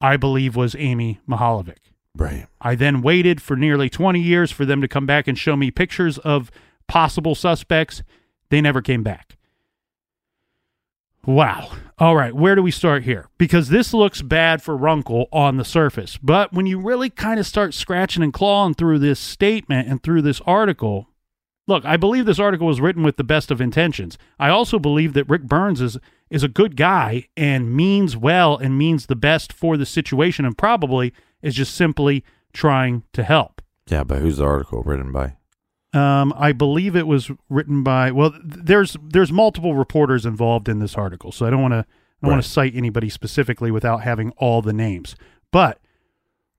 I 0.00 0.16
believe 0.16 0.56
was 0.56 0.74
Amy 0.76 1.20
Mihaljevic. 1.28 1.78
Right. 2.14 2.46
I 2.60 2.74
then 2.74 3.02
waited 3.02 3.42
for 3.42 3.56
nearly 3.56 3.88
20 3.88 4.20
years 4.20 4.50
for 4.50 4.64
them 4.64 4.80
to 4.80 4.88
come 4.88 5.06
back 5.06 5.28
and 5.28 5.38
show 5.38 5.56
me 5.56 5.70
pictures 5.70 6.18
of 6.18 6.50
possible 6.86 7.34
suspects. 7.34 8.02
They 8.48 8.60
never 8.60 8.80
came 8.80 9.02
back. 9.02 9.36
Wow. 11.26 11.72
All 11.98 12.14
right, 12.14 12.34
where 12.34 12.54
do 12.54 12.62
we 12.62 12.70
start 12.70 13.02
here? 13.02 13.28
Because 13.36 13.68
this 13.68 13.92
looks 13.92 14.22
bad 14.22 14.62
for 14.62 14.76
Runkle 14.76 15.26
on 15.32 15.56
the 15.56 15.64
surface. 15.64 16.18
But 16.18 16.52
when 16.52 16.66
you 16.66 16.78
really 16.78 17.10
kind 17.10 17.40
of 17.40 17.46
start 17.46 17.74
scratching 17.74 18.22
and 18.22 18.32
clawing 18.32 18.74
through 18.74 19.00
this 19.00 19.18
statement 19.18 19.88
and 19.88 20.02
through 20.02 20.22
this 20.22 20.40
article, 20.42 21.08
look, 21.66 21.84
I 21.84 21.96
believe 21.96 22.26
this 22.26 22.38
article 22.38 22.66
was 22.66 22.80
written 22.80 23.02
with 23.02 23.16
the 23.16 23.24
best 23.24 23.50
of 23.50 23.60
intentions. 23.60 24.18
I 24.38 24.48
also 24.48 24.78
believe 24.78 25.12
that 25.14 25.28
Rick 25.28 25.42
Burns 25.42 25.80
is 25.80 25.98
is 26.28 26.42
a 26.42 26.48
good 26.48 26.76
guy 26.76 27.28
and 27.36 27.72
means 27.74 28.16
well 28.16 28.56
and 28.56 28.76
means 28.76 29.06
the 29.06 29.14
best 29.14 29.52
for 29.52 29.76
the 29.76 29.86
situation 29.86 30.44
and 30.44 30.58
probably 30.58 31.12
is 31.40 31.54
just 31.54 31.74
simply 31.74 32.24
trying 32.52 33.04
to 33.12 33.22
help. 33.22 33.62
Yeah, 33.88 34.02
but 34.02 34.18
who's 34.18 34.38
the 34.38 34.44
article 34.44 34.82
written 34.82 35.12
by? 35.12 35.36
Um, 35.92 36.34
I 36.36 36.50
believe 36.50 36.96
it 36.96 37.06
was 37.06 37.30
written 37.48 37.82
by 37.82 38.10
well, 38.10 38.34
there's 38.42 38.96
there's 39.02 39.32
multiple 39.32 39.74
reporters 39.74 40.26
involved 40.26 40.68
in 40.68 40.78
this 40.78 40.94
article, 40.94 41.32
so 41.32 41.46
I 41.46 41.50
don't 41.50 41.62
want 41.62 41.72
to 41.72 41.86
I 42.22 42.26
don't 42.26 42.32
want 42.32 42.42
to 42.42 42.48
cite 42.48 42.74
anybody 42.74 43.08
specifically 43.08 43.70
without 43.70 44.02
having 44.02 44.30
all 44.32 44.62
the 44.62 44.72
names. 44.72 45.14
But 45.52 45.78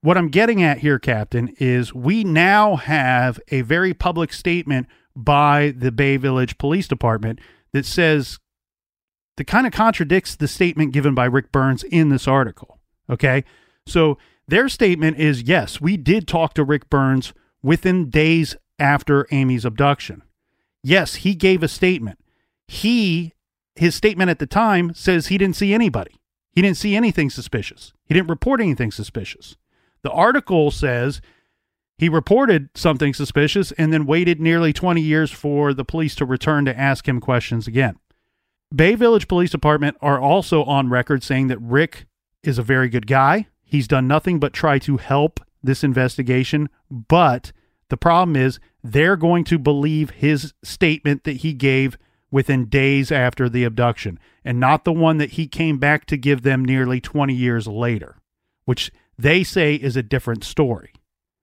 what 0.00 0.16
I'm 0.16 0.28
getting 0.28 0.62
at 0.62 0.78
here, 0.78 0.98
Captain, 0.98 1.54
is 1.58 1.94
we 1.94 2.24
now 2.24 2.76
have 2.76 3.40
a 3.48 3.62
very 3.62 3.94
public 3.94 4.32
statement 4.32 4.86
by 5.16 5.74
the 5.76 5.90
Bay 5.90 6.16
Village 6.16 6.58
Police 6.58 6.86
Department 6.86 7.40
that 7.72 7.84
says 7.84 8.38
that 9.36 9.46
kind 9.46 9.66
of 9.66 9.72
contradicts 9.72 10.36
the 10.36 10.48
statement 10.48 10.92
given 10.92 11.14
by 11.14 11.24
Rick 11.24 11.50
Burns 11.50 11.82
in 11.84 12.08
this 12.08 12.28
article. 12.28 12.78
Okay. 13.10 13.44
So 13.86 14.18
their 14.46 14.68
statement 14.68 15.18
is 15.18 15.42
yes, 15.42 15.80
we 15.80 15.96
did 15.96 16.28
talk 16.28 16.54
to 16.54 16.64
Rick 16.64 16.88
Burns 16.90 17.32
within 17.62 18.10
days 18.10 18.56
after 18.78 19.26
Amy's 19.30 19.64
abduction. 19.64 20.22
Yes, 20.82 21.16
he 21.16 21.34
gave 21.34 21.62
a 21.62 21.68
statement. 21.68 22.18
He, 22.68 23.34
his 23.74 23.94
statement 23.94 24.30
at 24.30 24.38
the 24.38 24.46
time 24.46 24.94
says 24.94 25.26
he 25.26 25.38
didn't 25.38 25.56
see 25.56 25.74
anybody. 25.74 26.20
He 26.52 26.62
didn't 26.62 26.76
see 26.76 26.96
anything 26.96 27.30
suspicious. 27.30 27.92
He 28.04 28.14
didn't 28.14 28.30
report 28.30 28.60
anything 28.60 28.90
suspicious. 28.90 29.56
The 30.02 30.10
article 30.10 30.70
says 30.70 31.20
he 31.98 32.08
reported 32.08 32.70
something 32.74 33.12
suspicious 33.12 33.72
and 33.72 33.92
then 33.92 34.06
waited 34.06 34.40
nearly 34.40 34.72
20 34.72 35.00
years 35.00 35.30
for 35.30 35.74
the 35.74 35.84
police 35.84 36.14
to 36.16 36.24
return 36.24 36.64
to 36.66 36.78
ask 36.78 37.08
him 37.08 37.20
questions 37.20 37.66
again. 37.66 37.96
Bay 38.74 38.94
Village 38.94 39.28
Police 39.28 39.50
Department 39.50 39.96
are 40.00 40.20
also 40.20 40.62
on 40.64 40.90
record 40.90 41.22
saying 41.22 41.48
that 41.48 41.60
Rick 41.60 42.06
is 42.42 42.58
a 42.58 42.62
very 42.62 42.88
good 42.88 43.06
guy. 43.06 43.48
He's 43.64 43.88
done 43.88 44.06
nothing 44.06 44.38
but 44.38 44.52
try 44.52 44.78
to 44.80 44.98
help 44.98 45.40
this 45.62 45.82
investigation, 45.82 46.68
but 46.90 47.52
the 47.88 47.96
problem 47.96 48.36
is 48.36 48.60
they're 48.84 49.16
going 49.16 49.44
to 49.44 49.58
believe 49.58 50.10
his 50.10 50.54
statement 50.62 51.24
that 51.24 51.38
he 51.38 51.52
gave 51.52 51.98
within 52.30 52.66
days 52.66 53.10
after 53.10 53.48
the 53.48 53.64
abduction 53.64 54.18
and 54.44 54.60
not 54.60 54.84
the 54.84 54.92
one 54.92 55.16
that 55.18 55.32
he 55.32 55.48
came 55.48 55.78
back 55.78 56.04
to 56.06 56.16
give 56.16 56.42
them 56.42 56.64
nearly 56.64 57.00
20 57.00 57.34
years 57.34 57.66
later, 57.66 58.16
which 58.66 58.90
they 59.18 59.42
say 59.42 59.74
is 59.74 59.96
a 59.96 60.02
different 60.02 60.44
story. 60.44 60.92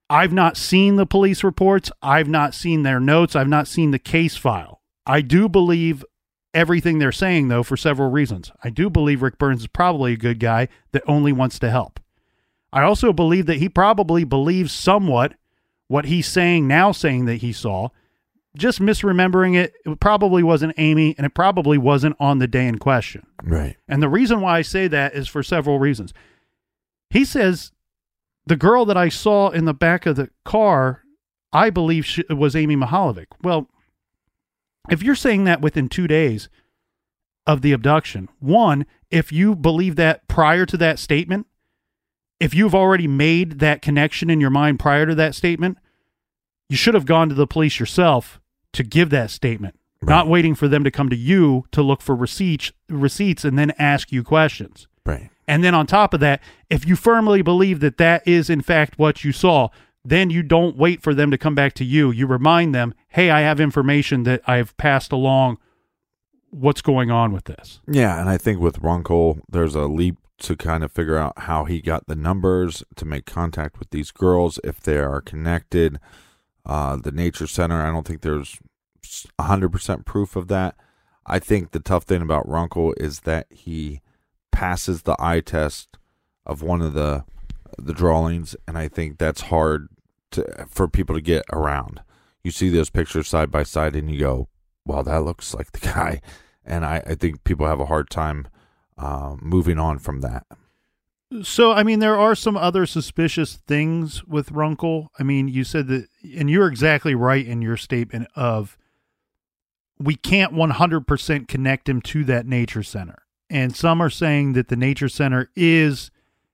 I've 0.10 0.34
not 0.34 0.56
seen 0.56 0.96
the 0.96 1.06
police 1.06 1.44
reports. 1.44 1.92
I've 2.02 2.30
not 2.30 2.54
seen 2.54 2.84
their 2.84 3.00
notes. 3.00 3.36
I've 3.36 3.48
not 3.48 3.68
seen 3.68 3.92
the 3.92 4.00
case 4.00 4.38
file. 4.38 4.82
I 5.06 5.22
do 5.22 5.50
believe 5.50 6.06
everything 6.54 7.00
they're 7.00 7.12
saying, 7.12 7.48
though, 7.48 7.64
for 7.64 7.76
several 7.76 8.10
reasons. 8.10 8.52
I 8.64 8.70
do 8.70 8.90
believe 8.90 9.22
Rick 9.22 9.38
Burns 9.38 9.62
is 9.62 9.68
probably 9.68 10.14
a 10.14 10.18
good 10.18 10.40
guy 10.40 10.68
that 10.92 11.04
only 11.08 11.34
wants 11.34 11.60
to 11.60 11.70
help. 11.70 12.00
I 12.72 12.84
also 12.84 13.14
believe 13.14 13.46
that 13.48 13.58
he 13.58 13.70
probably 13.70 14.24
believes 14.24 14.72
somewhat 14.72 15.34
what 15.88 16.06
he's 16.06 16.28
saying 16.28 16.68
now, 16.68 16.92
saying 16.92 17.26
that 17.26 17.36
he 17.38 17.52
saw, 17.52 17.90
just 18.56 18.80
misremembering 18.80 19.56
it. 19.56 19.74
It 19.86 20.00
probably 20.00 20.44
wasn't 20.44 20.74
Amy, 20.78 21.16
and 21.18 21.26
it 21.26 21.34
probably 21.34 21.78
wasn't 21.78 22.16
on 22.20 22.40
the 22.40 22.48
day 22.48 22.68
in 22.68 22.80
question. 22.80 23.26
Right. 23.44 23.78
And 23.88 24.02
the 24.02 24.10
reason 24.10 24.42
why 24.42 24.58
I 24.58 24.62
say 24.62 24.88
that 24.88 25.14
is 25.14 25.28
for 25.28 25.44
several 25.44 25.80
reasons. 25.80 26.14
He 27.16 27.24
says 27.24 27.72
the 28.46 28.58
girl 28.58 28.84
that 28.84 28.98
I 28.98 29.08
saw 29.08 29.50
in 29.50 29.64
the 29.64 29.74
back 29.74 30.06
of 30.06 30.18
the 30.18 30.30
car, 30.44 31.04
I 31.54 31.70
believe 31.70 32.06
she, 32.06 32.26
was 32.30 32.58
Amy 32.58 32.76
Mihaljevic. 32.76 33.28
Well, 33.42 33.70
if 34.90 35.02
you're 35.02 35.16
saying 35.16 35.46
that 35.46 35.62
within 35.62 35.88
two 35.88 36.08
days 36.08 36.50
of 37.48 37.62
the 37.62 37.72
abduction, 37.72 38.28
one, 38.40 38.86
if 39.10 39.32
you 39.32 39.56
believe 39.56 39.96
that 39.96 40.28
prior 40.28 40.66
to 40.66 40.76
that 40.76 41.00
statement, 41.00 41.48
if 42.42 42.54
you've 42.54 42.76
already 42.76 43.08
made 43.08 43.60
that 43.60 43.82
connection 43.82 44.30
in 44.30 44.42
your 44.42 44.50
mind 44.50 44.80
prior 44.80 45.06
to 45.06 45.16
that 45.16 45.36
statement, 45.36 45.78
you 46.68 46.76
should 46.76 46.96
have 46.96 47.06
gone 47.06 47.30
to 47.30 47.36
the 47.36 47.48
police 47.48 47.80
yourself 47.80 48.42
to 48.74 48.84
give 48.84 49.10
that 49.12 49.32
statement, 49.32 49.80
right. 50.02 50.10
not 50.10 50.28
waiting 50.28 50.54
for 50.54 50.68
them 50.68 50.84
to 50.84 50.92
come 50.92 51.08
to 51.08 51.16
you 51.16 51.64
to 51.72 51.82
look 51.82 52.02
for 52.02 52.14
receipts, 52.14 52.74
receipts 52.90 53.46
and 53.46 53.58
then 53.58 53.72
ask 53.80 54.12
you 54.12 54.22
questions. 54.22 54.90
Right. 55.06 55.30
And 55.48 55.64
then 55.64 55.76
on 55.76 55.86
top 55.86 56.14
of 56.14 56.20
that, 56.22 56.42
if 56.70 56.88
you 56.88 56.96
firmly 56.96 57.42
believe 57.42 57.80
that 57.82 57.98
that 57.98 58.28
is 58.28 58.50
in 58.50 58.62
fact 58.62 58.98
what 58.98 59.24
you 59.24 59.32
saw, 59.32 59.70
then 60.04 60.30
you 60.30 60.44
don't 60.44 60.78
wait 60.78 61.02
for 61.02 61.14
them 61.14 61.32
to 61.32 61.38
come 61.38 61.56
back 61.56 61.74
to 61.74 61.86
you. 61.86 62.12
You 62.12 62.28
remind 62.28 62.74
them, 62.74 62.94
hey, 63.10 63.32
I 63.32 63.42
have 63.42 63.60
information 63.60 64.24
that 64.24 64.42
I've 64.48 64.76
passed 64.78 65.12
along. 65.12 65.58
What's 66.52 66.82
going 66.82 67.12
on 67.12 67.34
with 67.34 67.46
this? 67.46 67.82
Yeah. 67.88 68.20
And 68.20 68.30
I 68.30 68.38
think 68.38 68.60
with 68.60 68.80
Runkle, 68.80 69.40
there's 69.50 69.76
a 69.76 69.88
leap 69.88 70.18
to 70.38 70.56
kind 70.56 70.84
of 70.84 70.92
figure 70.92 71.18
out 71.18 71.34
how 71.40 71.66
he 71.66 71.82
got 71.82 72.08
the 72.08 72.16
numbers 72.16 72.84
to 72.96 73.06
make 73.06 73.26
contact 73.26 73.80
with 73.80 73.90
these 73.90 74.12
girls, 74.12 74.60
if 74.64 74.80
they 74.80 74.98
are 74.98 75.22
connected. 75.22 76.00
Uh, 76.66 76.98
the 76.98 77.12
Nature 77.12 77.48
Center, 77.48 77.82
I 77.82 77.92
don't 77.92 78.06
think 78.06 78.22
there's 78.22 78.60
100% 79.40 80.06
proof 80.06 80.36
of 80.36 80.48
that. 80.50 80.76
I 81.26 81.40
think 81.40 81.72
the 81.72 81.80
tough 81.80 82.04
thing 82.04 82.22
about 82.22 82.48
Runkle 82.48 82.94
is 82.98 83.22
that 83.22 83.48
he 83.50 84.02
passes 84.56 85.02
the 85.02 85.18
eye 85.20 85.42
test 85.42 85.98
of 86.46 86.62
one 86.62 86.82
of 86.82 86.94
the 86.94 87.26
the 87.78 87.94
drawings, 87.94 88.56
and 88.66 88.78
I 88.78 88.88
think 88.88 89.18
that's 89.18 89.42
hard 89.42 89.90
to 90.32 90.66
for 90.70 90.88
people 90.88 91.14
to 91.14 91.22
get 91.22 91.44
around. 91.52 92.02
You 92.42 92.52
see 92.52 92.70
those 92.70 92.90
pictures 92.90 93.28
side 93.28 93.52
by 93.52 93.64
side, 93.64 93.98
and 93.98 94.10
you 94.10 94.18
go, 94.18 94.48
"Well, 94.86 95.04
that 95.04 95.24
looks 95.24 95.54
like 95.54 95.74
the 95.74 95.80
guy," 95.94 96.22
and 96.64 96.86
I, 96.86 97.04
I 97.06 97.16
think 97.16 97.44
people 97.44 97.68
have 97.68 97.82
a 97.82 97.88
hard 97.88 98.10
time 98.10 98.48
uh, 98.98 99.36
moving 99.42 99.78
on 99.78 100.00
from 100.00 100.22
that. 100.22 100.46
So, 101.44 101.74
I 101.74 101.84
mean, 101.84 102.00
there 102.00 102.18
are 102.18 102.34
some 102.34 102.56
other 102.56 102.86
suspicious 102.86 103.56
things 103.68 104.24
with 104.24 104.52
Runkle. 104.52 105.12
I 105.20 105.24
mean, 105.24 105.50
you 105.50 105.66
said 105.66 105.88
that, 105.88 106.08
and 106.38 106.50
you're 106.50 106.68
exactly 106.68 107.14
right 107.14 107.46
in 107.46 107.62
your 107.62 107.76
statement 107.76 108.30
of 108.36 108.78
we 110.00 110.16
can't 110.16 110.54
100% 110.54 111.48
connect 111.50 111.90
him 111.90 112.02
to 112.04 112.24
that 112.26 112.46
nature 112.46 112.84
center 112.84 113.25
and 113.50 113.76
some 113.76 114.02
are 114.02 114.10
saying 114.10 114.54
that 114.54 114.68
the 114.68 114.76
nature 114.76 115.10
center 115.10 115.50
is 115.56 116.12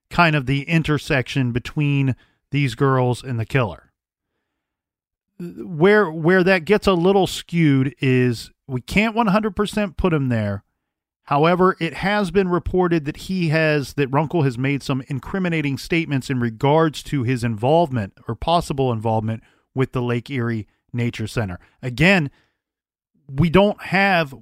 kind 0.09 0.35
of 0.35 0.45
the 0.45 0.63
intersection 0.63 1.51
between 1.51 2.15
these 2.51 2.75
girls 2.75 3.23
and 3.23 3.39
the 3.39 3.45
killer. 3.45 3.91
Where 5.39 6.11
where 6.11 6.43
that 6.43 6.65
gets 6.65 6.85
a 6.85 6.93
little 6.93 7.25
skewed 7.25 7.95
is 7.99 8.51
we 8.67 8.81
can't 8.81 9.15
100% 9.15 9.97
put 9.97 10.13
him 10.13 10.29
there. 10.29 10.63
However, 11.23 11.77
it 11.79 11.95
has 11.95 12.29
been 12.29 12.49
reported 12.49 13.05
that 13.05 13.17
he 13.17 13.49
has 13.49 13.93
that 13.93 14.09
Runkle 14.09 14.43
has 14.43 14.57
made 14.57 14.83
some 14.83 15.03
incriminating 15.07 15.77
statements 15.77 16.29
in 16.29 16.39
regards 16.39 17.01
to 17.03 17.23
his 17.23 17.43
involvement 17.43 18.13
or 18.27 18.35
possible 18.35 18.91
involvement 18.91 19.41
with 19.73 19.93
the 19.93 20.01
Lake 20.01 20.29
Erie 20.29 20.67
Nature 20.93 21.27
Center. 21.27 21.59
Again, 21.81 22.29
we 23.29 23.49
don't 23.49 23.81
have 23.81 24.35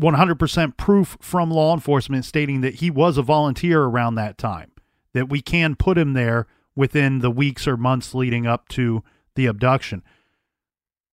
100% 0.00 0.76
proof 0.76 1.16
from 1.20 1.50
law 1.50 1.74
enforcement 1.74 2.24
stating 2.24 2.60
that 2.62 2.76
he 2.76 2.90
was 2.90 3.18
a 3.18 3.22
volunteer 3.22 3.82
around 3.82 4.14
that 4.14 4.38
time, 4.38 4.72
that 5.12 5.28
we 5.28 5.40
can 5.40 5.74
put 5.74 5.98
him 5.98 6.14
there 6.14 6.46
within 6.74 7.18
the 7.20 7.30
weeks 7.30 7.66
or 7.66 7.76
months 7.76 8.14
leading 8.14 8.46
up 8.46 8.68
to 8.68 9.02
the 9.34 9.46
abduction. 9.46 10.02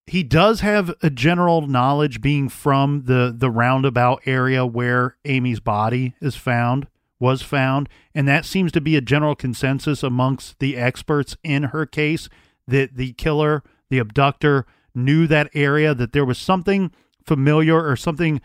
He 0.08 0.24
does 0.24 0.62
have 0.62 0.94
a 1.04 1.10
general 1.10 1.68
knowledge 1.68 2.20
being 2.20 2.50
from 2.50 3.04
the 3.04 3.34
the 3.36 3.52
roundabout 3.52 4.22
area 4.26 4.66
where 4.66 5.18
Amy's 5.26 5.60
body 5.60 6.16
is 6.20 6.36
found 6.36 6.88
was 7.20 7.42
found 7.44 7.88
and 8.16 8.28
that 8.28 8.46
seems 8.46 8.72
to 8.72 8.82
be 8.82 8.96
a 8.96 9.02
general 9.02 9.36
consensus 9.36 10.02
amongst 10.02 10.58
the 10.60 10.78
experts 10.78 11.38
in 11.44 11.64
her 11.64 11.86
case 11.86 12.28
that 12.68 12.96
the 12.96 13.14
killer, 13.14 13.62
the 13.90 14.00
abductor 14.00 14.66
knew 14.96 15.28
that 15.28 15.50
area 15.54 15.94
that 15.94 16.14
there 16.14 16.26
was 16.26 16.38
something 16.38 16.92
familiar 17.24 17.86
or 17.86 17.96
something 17.96 18.42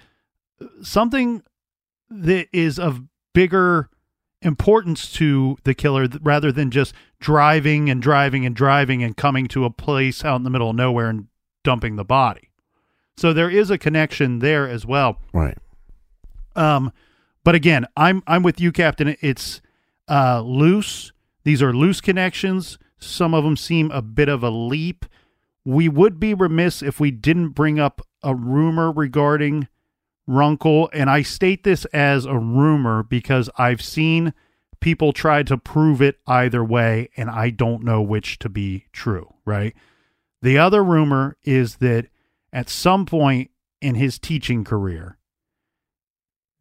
something 0.82 1.42
that 2.10 2.48
is 2.52 2.78
of 2.78 3.02
bigger 3.32 3.90
importance 4.42 5.10
to 5.12 5.56
the 5.64 5.74
killer 5.74 6.06
rather 6.20 6.52
than 6.52 6.70
just 6.70 6.94
driving 7.18 7.88
and 7.88 8.02
driving 8.02 8.44
and 8.44 8.54
driving 8.54 9.02
and 9.02 9.16
coming 9.16 9.48
to 9.48 9.64
a 9.64 9.70
place 9.70 10.24
out 10.24 10.36
in 10.36 10.42
the 10.42 10.50
middle 10.50 10.70
of 10.70 10.76
nowhere 10.76 11.08
and 11.08 11.28
dumping 11.62 11.96
the 11.96 12.04
body. 12.04 12.50
So 13.16 13.32
there 13.32 13.48
is 13.48 13.70
a 13.70 13.78
connection 13.78 14.40
there 14.40 14.68
as 14.68 14.84
well. 14.84 15.18
Right. 15.32 15.56
Um 16.54 16.92
but 17.42 17.54
again, 17.54 17.86
I'm 17.96 18.22
I'm 18.26 18.42
with 18.42 18.60
you 18.60 18.70
captain. 18.70 19.16
It's 19.20 19.60
uh 20.08 20.42
loose. 20.42 21.12
These 21.44 21.62
are 21.62 21.72
loose 21.72 22.00
connections. 22.00 22.78
Some 22.98 23.34
of 23.34 23.44
them 23.44 23.56
seem 23.56 23.90
a 23.90 24.02
bit 24.02 24.28
of 24.28 24.42
a 24.42 24.50
leap. 24.50 25.06
We 25.64 25.88
would 25.88 26.20
be 26.20 26.34
remiss 26.34 26.82
if 26.82 27.00
we 27.00 27.10
didn't 27.10 27.50
bring 27.50 27.78
up 27.78 28.02
a 28.22 28.34
rumor 28.34 28.92
regarding 28.92 29.68
Runkle, 30.26 30.90
and 30.92 31.10
I 31.10 31.22
state 31.22 31.64
this 31.64 31.84
as 31.86 32.24
a 32.24 32.38
rumor 32.38 33.02
because 33.02 33.50
I've 33.56 33.82
seen 33.82 34.32
people 34.80 35.12
try 35.12 35.42
to 35.42 35.58
prove 35.58 36.00
it 36.00 36.18
either 36.26 36.64
way, 36.64 37.10
and 37.16 37.30
I 37.30 37.50
don't 37.50 37.82
know 37.82 38.02
which 38.02 38.38
to 38.40 38.48
be 38.48 38.86
true, 38.92 39.34
right? 39.44 39.74
The 40.42 40.58
other 40.58 40.82
rumor 40.82 41.36
is 41.44 41.76
that 41.76 42.06
at 42.52 42.68
some 42.68 43.06
point 43.06 43.50
in 43.80 43.94
his 43.94 44.18
teaching 44.18 44.64
career, 44.64 45.18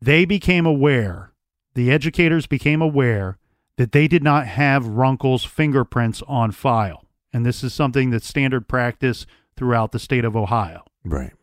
they 0.01 0.26
became 0.26 0.66
aware, 0.66 1.32
the 1.74 1.91
educators 1.91 2.47
became 2.47 2.82
aware 2.82 3.38
that 3.78 3.91
they 3.91 4.07
did 4.07 4.24
not 4.24 4.45
have 4.45 4.86
Runkle's 4.86 5.45
fingerprints 5.45 6.22
on 6.28 6.51
file. 6.51 7.05
And 7.32 7.45
this 7.45 7.64
is 7.64 7.74
something 7.74 8.11
that's 8.11 8.28
standard 8.28 8.68
practice 8.68 9.26
throughout 9.57 9.91
the 9.91 9.99
state 9.99 10.26
of 10.26 10.36
Ohio. 10.36 10.84
Right 11.03 11.34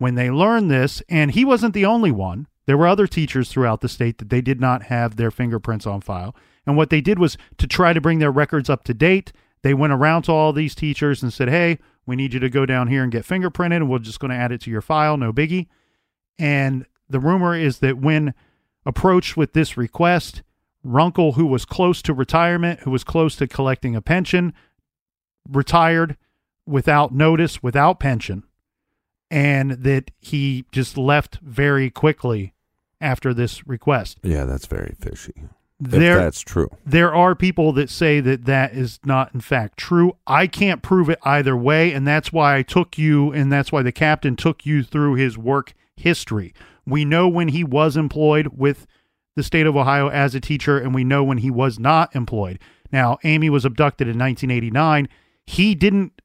when 0.00 0.14
they 0.14 0.30
learned 0.30 0.70
this, 0.70 1.02
and 1.10 1.32
he 1.32 1.44
wasn't 1.44 1.74
the 1.74 1.84
only 1.84 2.10
one. 2.10 2.46
There 2.64 2.78
were 2.78 2.86
other 2.86 3.06
teachers 3.06 3.50
throughout 3.50 3.82
the 3.82 3.88
state 3.88 4.16
that 4.16 4.30
they 4.30 4.40
did 4.40 4.58
not 4.58 4.84
have 4.84 5.16
their 5.16 5.30
fingerprints 5.30 5.86
on 5.86 6.00
file. 6.00 6.34
And 6.66 6.74
what 6.74 6.88
they 6.88 7.02
did 7.02 7.18
was 7.18 7.36
to 7.58 7.66
try 7.66 7.92
to 7.92 8.00
bring 8.00 8.18
their 8.18 8.30
records 8.30 8.70
up 8.70 8.82
to 8.84 8.94
date. 8.94 9.30
They 9.60 9.74
went 9.74 9.92
around 9.92 10.22
to 10.22 10.32
all 10.32 10.54
these 10.54 10.74
teachers 10.74 11.22
and 11.22 11.30
said, 11.30 11.50
Hey, 11.50 11.78
we 12.06 12.16
need 12.16 12.32
you 12.32 12.40
to 12.40 12.48
go 12.48 12.64
down 12.64 12.88
here 12.88 13.02
and 13.02 13.12
get 13.12 13.26
fingerprinted, 13.26 13.76
and 13.76 13.90
we're 13.90 13.98
just 13.98 14.20
going 14.20 14.30
to 14.30 14.36
add 14.38 14.52
it 14.52 14.62
to 14.62 14.70
your 14.70 14.80
file. 14.80 15.18
No 15.18 15.34
biggie. 15.34 15.66
And 16.38 16.86
the 17.06 17.20
rumor 17.20 17.54
is 17.54 17.80
that 17.80 17.98
when 17.98 18.32
approached 18.86 19.36
with 19.36 19.52
this 19.52 19.76
request, 19.76 20.42
Runkle, 20.82 21.32
who 21.32 21.44
was 21.44 21.66
close 21.66 22.00
to 22.02 22.14
retirement, 22.14 22.80
who 22.80 22.90
was 22.90 23.04
close 23.04 23.36
to 23.36 23.46
collecting 23.46 23.94
a 23.94 24.00
pension, 24.00 24.54
retired 25.46 26.16
without 26.64 27.12
notice, 27.12 27.62
without 27.62 28.00
pension, 28.00 28.44
and 29.30 29.72
that 29.72 30.10
he 30.18 30.64
just 30.72 30.98
left 30.98 31.38
very 31.42 31.90
quickly 31.90 32.54
after 33.00 33.32
this 33.32 33.66
request. 33.66 34.18
Yeah, 34.22 34.44
that's 34.44 34.66
very 34.66 34.94
fishy. 35.00 35.34
There, 35.82 36.18
if 36.18 36.24
that's 36.24 36.40
true. 36.42 36.68
there 36.84 37.14
are 37.14 37.34
people 37.34 37.72
that 37.72 37.88
say 37.88 38.20
that 38.20 38.44
that 38.44 38.74
is 38.74 39.00
not 39.02 39.32
in 39.32 39.40
fact 39.40 39.78
true. 39.78 40.14
I 40.26 40.46
can't 40.46 40.82
prove 40.82 41.08
it 41.08 41.18
either 41.22 41.56
way, 41.56 41.92
and 41.92 42.06
that's 42.06 42.30
why 42.30 42.56
I 42.56 42.62
took 42.62 42.98
you, 42.98 43.32
and 43.32 43.50
that's 43.50 43.72
why 43.72 43.82
the 43.82 43.92
captain 43.92 44.36
took 44.36 44.66
you 44.66 44.82
through 44.82 45.14
his 45.14 45.38
work 45.38 45.72
history. 45.96 46.52
We 46.84 47.06
know 47.06 47.28
when 47.28 47.48
he 47.48 47.64
was 47.64 47.96
employed 47.96 48.48
with 48.48 48.86
the 49.36 49.42
state 49.42 49.66
of 49.66 49.74
Ohio 49.74 50.08
as 50.08 50.34
a 50.34 50.40
teacher, 50.40 50.76
and 50.76 50.94
we 50.94 51.04
know 51.04 51.24
when 51.24 51.38
he 51.38 51.50
was 51.50 51.78
not 51.78 52.14
employed. 52.14 52.58
Now, 52.92 53.18
Amy 53.24 53.48
was 53.48 53.64
abducted 53.64 54.06
in 54.06 54.18
1989. 54.18 55.08
He 55.46 55.74
didn't, 55.74 56.19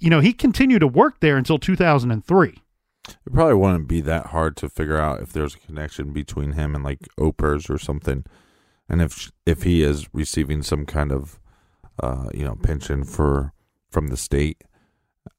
you 0.00 0.10
know, 0.10 0.20
he 0.20 0.32
continued 0.32 0.80
to 0.80 0.86
work 0.86 1.20
there 1.20 1.36
until 1.36 1.58
2003. 1.58 2.62
It 3.08 3.32
probably 3.32 3.54
wouldn't 3.54 3.88
be 3.88 4.00
that 4.02 4.26
hard 4.26 4.56
to 4.58 4.68
figure 4.68 4.98
out 4.98 5.20
if 5.20 5.32
there's 5.32 5.54
a 5.54 5.58
connection 5.58 6.12
between 6.12 6.52
him 6.52 6.74
and 6.74 6.84
like 6.84 7.08
Opers 7.18 7.70
or 7.70 7.78
something, 7.78 8.24
and 8.88 9.00
if 9.00 9.30
if 9.46 9.62
he 9.62 9.82
is 9.82 10.08
receiving 10.12 10.62
some 10.62 10.86
kind 10.86 11.12
of, 11.12 11.38
uh, 12.02 12.28
you 12.34 12.44
know, 12.44 12.56
pension 12.56 13.04
for 13.04 13.52
from 13.88 14.08
the 14.08 14.16
state, 14.16 14.62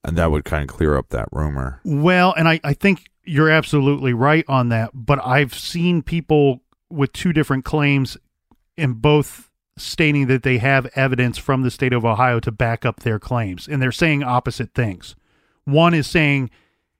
and 0.03 0.17
that 0.17 0.31
would 0.31 0.45
kind 0.45 0.69
of 0.69 0.75
clear 0.75 0.97
up 0.97 1.09
that 1.09 1.29
rumor. 1.31 1.79
Well, 1.85 2.33
and 2.33 2.47
I, 2.47 2.59
I 2.63 2.73
think 2.73 3.09
you're 3.23 3.49
absolutely 3.49 4.13
right 4.13 4.45
on 4.47 4.69
that, 4.69 4.91
but 4.93 5.23
I've 5.25 5.53
seen 5.53 6.01
people 6.01 6.61
with 6.89 7.13
two 7.13 7.31
different 7.31 7.63
claims 7.63 8.17
in 8.75 8.93
both 8.93 9.50
stating 9.81 10.27
that 10.27 10.43
they 10.43 10.57
have 10.57 10.89
evidence 10.95 11.37
from 11.37 11.61
the 11.61 11.71
state 11.71 11.93
of 11.93 12.05
Ohio 12.05 12.39
to 12.39 12.51
back 12.51 12.85
up 12.85 13.01
their 13.01 13.19
claims, 13.19 13.67
and 13.67 13.81
they're 13.81 13.91
saying 13.91 14.23
opposite 14.23 14.73
things. 14.73 15.15
One 15.65 15.93
is 15.93 16.07
saying 16.07 16.49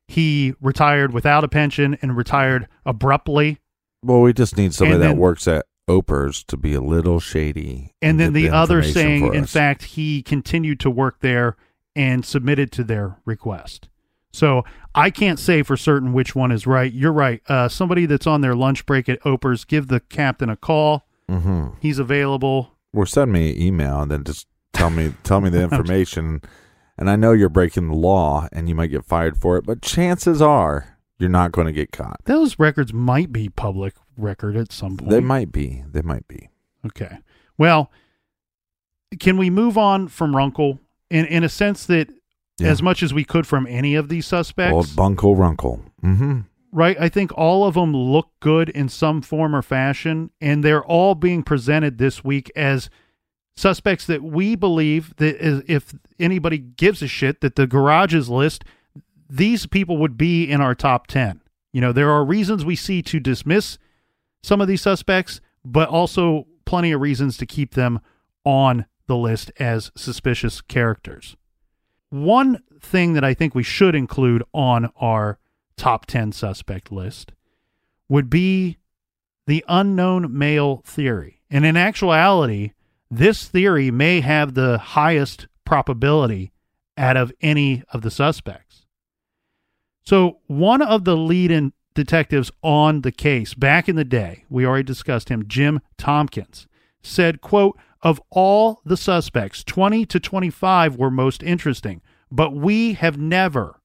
he 0.07 0.53
retired 0.61 1.13
without 1.13 1.43
a 1.43 1.47
pension 1.47 1.97
and 2.01 2.15
retired 2.17 2.67
abruptly, 2.85 3.59
Well, 4.03 4.21
we 4.21 4.33
just 4.33 4.57
need 4.57 4.73
somebody 4.73 4.95
And 4.95 5.03
that 5.03 5.17
works 5.17 5.47
at 5.47 5.65
Opers 5.89 6.45
to 6.47 6.57
be 6.57 6.73
a 6.73 6.81
little 6.81 7.19
shady, 7.19 7.93
and 8.01 8.19
then 8.19 8.33
get 8.33 8.41
the, 8.41 8.49
other 8.49 8.83
saying, 8.83 9.33
in 9.33 9.45
fact, 9.45 9.83
he 9.83 10.21
continued 10.21 10.79
to 10.81 10.89
work 10.89 11.19
there 11.21 11.57
and 11.95 12.25
submitted 12.25 12.71
to 12.73 12.83
their 12.83 13.17
request. 13.25 13.89
So 14.31 14.63
I 14.95 15.09
can't 15.09 15.39
say 15.39 15.63
for 15.63 15.75
certain 15.75 16.13
which 16.13 16.35
one 16.35 16.51
is 16.51 16.65
right. 16.65 16.91
You're 16.91 17.11
right. 17.11 17.41
Uh, 17.47 17.67
somebody 17.67 18.05
that's 18.05 18.27
on 18.27 18.41
their 18.41 18.55
lunch 18.55 18.85
break 18.85 19.09
at 19.09 19.21
Opers, 19.21 19.67
give 19.67 19.87
the 19.87 19.99
captain 19.99 20.49
a 20.49 20.55
call. 20.55 21.05
Mhm. 21.31 21.75
He's 21.79 21.99
available. 21.99 22.71
or 22.93 23.05
send 23.05 23.31
me 23.31 23.51
an 23.51 23.61
email 23.61 24.01
and 24.01 24.11
then 24.11 24.23
just 24.25 24.47
tell 24.73 24.89
me 24.89 25.13
tell 25.23 25.39
me 25.41 25.49
the 25.49 25.61
information. 25.69 26.41
And 26.97 27.09
I 27.09 27.15
know 27.15 27.31
you're 27.31 27.47
breaking 27.49 27.87
the 27.87 27.95
law 27.95 28.47
and 28.51 28.67
you 28.67 28.75
might 28.75 28.87
get 28.91 29.05
fired 29.05 29.37
for 29.37 29.55
it, 29.57 29.65
but 29.65 29.81
chances 29.81 30.41
are 30.41 30.97
you're 31.17 31.29
not 31.29 31.51
going 31.53 31.67
to 31.67 31.73
get 31.73 31.91
caught. 31.91 32.19
Those 32.25 32.59
records 32.59 32.93
might 32.93 33.31
be 33.31 33.47
public 33.49 33.93
record 34.17 34.57
at 34.57 34.71
some 34.73 34.97
point. 34.97 35.09
They 35.09 35.19
might 35.21 35.51
be. 35.51 35.83
They 35.89 36.01
might 36.01 36.27
be. 36.27 36.49
Okay. 36.85 37.19
Well, 37.57 37.91
can 39.19 39.37
we 39.37 39.49
move 39.49 39.77
on 39.77 40.07
from 40.09 40.35
Runkle 40.35 40.79
in 41.09 41.25
in 41.25 41.43
a 41.43 41.49
sense 41.49 41.85
that 41.85 42.09
Yeah. 42.59 42.69
as 42.69 42.81
much 42.83 43.01
as 43.01 43.13
we 43.13 43.23
could 43.23 43.47
from 43.47 43.65
any 43.67 43.95
of 43.95 44.09
these 44.09 44.25
suspects? 44.27 44.73
Old 44.73 44.87
Bunkle 44.87 45.37
Runkle. 45.37 45.81
Mm-hmm. 46.03 46.39
Right? 46.71 46.97
I 46.99 47.09
think 47.09 47.31
all 47.37 47.65
of 47.65 47.73
them 47.73 47.95
look 47.95 48.29
good 48.39 48.69
in 48.69 48.89
some 48.89 49.21
form 49.21 49.55
or 49.55 49.61
fashion, 49.61 50.31
and 50.39 50.63
they're 50.63 50.83
all 50.83 51.15
being 51.15 51.43
presented 51.43 51.97
this 51.97 52.23
week 52.23 52.51
as 52.55 52.89
suspects 53.55 54.05
that 54.05 54.23
we 54.23 54.55
believe 54.55 55.15
that 55.17 55.63
if 55.71 55.93
anybody 56.19 56.57
gives 56.57 57.01
a 57.01 57.07
shit 57.07 57.41
that 57.41 57.55
the 57.55 57.67
garages 57.67 58.29
list, 58.29 58.63
these 59.29 59.65
people 59.65 59.97
would 59.97 60.17
be 60.17 60.49
in 60.49 60.61
our 60.61 60.75
top 60.75 61.07
10. 61.07 61.41
You 61.73 61.81
know, 61.81 61.91
there 61.91 62.09
are 62.09 62.25
reasons 62.25 62.65
we 62.65 62.75
see 62.75 63.01
to 63.03 63.19
dismiss 63.19 63.77
some 64.43 64.61
of 64.61 64.67
these 64.67 64.81
suspects, 64.81 65.41
but 65.63 65.89
also 65.89 66.47
plenty 66.65 66.91
of 66.91 67.01
reasons 67.01 67.37
to 67.37 67.45
keep 67.45 67.73
them 67.73 67.99
on 68.43 68.85
the 69.07 69.17
list 69.17 69.51
as 69.59 69.91
suspicious 69.95 70.61
characters. 70.61 71.35
One 72.09 72.61
thing 72.79 73.13
that 73.13 73.23
I 73.23 73.33
think 73.33 73.53
we 73.53 73.63
should 73.63 73.95
include 73.95 74.43
on 74.53 74.91
our 74.95 75.37
top 75.81 76.05
10 76.05 76.31
suspect 76.31 76.91
list 76.91 77.31
would 78.07 78.29
be 78.29 78.77
the 79.47 79.65
unknown 79.67 80.37
male 80.37 80.83
theory. 80.85 81.41
And 81.49 81.65
in 81.65 81.75
actuality, 81.75 82.73
this 83.09 83.47
theory 83.47 83.89
may 83.89 84.21
have 84.21 84.53
the 84.53 84.77
highest 84.77 85.47
probability 85.65 86.51
out 86.97 87.17
of 87.17 87.33
any 87.41 87.81
of 87.91 88.03
the 88.03 88.11
suspects. 88.11 88.85
So, 90.03 90.37
one 90.45 90.83
of 90.83 91.03
the 91.03 91.17
lead 91.17 91.49
in 91.49 91.73
detectives 91.95 92.51
on 92.61 93.01
the 93.01 93.11
case 93.11 93.55
back 93.55 93.89
in 93.89 93.95
the 93.95 94.05
day, 94.05 94.45
we 94.49 94.67
already 94.67 94.83
discussed 94.83 95.29
him, 95.29 95.47
Jim 95.47 95.79
Tompkins, 95.97 96.67
said, 97.01 97.41
quote, 97.41 97.75
of 98.03 98.21
all 98.29 98.81
the 98.85 98.97
suspects, 98.97 99.63
20 99.63 100.05
to 100.05 100.19
25 100.19 100.95
were 100.95 101.09
most 101.09 101.41
interesting, 101.41 102.01
but 102.31 102.53
we 102.53 102.93
have 102.93 103.17
never 103.17 103.80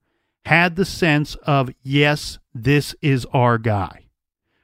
had 0.46 0.76
the 0.76 0.84
sense 0.84 1.34
of, 1.42 1.70
yes, 1.82 2.38
this 2.54 2.94
is 3.02 3.26
our 3.32 3.58
guy. 3.58 4.06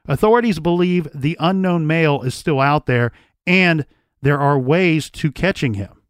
Authorities 0.07 0.59
believe 0.59 1.09
the 1.13 1.35
unknown 1.41 1.85
male 1.85 2.21
is 2.21 2.33
still 2.33 2.61
out 2.61 2.85
there 2.85 3.11
and 3.45 3.85
there 4.21 4.39
are 4.39 4.57
ways 4.57 5.09
to 5.09 5.29
catching 5.29 5.73
him. 5.73 6.01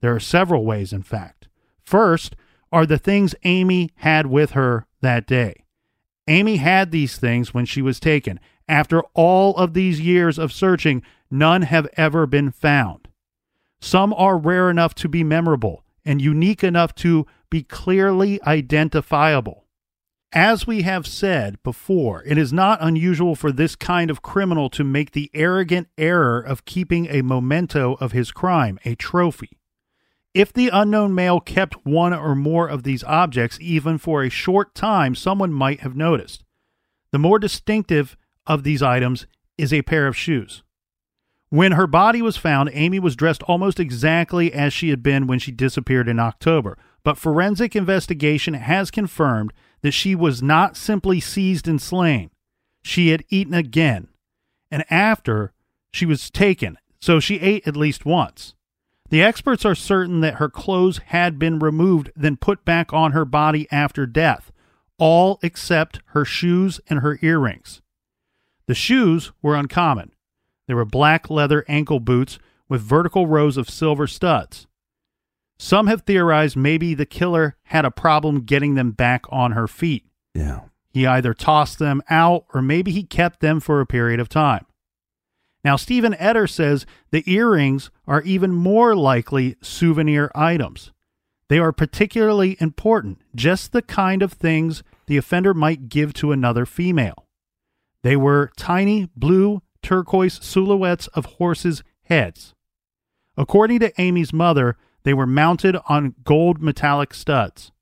There 0.00 0.14
are 0.14 0.20
several 0.20 0.64
ways, 0.64 0.90
in 0.94 1.02
fact. 1.02 1.48
First 1.84 2.34
are 2.72 2.86
the 2.86 2.96
things 2.96 3.34
Amy 3.44 3.90
had 3.96 4.24
with 4.24 4.52
her 4.52 4.86
that 5.02 5.26
day. 5.26 5.64
Amy 6.26 6.56
had 6.56 6.90
these 6.90 7.18
things 7.18 7.52
when 7.52 7.66
she 7.66 7.82
was 7.82 8.00
taken. 8.00 8.40
After 8.66 9.02
all 9.12 9.54
of 9.56 9.74
these 9.74 10.00
years 10.00 10.38
of 10.38 10.50
searching, 10.50 11.02
none 11.30 11.60
have 11.62 11.86
ever 11.98 12.26
been 12.26 12.52
found. 12.52 13.06
Some 13.82 14.14
are 14.14 14.38
rare 14.38 14.70
enough 14.70 14.94
to 14.94 15.10
be 15.10 15.22
memorable 15.22 15.84
and 16.10 16.20
unique 16.20 16.64
enough 16.64 16.92
to 16.96 17.24
be 17.50 17.62
clearly 17.62 18.42
identifiable. 18.42 19.64
As 20.32 20.66
we 20.66 20.82
have 20.82 21.06
said 21.06 21.62
before, 21.62 22.24
it 22.24 22.36
is 22.36 22.52
not 22.52 22.82
unusual 22.82 23.36
for 23.36 23.52
this 23.52 23.76
kind 23.76 24.10
of 24.10 24.20
criminal 24.20 24.68
to 24.70 24.82
make 24.82 25.12
the 25.12 25.30
arrogant 25.34 25.86
error 25.96 26.40
of 26.40 26.64
keeping 26.64 27.06
a 27.06 27.22
memento 27.22 27.96
of 28.00 28.10
his 28.10 28.32
crime, 28.32 28.80
a 28.84 28.96
trophy. 28.96 29.56
If 30.34 30.52
the 30.52 30.68
unknown 30.72 31.14
male 31.14 31.38
kept 31.38 31.86
one 31.86 32.12
or 32.12 32.34
more 32.34 32.66
of 32.66 32.82
these 32.82 33.04
objects, 33.04 33.58
even 33.60 33.96
for 33.96 34.24
a 34.24 34.30
short 34.30 34.74
time, 34.74 35.14
someone 35.14 35.52
might 35.52 35.80
have 35.80 35.94
noticed. 35.94 36.42
The 37.12 37.20
more 37.20 37.38
distinctive 37.38 38.16
of 38.48 38.64
these 38.64 38.82
items 38.82 39.28
is 39.56 39.72
a 39.72 39.82
pair 39.82 40.08
of 40.08 40.16
shoes. 40.16 40.64
When 41.50 41.72
her 41.72 41.88
body 41.88 42.22
was 42.22 42.36
found, 42.36 42.70
Amy 42.72 43.00
was 43.00 43.16
dressed 43.16 43.42
almost 43.42 43.80
exactly 43.80 44.52
as 44.52 44.72
she 44.72 44.90
had 44.90 45.02
been 45.02 45.26
when 45.26 45.40
she 45.40 45.50
disappeared 45.50 46.08
in 46.08 46.20
October, 46.20 46.78
but 47.02 47.18
forensic 47.18 47.74
investigation 47.74 48.54
has 48.54 48.92
confirmed 48.92 49.52
that 49.82 49.90
she 49.90 50.14
was 50.14 50.42
not 50.42 50.76
simply 50.76 51.18
seized 51.18 51.66
and 51.66 51.82
slain. 51.82 52.30
She 52.82 53.08
had 53.08 53.24
eaten 53.30 53.52
again, 53.52 54.08
and 54.70 54.84
after 54.90 55.52
she 55.92 56.06
was 56.06 56.30
taken, 56.30 56.78
so 57.00 57.18
she 57.18 57.40
ate 57.40 57.66
at 57.66 57.76
least 57.76 58.06
once. 58.06 58.54
The 59.08 59.22
experts 59.22 59.64
are 59.64 59.74
certain 59.74 60.20
that 60.20 60.34
her 60.34 60.48
clothes 60.48 60.98
had 61.06 61.36
been 61.36 61.58
removed, 61.58 62.12
then 62.14 62.36
put 62.36 62.64
back 62.64 62.92
on 62.92 63.10
her 63.10 63.24
body 63.24 63.66
after 63.72 64.06
death, 64.06 64.52
all 64.98 65.40
except 65.42 65.98
her 66.06 66.24
shoes 66.24 66.80
and 66.88 67.00
her 67.00 67.18
earrings. 67.22 67.82
The 68.66 68.74
shoes 68.76 69.32
were 69.42 69.56
uncommon. 69.56 70.12
They 70.70 70.74
were 70.74 70.84
black 70.84 71.28
leather 71.28 71.64
ankle 71.66 71.98
boots 71.98 72.38
with 72.68 72.80
vertical 72.80 73.26
rows 73.26 73.56
of 73.56 73.68
silver 73.68 74.06
studs. 74.06 74.68
Some 75.58 75.88
have 75.88 76.02
theorized 76.02 76.56
maybe 76.56 76.94
the 76.94 77.04
killer 77.04 77.56
had 77.64 77.84
a 77.84 77.90
problem 77.90 78.42
getting 78.42 78.76
them 78.76 78.92
back 78.92 79.24
on 79.30 79.50
her 79.50 79.66
feet. 79.66 80.04
Yeah. 80.32 80.60
He 80.92 81.08
either 81.08 81.34
tossed 81.34 81.80
them 81.80 82.04
out 82.08 82.44
or 82.54 82.62
maybe 82.62 82.92
he 82.92 83.02
kept 83.02 83.40
them 83.40 83.58
for 83.58 83.80
a 83.80 83.86
period 83.86 84.20
of 84.20 84.28
time. 84.28 84.64
Now, 85.64 85.74
Stephen 85.74 86.12
Etter 86.12 86.48
says 86.48 86.86
the 87.10 87.24
earrings 87.28 87.90
are 88.06 88.22
even 88.22 88.52
more 88.52 88.94
likely 88.94 89.56
souvenir 89.60 90.30
items. 90.36 90.92
They 91.48 91.58
are 91.58 91.72
particularly 91.72 92.56
important, 92.60 93.18
just 93.34 93.72
the 93.72 93.82
kind 93.82 94.22
of 94.22 94.34
things 94.34 94.84
the 95.08 95.16
offender 95.16 95.52
might 95.52 95.88
give 95.88 96.12
to 96.14 96.30
another 96.30 96.64
female. 96.64 97.26
They 98.04 98.14
were 98.14 98.52
tiny 98.56 99.08
blue 99.16 99.62
turquoise 99.82 100.42
silhouettes 100.42 101.06
of 101.08 101.26
horses' 101.26 101.82
heads. 102.04 102.54
According 103.36 103.80
to 103.80 104.00
Amy's 104.00 104.32
mother, 104.32 104.76
they 105.04 105.14
were 105.14 105.26
mounted 105.26 105.76
on 105.88 106.14
gold 106.24 106.60
metallic 106.60 107.14
studs. 107.14 107.72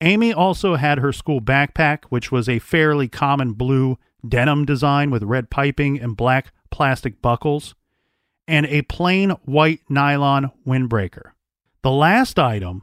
Amy 0.00 0.32
also 0.32 0.76
had 0.76 0.98
her 0.98 1.12
school 1.12 1.40
backpack, 1.40 2.04
which 2.08 2.30
was 2.30 2.48
a 2.48 2.58
fairly 2.58 3.08
common 3.08 3.52
blue 3.52 3.98
denim 4.26 4.64
design 4.64 5.10
with 5.10 5.22
red 5.22 5.50
piping 5.50 5.98
and 5.98 6.16
black 6.16 6.52
plastic 6.70 7.20
buckles, 7.22 7.74
and 8.46 8.66
a 8.66 8.82
plain 8.82 9.30
white 9.44 9.80
nylon 9.88 10.50
windbreaker. 10.66 11.32
The 11.82 11.90
last 11.90 12.38
item, 12.38 12.82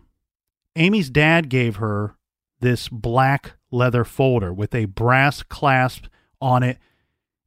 Amy's 0.75 1.09
dad 1.09 1.49
gave 1.49 1.77
her 1.77 2.15
this 2.59 2.89
black 2.89 3.53
leather 3.71 4.03
folder 4.03 4.53
with 4.53 4.73
a 4.73 4.85
brass 4.85 5.43
clasp 5.43 6.05
on 6.41 6.63
it, 6.63 6.77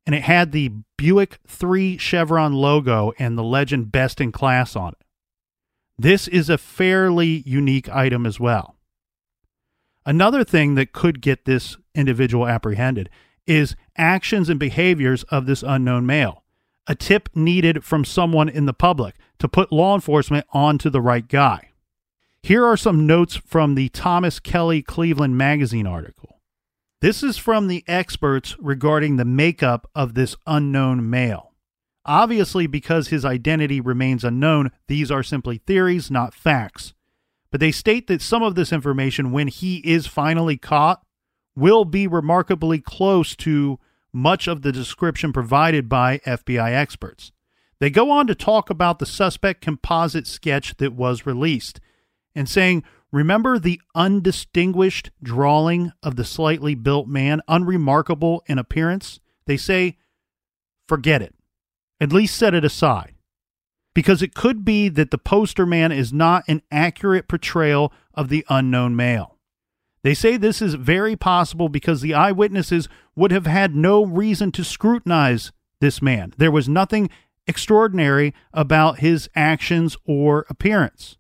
and 0.09 0.15
it 0.15 0.23
had 0.23 0.53
the 0.53 0.73
Buick 0.97 1.39
3 1.47 1.99
Chevron 1.99 2.55
logo 2.55 3.13
and 3.19 3.37
the 3.37 3.45
legend 3.45 3.93
Best 3.93 4.23
in 4.23 4.33
Class 4.33 4.75
on 4.75 4.93
it. 4.93 5.07
This 5.99 6.27
is 6.27 6.49
a 6.49 6.57
fairly 6.57 7.43
unique 7.45 7.91
item 7.91 8.25
as 8.25 8.41
well. 8.41 8.77
Another 10.07 10.45
thing 10.45 10.77
that 10.77 10.95
could 10.95 11.21
get 11.21 11.45
this 11.45 11.77
individual 11.95 12.49
apprehended 12.49 13.11
is 13.47 13.77
actions 13.99 14.49
and 14.49 14.59
behaviors 14.59 15.25
of 15.25 15.45
this 15.45 15.63
unknown 15.63 16.07
male. 16.07 16.43
A 16.87 16.95
tip 16.95 17.29
needed 17.35 17.85
from 17.85 18.07
someone 18.07 18.49
in 18.49 18.65
the 18.65 18.73
public 18.73 19.15
to 19.41 19.47
put 19.47 19.71
law 19.71 19.95
enforcement 19.95 20.47
onto 20.55 20.89
the 20.89 21.03
right 21.03 21.29
guy. 21.29 21.73
Here 22.43 22.65
are 22.65 22.79
some 22.79 23.07
notes 23.07 23.37
from 23.37 23.75
the 23.75 23.91
Thomas 23.91 24.41
Kelly 24.41 24.81
Cleveland 24.81 25.37
Magazine 25.37 25.87
article. 25.87 26.38
This 27.01 27.23
is 27.23 27.39
from 27.39 27.69
the 27.69 27.85
experts 27.87 28.57
regarding 28.59 29.17
the 29.17 29.25
makeup 29.25 29.89
of 29.95 30.15
this 30.15 30.35
unknown 30.49 31.09
male. 31.09 31.53
Obviously, 32.05 32.67
because 32.67 33.09
his 33.09 33.25
identity 33.25 33.81
remains 33.81 34.25
unknown, 34.25 34.73
these 34.89 35.09
are 35.09 35.23
simply 35.23 35.59
theories, 35.59 36.11
not 36.11 36.35
facts. 36.35 36.95
But 37.53 37.61
they 37.61 37.71
state 37.71 38.09
that 38.09 38.21
some 38.21 38.43
of 38.43 38.57
this 38.57 38.73
information, 38.73 39.31
when 39.31 39.47
he 39.47 39.77
is 39.79 40.09
finally 40.09 40.57
caught, 40.57 41.03
will 41.55 41.85
be 41.85 42.09
remarkably 42.09 42.81
close 42.81 43.37
to 43.37 43.79
much 44.13 44.49
of 44.49 44.63
the 44.63 44.73
description 44.73 45.33
provided 45.33 45.89
by 45.89 46.19
FBI 46.19 46.73
experts. 46.73 47.31
They 47.79 47.91
go 47.91 48.11
on 48.11 48.27
to 48.27 48.35
talk 48.35 48.71
about 48.71 48.99
the 48.99 49.07
suspect 49.07 49.61
composite 49.61 50.27
sketch 50.27 50.77
that 50.79 50.95
was 50.95 51.27
released 51.27 51.81
and 52.35 52.49
saying, 52.49 52.83
Remember 53.11 53.59
the 53.59 53.81
undistinguished 53.95 55.11
drawing 55.23 55.93
of 56.03 56.17
the 56.17 56.25
slightly 56.25 56.75
built 56.75 57.09
man, 57.09 57.41
unremarkable 57.49 58.43
in 58.47 58.59
appearance? 58.59 59.21
They 59.47 59.57
say, 59.57 59.97
Forget 60.87 61.23
it. 61.23 61.35
At 62.01 62.13
least 62.13 62.37
set 62.37 62.55
it 62.55 62.65
aside. 62.65 63.15
Because 63.95 64.23
it 64.23 64.35
could 64.35 64.65
be 64.65 64.89
that 64.89 65.11
the 65.11 65.19
poster 65.19 65.67
man 65.67 65.91
is 65.91 66.13
not 66.13 66.45
an 66.49 66.63
accurate 66.71 67.29
portrayal 67.29 67.93
of 68.15 68.29
the 68.29 68.45
unknown 68.49 68.95
male. 68.95 69.39
They 70.03 70.15
say 70.15 70.37
this 70.37 70.63
is 70.63 70.75
very 70.75 71.17
possible 71.17 71.69
because 71.69 72.01
the 72.01 72.15
eyewitnesses 72.15 72.89
would 73.17 73.33
have 73.33 73.47
had 73.47 73.75
no 73.75 74.05
reason 74.05 74.53
to 74.53 74.65
scrutinize 74.65 75.51
this 75.81 76.01
man. 76.01 76.33
There 76.37 76.53
was 76.53 76.69
nothing 76.69 77.11
extraordinary 77.47 78.35
about 78.53 79.01
his 79.01 79.29
actions 79.35 79.97
or 80.05 80.47
appearance. 80.49 81.17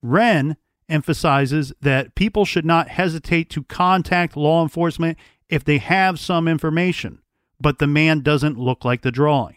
Wren 0.00 0.56
emphasizes 0.88 1.72
that 1.80 2.14
people 2.14 2.44
should 2.44 2.64
not 2.64 2.88
hesitate 2.88 3.50
to 3.50 3.62
contact 3.64 4.36
law 4.36 4.62
enforcement 4.62 5.18
if 5.48 5.64
they 5.64 5.78
have 5.78 6.18
some 6.18 6.48
information, 6.48 7.20
but 7.60 7.78
the 7.78 7.86
man 7.86 8.20
doesn't 8.20 8.58
look 8.58 8.84
like 8.84 9.02
the 9.02 9.12
drawing. 9.12 9.56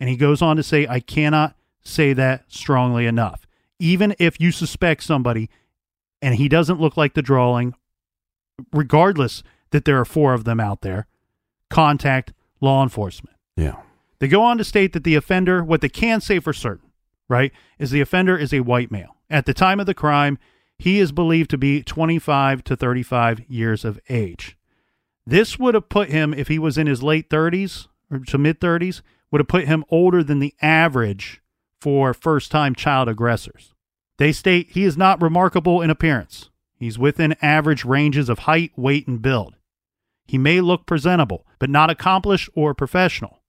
And 0.00 0.08
he 0.08 0.16
goes 0.16 0.42
on 0.42 0.56
to 0.56 0.62
say, 0.62 0.86
I 0.88 1.00
cannot 1.00 1.56
say 1.82 2.12
that 2.12 2.44
strongly 2.48 3.06
enough. 3.06 3.46
Even 3.78 4.14
if 4.18 4.40
you 4.40 4.52
suspect 4.52 5.02
somebody 5.02 5.48
and 6.22 6.34
he 6.36 6.48
doesn't 6.48 6.80
look 6.80 6.96
like 6.96 7.14
the 7.14 7.22
drawing, 7.22 7.74
regardless 8.72 9.42
that 9.70 9.84
there 9.84 9.98
are 9.98 10.04
four 10.04 10.34
of 10.34 10.44
them 10.44 10.60
out 10.60 10.82
there, 10.82 11.06
contact 11.70 12.32
law 12.60 12.82
enforcement. 12.82 13.36
Yeah. 13.56 13.76
They 14.20 14.28
go 14.28 14.42
on 14.42 14.58
to 14.58 14.64
state 14.64 14.92
that 14.92 15.04
the 15.04 15.16
offender, 15.16 15.62
what 15.62 15.80
they 15.80 15.88
can 15.88 16.20
say 16.20 16.38
for 16.38 16.52
certain, 16.52 16.90
right, 17.28 17.52
is 17.78 17.90
the 17.90 18.00
offender 18.00 18.38
is 18.38 18.54
a 18.54 18.60
white 18.60 18.90
male. 18.90 19.16
At 19.34 19.46
the 19.46 19.52
time 19.52 19.80
of 19.80 19.86
the 19.86 19.94
crime, 19.94 20.38
he 20.78 21.00
is 21.00 21.10
believed 21.10 21.50
to 21.50 21.58
be 21.58 21.82
25 21.82 22.62
to 22.62 22.76
35 22.76 23.40
years 23.50 23.84
of 23.84 23.98
age. 24.08 24.56
This 25.26 25.58
would 25.58 25.74
have 25.74 25.88
put 25.88 26.08
him, 26.08 26.32
if 26.32 26.46
he 26.46 26.56
was 26.56 26.78
in 26.78 26.86
his 26.86 27.02
late 27.02 27.28
30s 27.28 27.88
or 28.12 28.20
to 28.20 28.38
mid 28.38 28.60
30s, 28.60 29.02
would 29.32 29.40
have 29.40 29.48
put 29.48 29.66
him 29.66 29.84
older 29.90 30.22
than 30.22 30.38
the 30.38 30.54
average 30.62 31.42
for 31.80 32.14
first 32.14 32.52
time 32.52 32.76
child 32.76 33.08
aggressors. 33.08 33.74
They 34.18 34.30
state 34.30 34.70
he 34.70 34.84
is 34.84 34.96
not 34.96 35.20
remarkable 35.20 35.82
in 35.82 35.90
appearance. 35.90 36.50
He's 36.76 36.96
within 36.96 37.34
average 37.42 37.84
ranges 37.84 38.28
of 38.28 38.40
height, 38.40 38.70
weight, 38.76 39.08
and 39.08 39.20
build. 39.20 39.56
He 40.26 40.38
may 40.38 40.60
look 40.60 40.86
presentable, 40.86 41.44
but 41.58 41.70
not 41.70 41.90
accomplished 41.90 42.50
or 42.54 42.72
professional. 42.72 43.42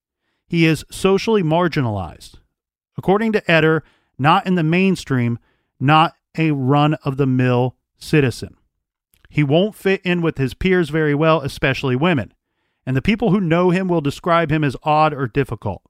He 0.47 0.65
is 0.65 0.83
socially 0.89 1.43
marginalized. 1.43 2.39
According 2.97 3.33
to 3.33 3.41
Etter, 3.41 3.81
not 4.17 4.47
in 4.47 4.55
the 4.55 4.63
mainstream, 4.63 5.37
not 5.79 6.13
a 6.37 6.51
run 6.51 6.95
of 7.05 7.17
the 7.17 7.27
mill 7.27 7.75
citizen. 7.97 8.55
He 9.29 9.43
won't 9.43 9.75
fit 9.75 10.01
in 10.03 10.21
with 10.21 10.37
his 10.37 10.53
peers 10.53 10.89
very 10.89 11.15
well, 11.15 11.41
especially 11.41 11.95
women, 11.95 12.33
and 12.85 12.95
the 12.95 13.01
people 13.01 13.31
who 13.31 13.41
know 13.41 13.69
him 13.69 13.87
will 13.87 14.01
describe 14.01 14.51
him 14.51 14.63
as 14.63 14.77
odd 14.83 15.13
or 15.13 15.27
difficult. 15.27 15.81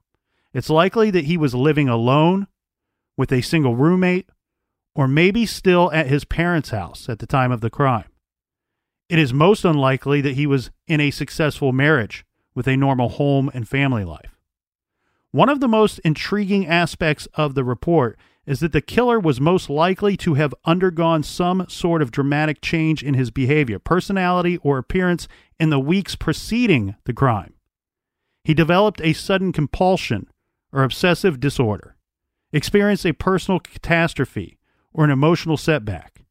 It's 0.53 0.69
likely 0.69 1.11
that 1.11 1.25
he 1.25 1.37
was 1.37 1.53
living 1.53 1.89
alone 1.89 2.47
with 3.17 3.31
a 3.31 3.41
single 3.41 3.75
roommate 3.75 4.29
or 4.95 5.07
maybe 5.07 5.45
still 5.45 5.91
at 5.91 6.07
his 6.07 6.23
parents' 6.23 6.69
house 6.69 7.09
at 7.09 7.19
the 7.19 7.27
time 7.27 7.51
of 7.51 7.61
the 7.61 7.69
crime. 7.69 8.05
It 9.09 9.19
is 9.19 9.33
most 9.33 9.65
unlikely 9.65 10.21
that 10.21 10.35
he 10.35 10.47
was 10.47 10.71
in 10.87 10.99
a 10.99 11.11
successful 11.11 11.71
marriage 11.71 12.25
with 12.55 12.67
a 12.67 12.77
normal 12.77 13.09
home 13.09 13.51
and 13.53 13.67
family 13.67 14.05
life. 14.05 14.35
One 15.31 15.49
of 15.49 15.59
the 15.59 15.67
most 15.67 15.99
intriguing 15.99 16.65
aspects 16.65 17.27
of 17.33 17.53
the 17.55 17.63
report 17.65 18.17
is 18.45 18.59
that 18.59 18.71
the 18.71 18.81
killer 18.81 19.19
was 19.19 19.41
most 19.41 19.69
likely 19.69 20.15
to 20.17 20.35
have 20.35 20.53
undergone 20.65 21.23
some 21.23 21.65
sort 21.67 22.01
of 22.01 22.11
dramatic 22.11 22.61
change 22.61 23.01
in 23.01 23.15
his 23.15 23.31
behavior, 23.31 23.79
personality, 23.79 24.57
or 24.57 24.77
appearance 24.77 25.27
in 25.59 25.69
the 25.69 25.79
weeks 25.79 26.15
preceding 26.15 26.95
the 27.05 27.13
crime. 27.13 27.53
He 28.43 28.53
developed 28.53 29.01
a 29.03 29.13
sudden 29.13 29.51
compulsion 29.51 30.27
or 30.71 30.83
obsessive 30.83 31.39
disorder, 31.39 31.95
experienced 32.51 33.05
a 33.05 33.13
personal 33.13 33.59
catastrophe, 33.59 34.59
or 34.93 35.03
an 35.03 35.09
emotional 35.09 35.57
setback. 35.57 36.21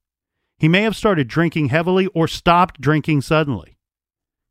He 0.58 0.68
may 0.68 0.82
have 0.82 0.96
started 0.96 1.28
drinking 1.28 1.68
heavily 1.68 2.06
or 2.08 2.28
stopped 2.28 2.80
drinking 2.80 3.22
suddenly. 3.22 3.76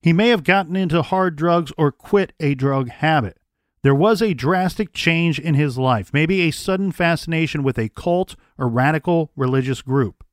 He 0.01 0.13
may 0.13 0.27
have 0.29 0.43
gotten 0.43 0.75
into 0.75 1.01
hard 1.01 1.35
drugs 1.35 1.71
or 1.77 1.91
quit 1.91 2.33
a 2.39 2.55
drug 2.55 2.89
habit. 2.89 3.39
There 3.83 3.93
was 3.93 4.21
a 4.21 4.33
drastic 4.33 4.93
change 4.93 5.39
in 5.39 5.55
his 5.55 5.77
life, 5.77 6.13
maybe 6.13 6.41
a 6.41 6.51
sudden 6.51 6.93
fascination 6.93 7.63
with 7.63 7.77
a 7.77 7.89
cult 7.89 8.37
or 8.57 8.69
radical 8.69 9.31
religious 9.35 9.81
group. 9.81 10.23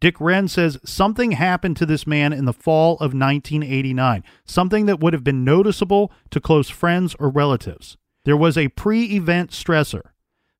Dick 0.00 0.20
Wren 0.20 0.46
says 0.46 0.78
something 0.84 1.32
happened 1.32 1.76
to 1.76 1.86
this 1.86 2.06
man 2.06 2.32
in 2.32 2.44
the 2.44 2.52
fall 2.52 2.94
of 2.94 3.12
1989, 3.12 4.22
something 4.44 4.86
that 4.86 5.00
would 5.00 5.12
have 5.12 5.24
been 5.24 5.44
noticeable 5.44 6.12
to 6.30 6.40
close 6.40 6.68
friends 6.70 7.16
or 7.18 7.28
relatives. 7.28 7.96
There 8.24 8.36
was 8.36 8.56
a 8.56 8.68
pre 8.68 9.06
event 9.06 9.50
stressor, 9.50 10.10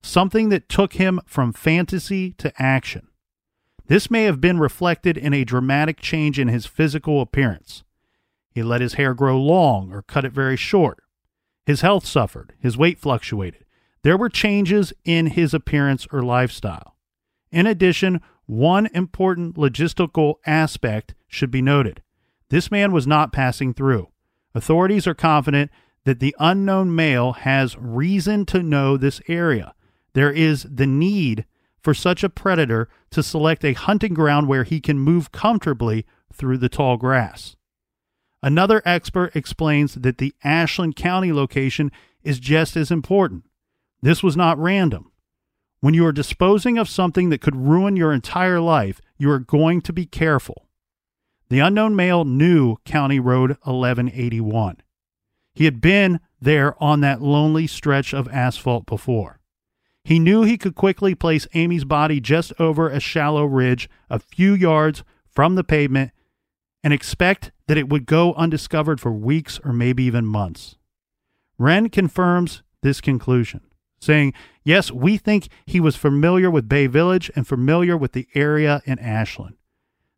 something 0.01 0.49
that 0.49 0.67
took 0.67 0.93
him 0.93 1.21
from 1.25 1.53
fantasy 1.53 2.33
to 2.33 2.53
action. 2.61 3.07
This 3.87 4.11
may 4.11 4.23
have 4.23 4.41
been 4.41 4.59
reflected 4.59 5.17
in 5.17 5.33
a 5.33 5.45
dramatic 5.45 6.01
change 6.01 6.39
in 6.39 6.49
his 6.49 6.65
physical 6.65 7.21
appearance. 7.21 7.83
He 8.51 8.63
let 8.63 8.81
his 8.81 8.93
hair 8.95 9.13
grow 9.13 9.39
long 9.41 9.93
or 9.93 10.01
cut 10.01 10.25
it 10.25 10.33
very 10.33 10.57
short. 10.57 10.99
His 11.65 11.81
health 11.81 12.05
suffered, 12.05 12.53
his 12.59 12.77
weight 12.77 12.99
fluctuated. 12.99 13.65
There 14.03 14.17
were 14.17 14.29
changes 14.29 14.91
in 15.05 15.27
his 15.27 15.53
appearance 15.53 16.05
or 16.11 16.21
lifestyle. 16.21 16.95
In 17.51 17.65
addition, 17.65 18.21
one 18.45 18.87
important 18.93 19.55
logistical 19.55 20.35
aspect 20.45 21.15
should 21.27 21.51
be 21.51 21.61
noted. 21.61 22.01
This 22.49 22.69
man 22.69 22.91
was 22.91 23.07
not 23.07 23.31
passing 23.31 23.73
through. 23.73 24.09
Authorities 24.53 25.07
are 25.07 25.13
confident 25.13 25.71
that 26.03 26.19
the 26.19 26.35
unknown 26.37 26.93
male 26.93 27.31
has 27.31 27.77
reason 27.77 28.45
to 28.47 28.61
know 28.61 28.97
this 28.97 29.21
area 29.27 29.73
there 30.13 30.31
is 30.31 30.65
the 30.69 30.87
need 30.87 31.45
for 31.81 31.93
such 31.93 32.23
a 32.23 32.29
predator 32.29 32.87
to 33.11 33.21
select 33.21 33.65
a 33.65 33.73
hunting 33.73 34.13
ground 34.13 34.47
where 34.47 34.63
he 34.63 34.79
can 34.79 34.99
move 34.99 35.31
comfortably 35.31 36.05
through 36.31 36.57
the 36.57 36.69
tall 36.69 36.97
grass. 36.97 37.55
Another 38.43 38.81
expert 38.83 39.33
explains 39.37 39.95
that 39.95 40.17
the 40.17 40.35
Ashland 40.43 40.97
County 40.97 41.31
location 41.31 41.89
is 42.23 42.39
just 42.39 42.75
as 42.75 42.91
important. 42.91 43.45
This 44.01 44.21
was 44.21 44.35
not 44.35 44.59
random. 44.59 45.13
When 45.79 45.93
you 45.93 46.05
are 46.05 46.11
disposing 46.11 46.77
of 46.77 46.89
something 46.89 47.29
that 47.29 47.39
could 47.39 47.55
ruin 47.55 47.95
your 47.95 48.11
entire 48.11 48.59
life, 48.59 48.99
you 49.17 49.31
are 49.31 49.39
going 49.39 49.79
to 49.83 49.93
be 49.93 50.05
careful. 50.05 50.67
The 51.47 51.59
unknown 51.59 51.95
male 51.95 52.25
knew 52.25 52.75
County 52.83 53.17
Road 53.17 53.51
1181. 53.63 54.81
He 55.53 55.63
had 55.63 55.79
been 55.79 56.19
there 56.41 56.75
on 56.83 56.99
that 56.99 57.21
lonely 57.21 57.65
stretch 57.65 58.13
of 58.13 58.27
asphalt 58.27 58.85
before. 58.85 59.39
He 60.03 60.19
knew 60.19 60.43
he 60.43 60.57
could 60.57 60.75
quickly 60.75 61.15
place 61.15 61.47
Amy's 61.53 61.85
body 61.85 62.19
just 62.19 62.51
over 62.59 62.89
a 62.89 62.99
shallow 62.99 63.45
ridge 63.45 63.89
a 64.09 64.19
few 64.19 64.53
yards 64.53 65.01
from 65.29 65.55
the 65.55 65.63
pavement 65.63 66.11
and 66.83 66.91
expect 66.91 67.52
that 67.67 67.77
it 67.77 67.89
would 67.89 68.05
go 68.05 68.33
undiscovered 68.33 68.99
for 68.99 69.11
weeks 69.11 69.59
or 69.63 69.73
maybe 69.73 70.03
even 70.03 70.25
months. 70.25 70.75
Wren 71.57 71.89
confirms 71.89 72.63
this 72.81 73.01
conclusion, 73.01 73.61
saying, 73.99 74.33
Yes, 74.63 74.91
we 74.91 75.17
think 75.17 75.47
he 75.65 75.79
was 75.79 75.95
familiar 75.95 76.49
with 76.49 76.69
Bay 76.69 76.87
Village 76.87 77.31
and 77.35 77.47
familiar 77.47 77.95
with 77.97 78.13
the 78.13 78.27
area 78.35 78.81
in 78.85 78.99
Ashland. 78.99 79.55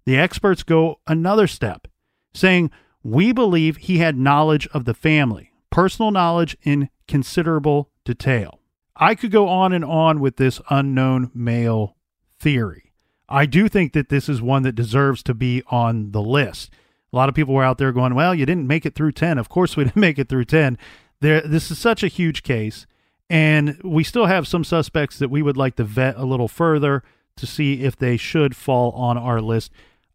The 0.05 0.17
experts 0.17 0.63
go 0.63 0.99
another 1.07 1.47
step, 1.47 1.87
saying, 2.33 2.71
We 3.03 3.31
believe 3.31 3.77
he 3.77 3.99
had 3.99 4.17
knowledge 4.17 4.67
of 4.67 4.85
the 4.85 4.93
family, 4.93 5.51
personal 5.69 6.11
knowledge 6.11 6.57
in 6.63 6.89
considerable 7.07 7.89
detail. 8.03 8.59
I 8.95 9.15
could 9.15 9.31
go 9.31 9.47
on 9.47 9.73
and 9.73 9.83
on 9.83 10.19
with 10.19 10.37
this 10.37 10.61
unknown 10.69 11.31
male 11.33 11.97
theory. 12.39 12.93
I 13.27 13.45
do 13.45 13.67
think 13.67 13.93
that 13.93 14.09
this 14.09 14.29
is 14.29 14.41
one 14.41 14.63
that 14.63 14.73
deserves 14.73 15.23
to 15.23 15.33
be 15.33 15.63
on 15.67 16.11
the 16.11 16.21
list. 16.21 16.71
A 17.15 17.17
lot 17.17 17.29
of 17.29 17.35
people 17.35 17.53
were 17.53 17.63
out 17.63 17.77
there 17.77 17.91
going, 17.91 18.13
"Well, 18.13 18.35
you 18.35 18.45
didn't 18.45 18.67
make 18.67 18.85
it 18.85 18.93
through 18.93 19.13
10." 19.13 19.37
Of 19.37 19.49
course 19.49 19.77
we 19.77 19.85
didn't 19.85 19.95
make 20.07 20.19
it 20.19 20.29
through 20.29 20.45
10. 20.45 20.77
There 21.21 21.41
this 21.41 21.71
is 21.71 21.79
such 21.79 22.03
a 22.03 22.07
huge 22.07 22.43
case 22.43 22.85
and 23.29 23.79
we 23.83 24.03
still 24.03 24.27
have 24.27 24.47
some 24.47 24.63
suspects 24.63 25.17
that 25.19 25.29
we 25.29 25.41
would 25.41 25.57
like 25.57 25.75
to 25.75 25.83
vet 25.83 26.15
a 26.17 26.25
little 26.25 26.47
further 26.47 27.03
to 27.37 27.47
see 27.47 27.83
if 27.83 27.95
they 27.95 28.17
should 28.17 28.55
fall 28.55 28.91
on 28.91 29.17
our 29.17 29.41
list. 29.41 29.71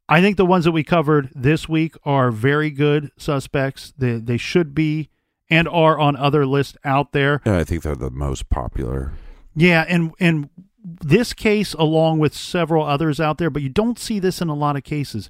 I 0.09 0.21
think 0.21 0.37
the 0.37 0.47
ones 0.47 0.65
that 0.65 0.73
we 0.73 0.83
covered 0.83 1.31
this 1.35 1.69
week 1.69 1.95
are 2.05 2.31
very 2.31 2.71
good 2.71 3.11
suspects. 3.17 3.93
They 3.97 4.19
they 4.19 4.37
should 4.37 4.75
be 4.75 5.09
and 5.49 5.69
are 5.69 5.99
on 5.99 6.17
other 6.17 6.47
lists 6.47 6.77
out 6.85 7.13
there. 7.13 7.41
Yeah, 7.45 7.59
I 7.59 7.65
think 7.65 7.83
they're 7.83 7.97
the 7.97 8.11
most 8.11 8.49
popular. 8.49 9.13
Yeah, 9.55 9.85
and 9.89 10.13
and 10.21 10.49
this 10.83 11.33
case 11.33 11.75
along 11.75 12.19
with 12.21 12.35
several 12.35 12.85
others 12.85 13.21
out 13.21 13.39
there, 13.39 13.51
but 13.51 13.63
you 13.63 13.69
don't 13.69 13.99
see 13.99 14.19
this 14.19 14.41
in 14.41 14.49
a 14.49 14.55
lot 14.55 14.77
of 14.77 14.85
cases. 14.85 15.29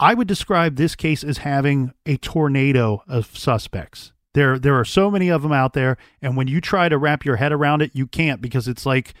I 0.00 0.14
would 0.14 0.26
describe 0.26 0.76
this 0.76 0.96
case 0.96 1.22
as 1.22 1.38
having 1.38 1.92
a 2.06 2.16
tornado 2.16 3.02
of 3.06 3.36
suspects. 3.36 4.12
There 4.32 4.58
there 4.58 4.74
are 4.78 4.84
so 4.84 5.10
many 5.10 5.28
of 5.28 5.42
them 5.42 5.52
out 5.52 5.74
there 5.74 5.96
and 6.22 6.36
when 6.36 6.48
you 6.48 6.60
try 6.60 6.88
to 6.88 6.96
wrap 6.98 7.24
your 7.24 7.36
head 7.36 7.52
around 7.52 7.82
it, 7.82 7.90
you 7.94 8.06
can't 8.06 8.40
because 8.40 8.66
it's 8.66 8.86
like 8.86 9.14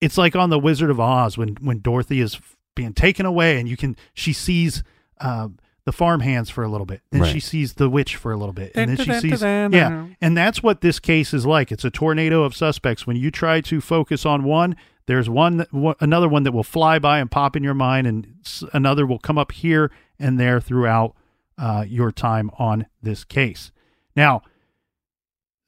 it's 0.00 0.18
like 0.18 0.36
on 0.36 0.50
the 0.50 0.58
Wizard 0.58 0.90
of 0.90 1.00
Oz 1.00 1.38
when 1.38 1.56
when 1.60 1.80
Dorothy 1.80 2.20
is 2.20 2.38
being 2.74 2.92
taken 2.92 3.24
away 3.24 3.58
and 3.58 3.68
you 3.68 3.76
can 3.76 3.96
she 4.14 4.32
sees 4.32 4.82
uh, 5.20 5.48
the 5.86 5.92
farm 5.92 6.20
hands 6.20 6.50
for 6.50 6.64
a 6.64 6.68
little 6.68 6.84
bit. 6.84 7.00
Then 7.10 7.22
Right. 7.22 7.32
she 7.32 7.40
sees 7.40 7.74
the 7.74 7.88
witch 7.88 8.16
for 8.16 8.32
a 8.32 8.36
little 8.36 8.52
bit. 8.52 8.72
And 8.74 8.90
then 8.90 8.96
she 8.96 9.04
sees 9.20 9.40
Yeah. 9.42 10.06
And 10.20 10.36
that's 10.36 10.62
what 10.62 10.80
this 10.80 10.98
case 10.98 11.32
is 11.32 11.46
like. 11.46 11.70
It's 11.72 11.84
a 11.84 11.90
tornado 11.90 12.42
of 12.42 12.54
suspects. 12.54 13.06
When 13.06 13.16
you 13.16 13.30
try 13.30 13.60
to 13.62 13.80
focus 13.80 14.26
on 14.26 14.42
one, 14.42 14.76
there's 15.06 15.30
one, 15.30 15.66
another 16.00 16.28
one 16.28 16.42
that 16.42 16.52
will 16.52 16.64
fly 16.64 16.98
by 16.98 17.20
and 17.20 17.30
pop 17.30 17.56
in 17.56 17.62
your 17.62 17.74
mind 17.74 18.06
and 18.06 18.34
another 18.72 19.06
will 19.06 19.18
come 19.18 19.38
up 19.38 19.52
here 19.52 19.90
and 20.18 20.38
there 20.38 20.60
throughout 20.60 21.14
uh, 21.58 21.84
your 21.86 22.10
time 22.10 22.50
on 22.58 22.86
this 23.02 23.24
case. 23.24 23.70
Now, 24.14 24.42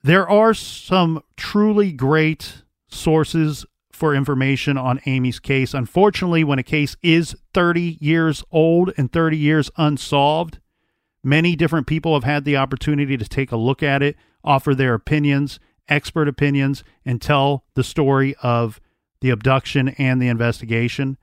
there 0.03 0.29
are 0.29 0.55
some 0.55 1.23
truly 1.37 1.93
great 1.93 2.63
sources 2.89 3.65
for 3.93 4.15
information 4.15 4.79
on 4.79 5.01
Amy's 5.07 5.41
case. 5.41 5.75
Unfortunately, 5.75 6.45
when 6.45 6.59
a 6.59 6.65
case 6.65 6.97
is 7.03 7.37
30 7.53 7.99
years 8.01 8.45
old 8.51 8.93
and 8.97 9.13
30 9.13 9.37
years 9.37 9.71
unsolved, 9.77 10.61
many 11.23 11.57
different 11.57 11.87
people 11.87 12.15
have 12.15 12.25
had 12.25 12.45
the 12.45 12.57
opportunity 12.57 13.17
to 13.17 13.29
take 13.29 13.51
a 13.51 13.57
look 13.57 13.83
at 13.83 14.03
it, 14.03 14.17
offer 14.45 14.75
their 14.75 14.95
opinions, 14.95 15.59
expert 15.89 16.29
opinions, 16.29 16.85
and 17.05 17.21
tell 17.21 17.65
the 17.75 17.85
story 17.85 18.35
of 18.43 18.81
the 19.21 19.31
abduction 19.31 19.89
and 19.91 20.21
the 20.21 20.29
investigation. 20.29 21.17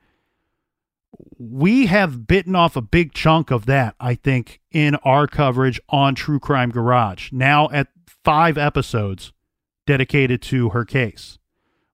We 1.38 1.86
have 1.86 2.26
bitten 2.26 2.54
off 2.54 2.76
a 2.76 2.82
big 2.82 3.12
chunk 3.12 3.50
of 3.50 3.66
that, 3.66 3.94
I 3.98 4.14
think, 4.14 4.60
in 4.70 4.96
our 4.96 5.26
coverage 5.26 5.80
on 5.88 6.14
True 6.14 6.38
Crime 6.38 6.70
Garage. 6.70 7.30
Now 7.32 7.68
at 7.70 7.88
five 8.24 8.58
episodes 8.58 9.32
dedicated 9.86 10.42
to 10.42 10.70
her 10.70 10.84
case. 10.84 11.38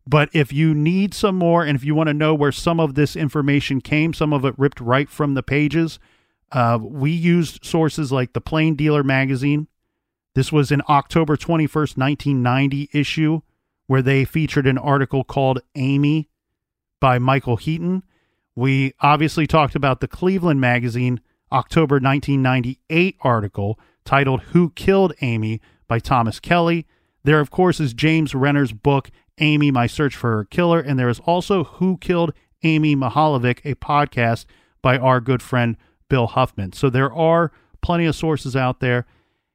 But 0.07 0.31
if 0.33 0.53
you 0.53 0.75
need 0.75 1.15
some 1.15 1.37
more 1.37 1.65
and 1.65 1.77
if 1.77 1.85
you 1.85 1.95
want 1.95 2.09
to 2.09 2.15
know 2.15 2.35
where 2.35 2.51
some 2.51 2.81
of 2.81 2.95
this 2.95 3.15
information 3.15 3.81
came, 3.81 4.13
some 4.13 4.33
of 4.33 4.45
it 4.45 4.59
ripped 4.59 4.81
right 4.81 5.09
from 5.09 5.35
the 5.35 5.43
pages, 5.43 6.01
uh, 6.51 6.79
we 6.81 7.13
used 7.13 7.65
sources 7.65 8.11
like 8.11 8.33
the 8.33 8.41
Plain 8.41 8.75
Dealer 8.75 9.05
magazine. 9.05 9.69
This 10.35 10.51
was 10.51 10.73
an 10.73 10.83
October 10.89 11.37
21st, 11.37 11.97
1990 11.97 12.91
issue 12.93 13.43
where 13.87 14.03
they 14.03 14.25
featured 14.25 14.67
an 14.67 14.79
article 14.79 15.25
called 15.25 15.61
Amy 15.75 16.29
by 17.01 17.19
Michael 17.19 17.57
Heaton. 17.57 18.03
We 18.55 18.95
obviously 19.01 19.47
talked 19.47 19.75
about 19.75 20.01
the 20.01 20.09
Cleveland 20.09 20.61
magazine 20.61 21.21
October 21.51 21.97
1998 21.97 23.17
article 23.23 23.79
titled 24.05 24.41
Who 24.53 24.71
Killed 24.71 25.13
Amy 25.21 25.61
by 25.89 25.99
Thomas 25.99 26.41
Kelly. 26.41 26.87
There, 27.25 27.41
of 27.41 27.51
course, 27.51 27.81
is 27.81 27.95
James 27.95 28.35
Renner's 28.35 28.73
book, 28.73 29.11
Amy, 29.39 29.71
My 29.71 29.87
Search 29.87 30.17
for 30.17 30.33
Her 30.33 30.45
Killer. 30.45 30.81
And 30.81 30.99
there 30.99 31.09
is 31.09 31.21
also 31.21 31.65
Who 31.65 31.99
Killed 31.99 32.33
Amy 32.63 32.97
Mihaljevic, 32.97 33.61
a 33.65 33.75
podcast 33.75 34.47
by 34.81 34.99
our 34.99 35.21
good 35.21 35.43
friend 35.43 35.77
Bill 36.09 36.27
Huffman. 36.27 36.73
So 36.73 36.91
there 36.91 37.13
are 37.13 37.53
plenty 37.81 38.07
of 38.07 38.17
sources 38.17 38.57
out 38.57 38.81
there. 38.81 39.07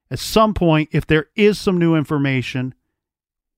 At 0.10 0.20
some 0.20 0.54
point, 0.54 0.90
if 0.92 1.06
there 1.06 1.28
is 1.36 1.60
some 1.60 1.78
new 1.78 1.96
information, 1.96 2.74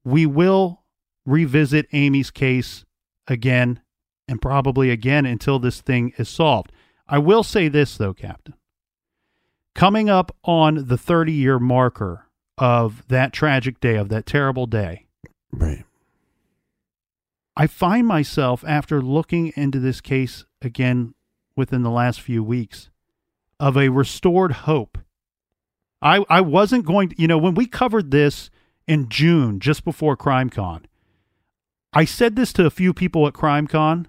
we 0.10 0.26
will 0.26 0.84
revisit 1.26 1.88
Amy's 1.94 2.32
case 2.32 2.86
again 3.28 3.82
and 4.28 4.42
probably 4.42 4.90
again 4.90 5.26
until 5.26 5.60
this 5.60 5.82
thing 5.82 6.14
is 6.18 6.30
solved. 6.30 6.72
I 7.08 7.18
will 7.18 7.44
say 7.44 7.68
this, 7.68 7.98
though, 7.98 8.14
Captain. 8.14 8.54
Coming 9.76 10.10
up 10.10 10.36
on 10.44 10.88
the 10.88 10.98
30 10.98 11.32
year 11.32 11.60
marker 11.60 12.28
of 12.58 13.08
that 13.08 13.34
tragic 13.34 13.80
day, 13.80 13.96
of 13.96 14.10
that 14.10 14.26
terrible 14.26 14.66
day, 14.66 15.06
Right. 15.52 15.84
I 17.56 17.68
find 17.68 18.08
myself, 18.08 18.64
after 18.66 19.02
looking 19.02 19.52
into 19.56 19.80
this 19.80 20.00
case 20.00 20.46
again 20.62 21.14
within 21.56 21.84
the 21.84 21.90
last 21.90 22.22
few 22.22 22.44
weeks, 22.44 22.90
of 23.60 23.76
a 23.76 23.90
restored 23.90 24.52
hope. 24.52 24.98
I, 26.02 26.24
I 26.30 26.40
wasn't 26.40 26.86
going 26.86 27.10
to, 27.10 27.22
you 27.22 27.28
know, 27.28 27.38
when 27.38 27.56
we 27.56 27.66
covered 27.66 28.12
this 28.12 28.50
in 28.90 29.08
June, 29.08 29.60
just 29.60 29.86
before 29.86 30.18
CrimeCon, 30.18 30.84
I 31.94 32.06
said 32.06 32.36
this 32.36 32.52
to 32.54 32.66
a 32.66 32.70
few 32.72 32.94
people 32.94 33.26
at 33.28 33.34
CrimeCon, 33.34 34.08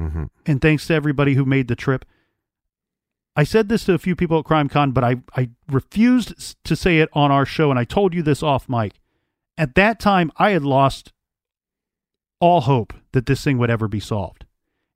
Mm-hmm. 0.00 0.24
and 0.46 0.60
thanks 0.62 0.86
to 0.86 0.94
everybody 0.94 1.34
who 1.34 1.44
made 1.44 1.66
the 1.66 1.74
trip. 1.74 2.04
I 3.34 3.42
said 3.42 3.68
this 3.68 3.84
to 3.86 3.94
a 3.94 3.98
few 3.98 4.14
people 4.14 4.38
at 4.38 4.44
CrimeCon, 4.44 4.94
but 4.94 5.02
I, 5.02 5.16
I 5.36 5.50
refused 5.68 6.56
to 6.64 6.76
say 6.76 6.98
it 6.98 7.08
on 7.14 7.32
our 7.32 7.44
show, 7.44 7.70
and 7.70 7.78
I 7.80 7.84
told 7.84 8.14
you 8.14 8.22
this 8.22 8.40
off 8.42 8.68
mic. 8.68 9.00
At 9.56 9.74
that 9.74 9.98
time, 9.98 10.30
I 10.36 10.50
had 10.50 10.62
lost 10.64 11.12
all 12.40 12.60
hope 12.60 12.92
that 13.10 13.26
this 13.26 13.42
thing 13.42 13.58
would 13.58 13.70
ever 13.70 13.88
be 13.88 13.98
solved. 13.98 14.46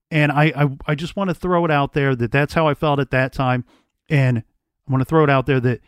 And 0.08 0.30
I, 0.30 0.52
I, 0.54 0.76
I 0.86 0.94
just 0.94 1.16
want 1.16 1.30
to 1.30 1.34
throw 1.34 1.64
it 1.64 1.70
out 1.72 1.94
there 1.94 2.14
that 2.14 2.30
that's 2.30 2.54
how 2.54 2.68
I 2.68 2.74
felt 2.74 3.00
at 3.00 3.10
that 3.10 3.32
time. 3.32 3.64
And 4.08 4.38
I 4.86 4.92
want 4.92 5.00
to 5.00 5.04
throw 5.04 5.24
it 5.24 5.30
out 5.30 5.46
there 5.46 5.58
that 5.58 5.80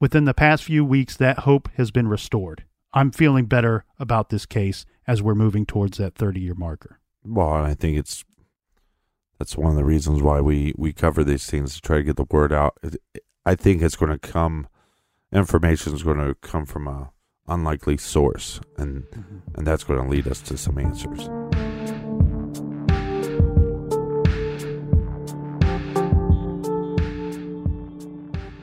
within 0.00 0.24
the 0.24 0.34
past 0.34 0.64
few 0.64 0.84
weeks, 0.84 1.16
that 1.16 1.40
hope 1.40 1.68
has 1.76 1.92
been 1.92 2.08
restored. 2.08 2.64
I'm 2.92 3.10
feeling 3.10 3.46
better 3.46 3.84
about 3.98 4.30
this 4.30 4.46
case 4.46 4.86
as 5.06 5.22
we're 5.22 5.34
moving 5.34 5.66
towards 5.66 5.98
that 5.98 6.14
30 6.14 6.40
year 6.40 6.54
marker. 6.54 7.00
Well, 7.24 7.54
and 7.54 7.66
I 7.66 7.74
think 7.74 7.98
it's 7.98 8.24
that's 9.38 9.56
one 9.56 9.70
of 9.70 9.76
the 9.76 9.84
reasons 9.84 10.22
why 10.22 10.40
we 10.40 10.74
we 10.76 10.92
cover 10.92 11.22
these 11.22 11.46
things 11.46 11.74
to 11.74 11.80
try 11.80 11.98
to 11.98 12.02
get 12.02 12.16
the 12.16 12.26
word 12.30 12.52
out. 12.52 12.78
I 13.44 13.54
think 13.54 13.82
it's 13.82 13.96
going 13.96 14.12
to 14.12 14.18
come 14.18 14.68
information 15.32 15.94
is 15.94 16.02
going 16.02 16.18
to 16.18 16.34
come 16.36 16.64
from 16.64 16.88
a 16.88 17.10
unlikely 17.46 17.96
source, 17.96 18.60
and 18.76 19.04
mm-hmm. 19.04 19.38
and 19.54 19.66
that's 19.66 19.84
going 19.84 20.02
to 20.02 20.08
lead 20.08 20.26
us 20.26 20.40
to 20.42 20.56
some 20.56 20.78
answers. 20.78 21.28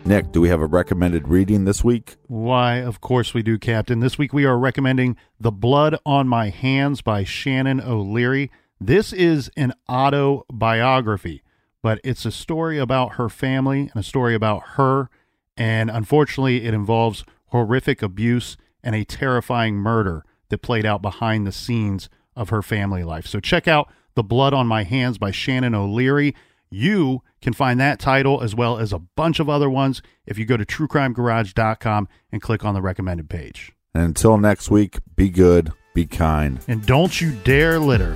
Nick, 0.07 0.31
do 0.31 0.39
we 0.39 0.49
have 0.49 0.61
a 0.61 0.67
recommended 0.67 1.27
reading 1.27 1.65
this 1.65 1.83
week? 1.83 2.15
Why, 2.27 2.75
of 2.75 3.01
course 3.01 3.33
we 3.33 3.41
do, 3.41 3.57
Captain. 3.57 4.01
This 4.01 4.19
week 4.19 4.33
we 4.33 4.45
are 4.45 4.55
recommending 4.55 5.17
The 5.39 5.51
Blood 5.51 5.97
on 6.05 6.27
My 6.27 6.49
Hands 6.49 7.01
by 7.01 7.23
Shannon 7.23 7.81
O'Leary. 7.81 8.51
This 8.79 9.11
is 9.11 9.49
an 9.57 9.73
autobiography, 9.89 11.41
but 11.81 11.99
it's 12.03 12.23
a 12.23 12.31
story 12.31 12.77
about 12.77 13.13
her 13.13 13.29
family 13.29 13.89
and 13.91 13.95
a 13.95 14.03
story 14.03 14.35
about 14.35 14.61
her. 14.75 15.09
And 15.57 15.89
unfortunately, 15.89 16.65
it 16.65 16.75
involves 16.75 17.25
horrific 17.47 18.03
abuse 18.03 18.57
and 18.83 18.93
a 18.93 19.05
terrifying 19.05 19.73
murder 19.73 20.23
that 20.49 20.61
played 20.61 20.85
out 20.85 21.01
behind 21.01 21.47
the 21.47 21.51
scenes 21.51 22.09
of 22.35 22.49
her 22.49 22.61
family 22.61 23.03
life. 23.03 23.25
So 23.25 23.39
check 23.39 23.67
out 23.67 23.91
The 24.13 24.23
Blood 24.23 24.53
on 24.53 24.67
My 24.67 24.83
Hands 24.83 25.17
by 25.17 25.31
Shannon 25.31 25.73
O'Leary. 25.73 26.35
You 26.69 27.21
can 27.41 27.53
find 27.53 27.79
that 27.79 27.99
title 27.99 28.41
as 28.41 28.55
well 28.55 28.77
as 28.77 28.91
a 28.91 28.99
bunch 28.99 29.39
of 29.39 29.49
other 29.49 29.69
ones 29.69 30.01
if 30.25 30.37
you 30.37 30.45
go 30.45 30.57
to 30.57 30.65
truecrimegarage.com 30.65 32.07
and 32.31 32.41
click 32.41 32.65
on 32.65 32.73
the 32.73 32.81
recommended 32.81 33.29
page. 33.29 33.71
And 33.93 34.03
until 34.03 34.37
next 34.37 34.69
week, 34.69 34.97
be 35.15 35.29
good, 35.29 35.71
be 35.93 36.05
kind. 36.05 36.59
And 36.67 36.85
don't 36.85 37.21
you 37.21 37.31
dare 37.43 37.79
litter. 37.79 38.15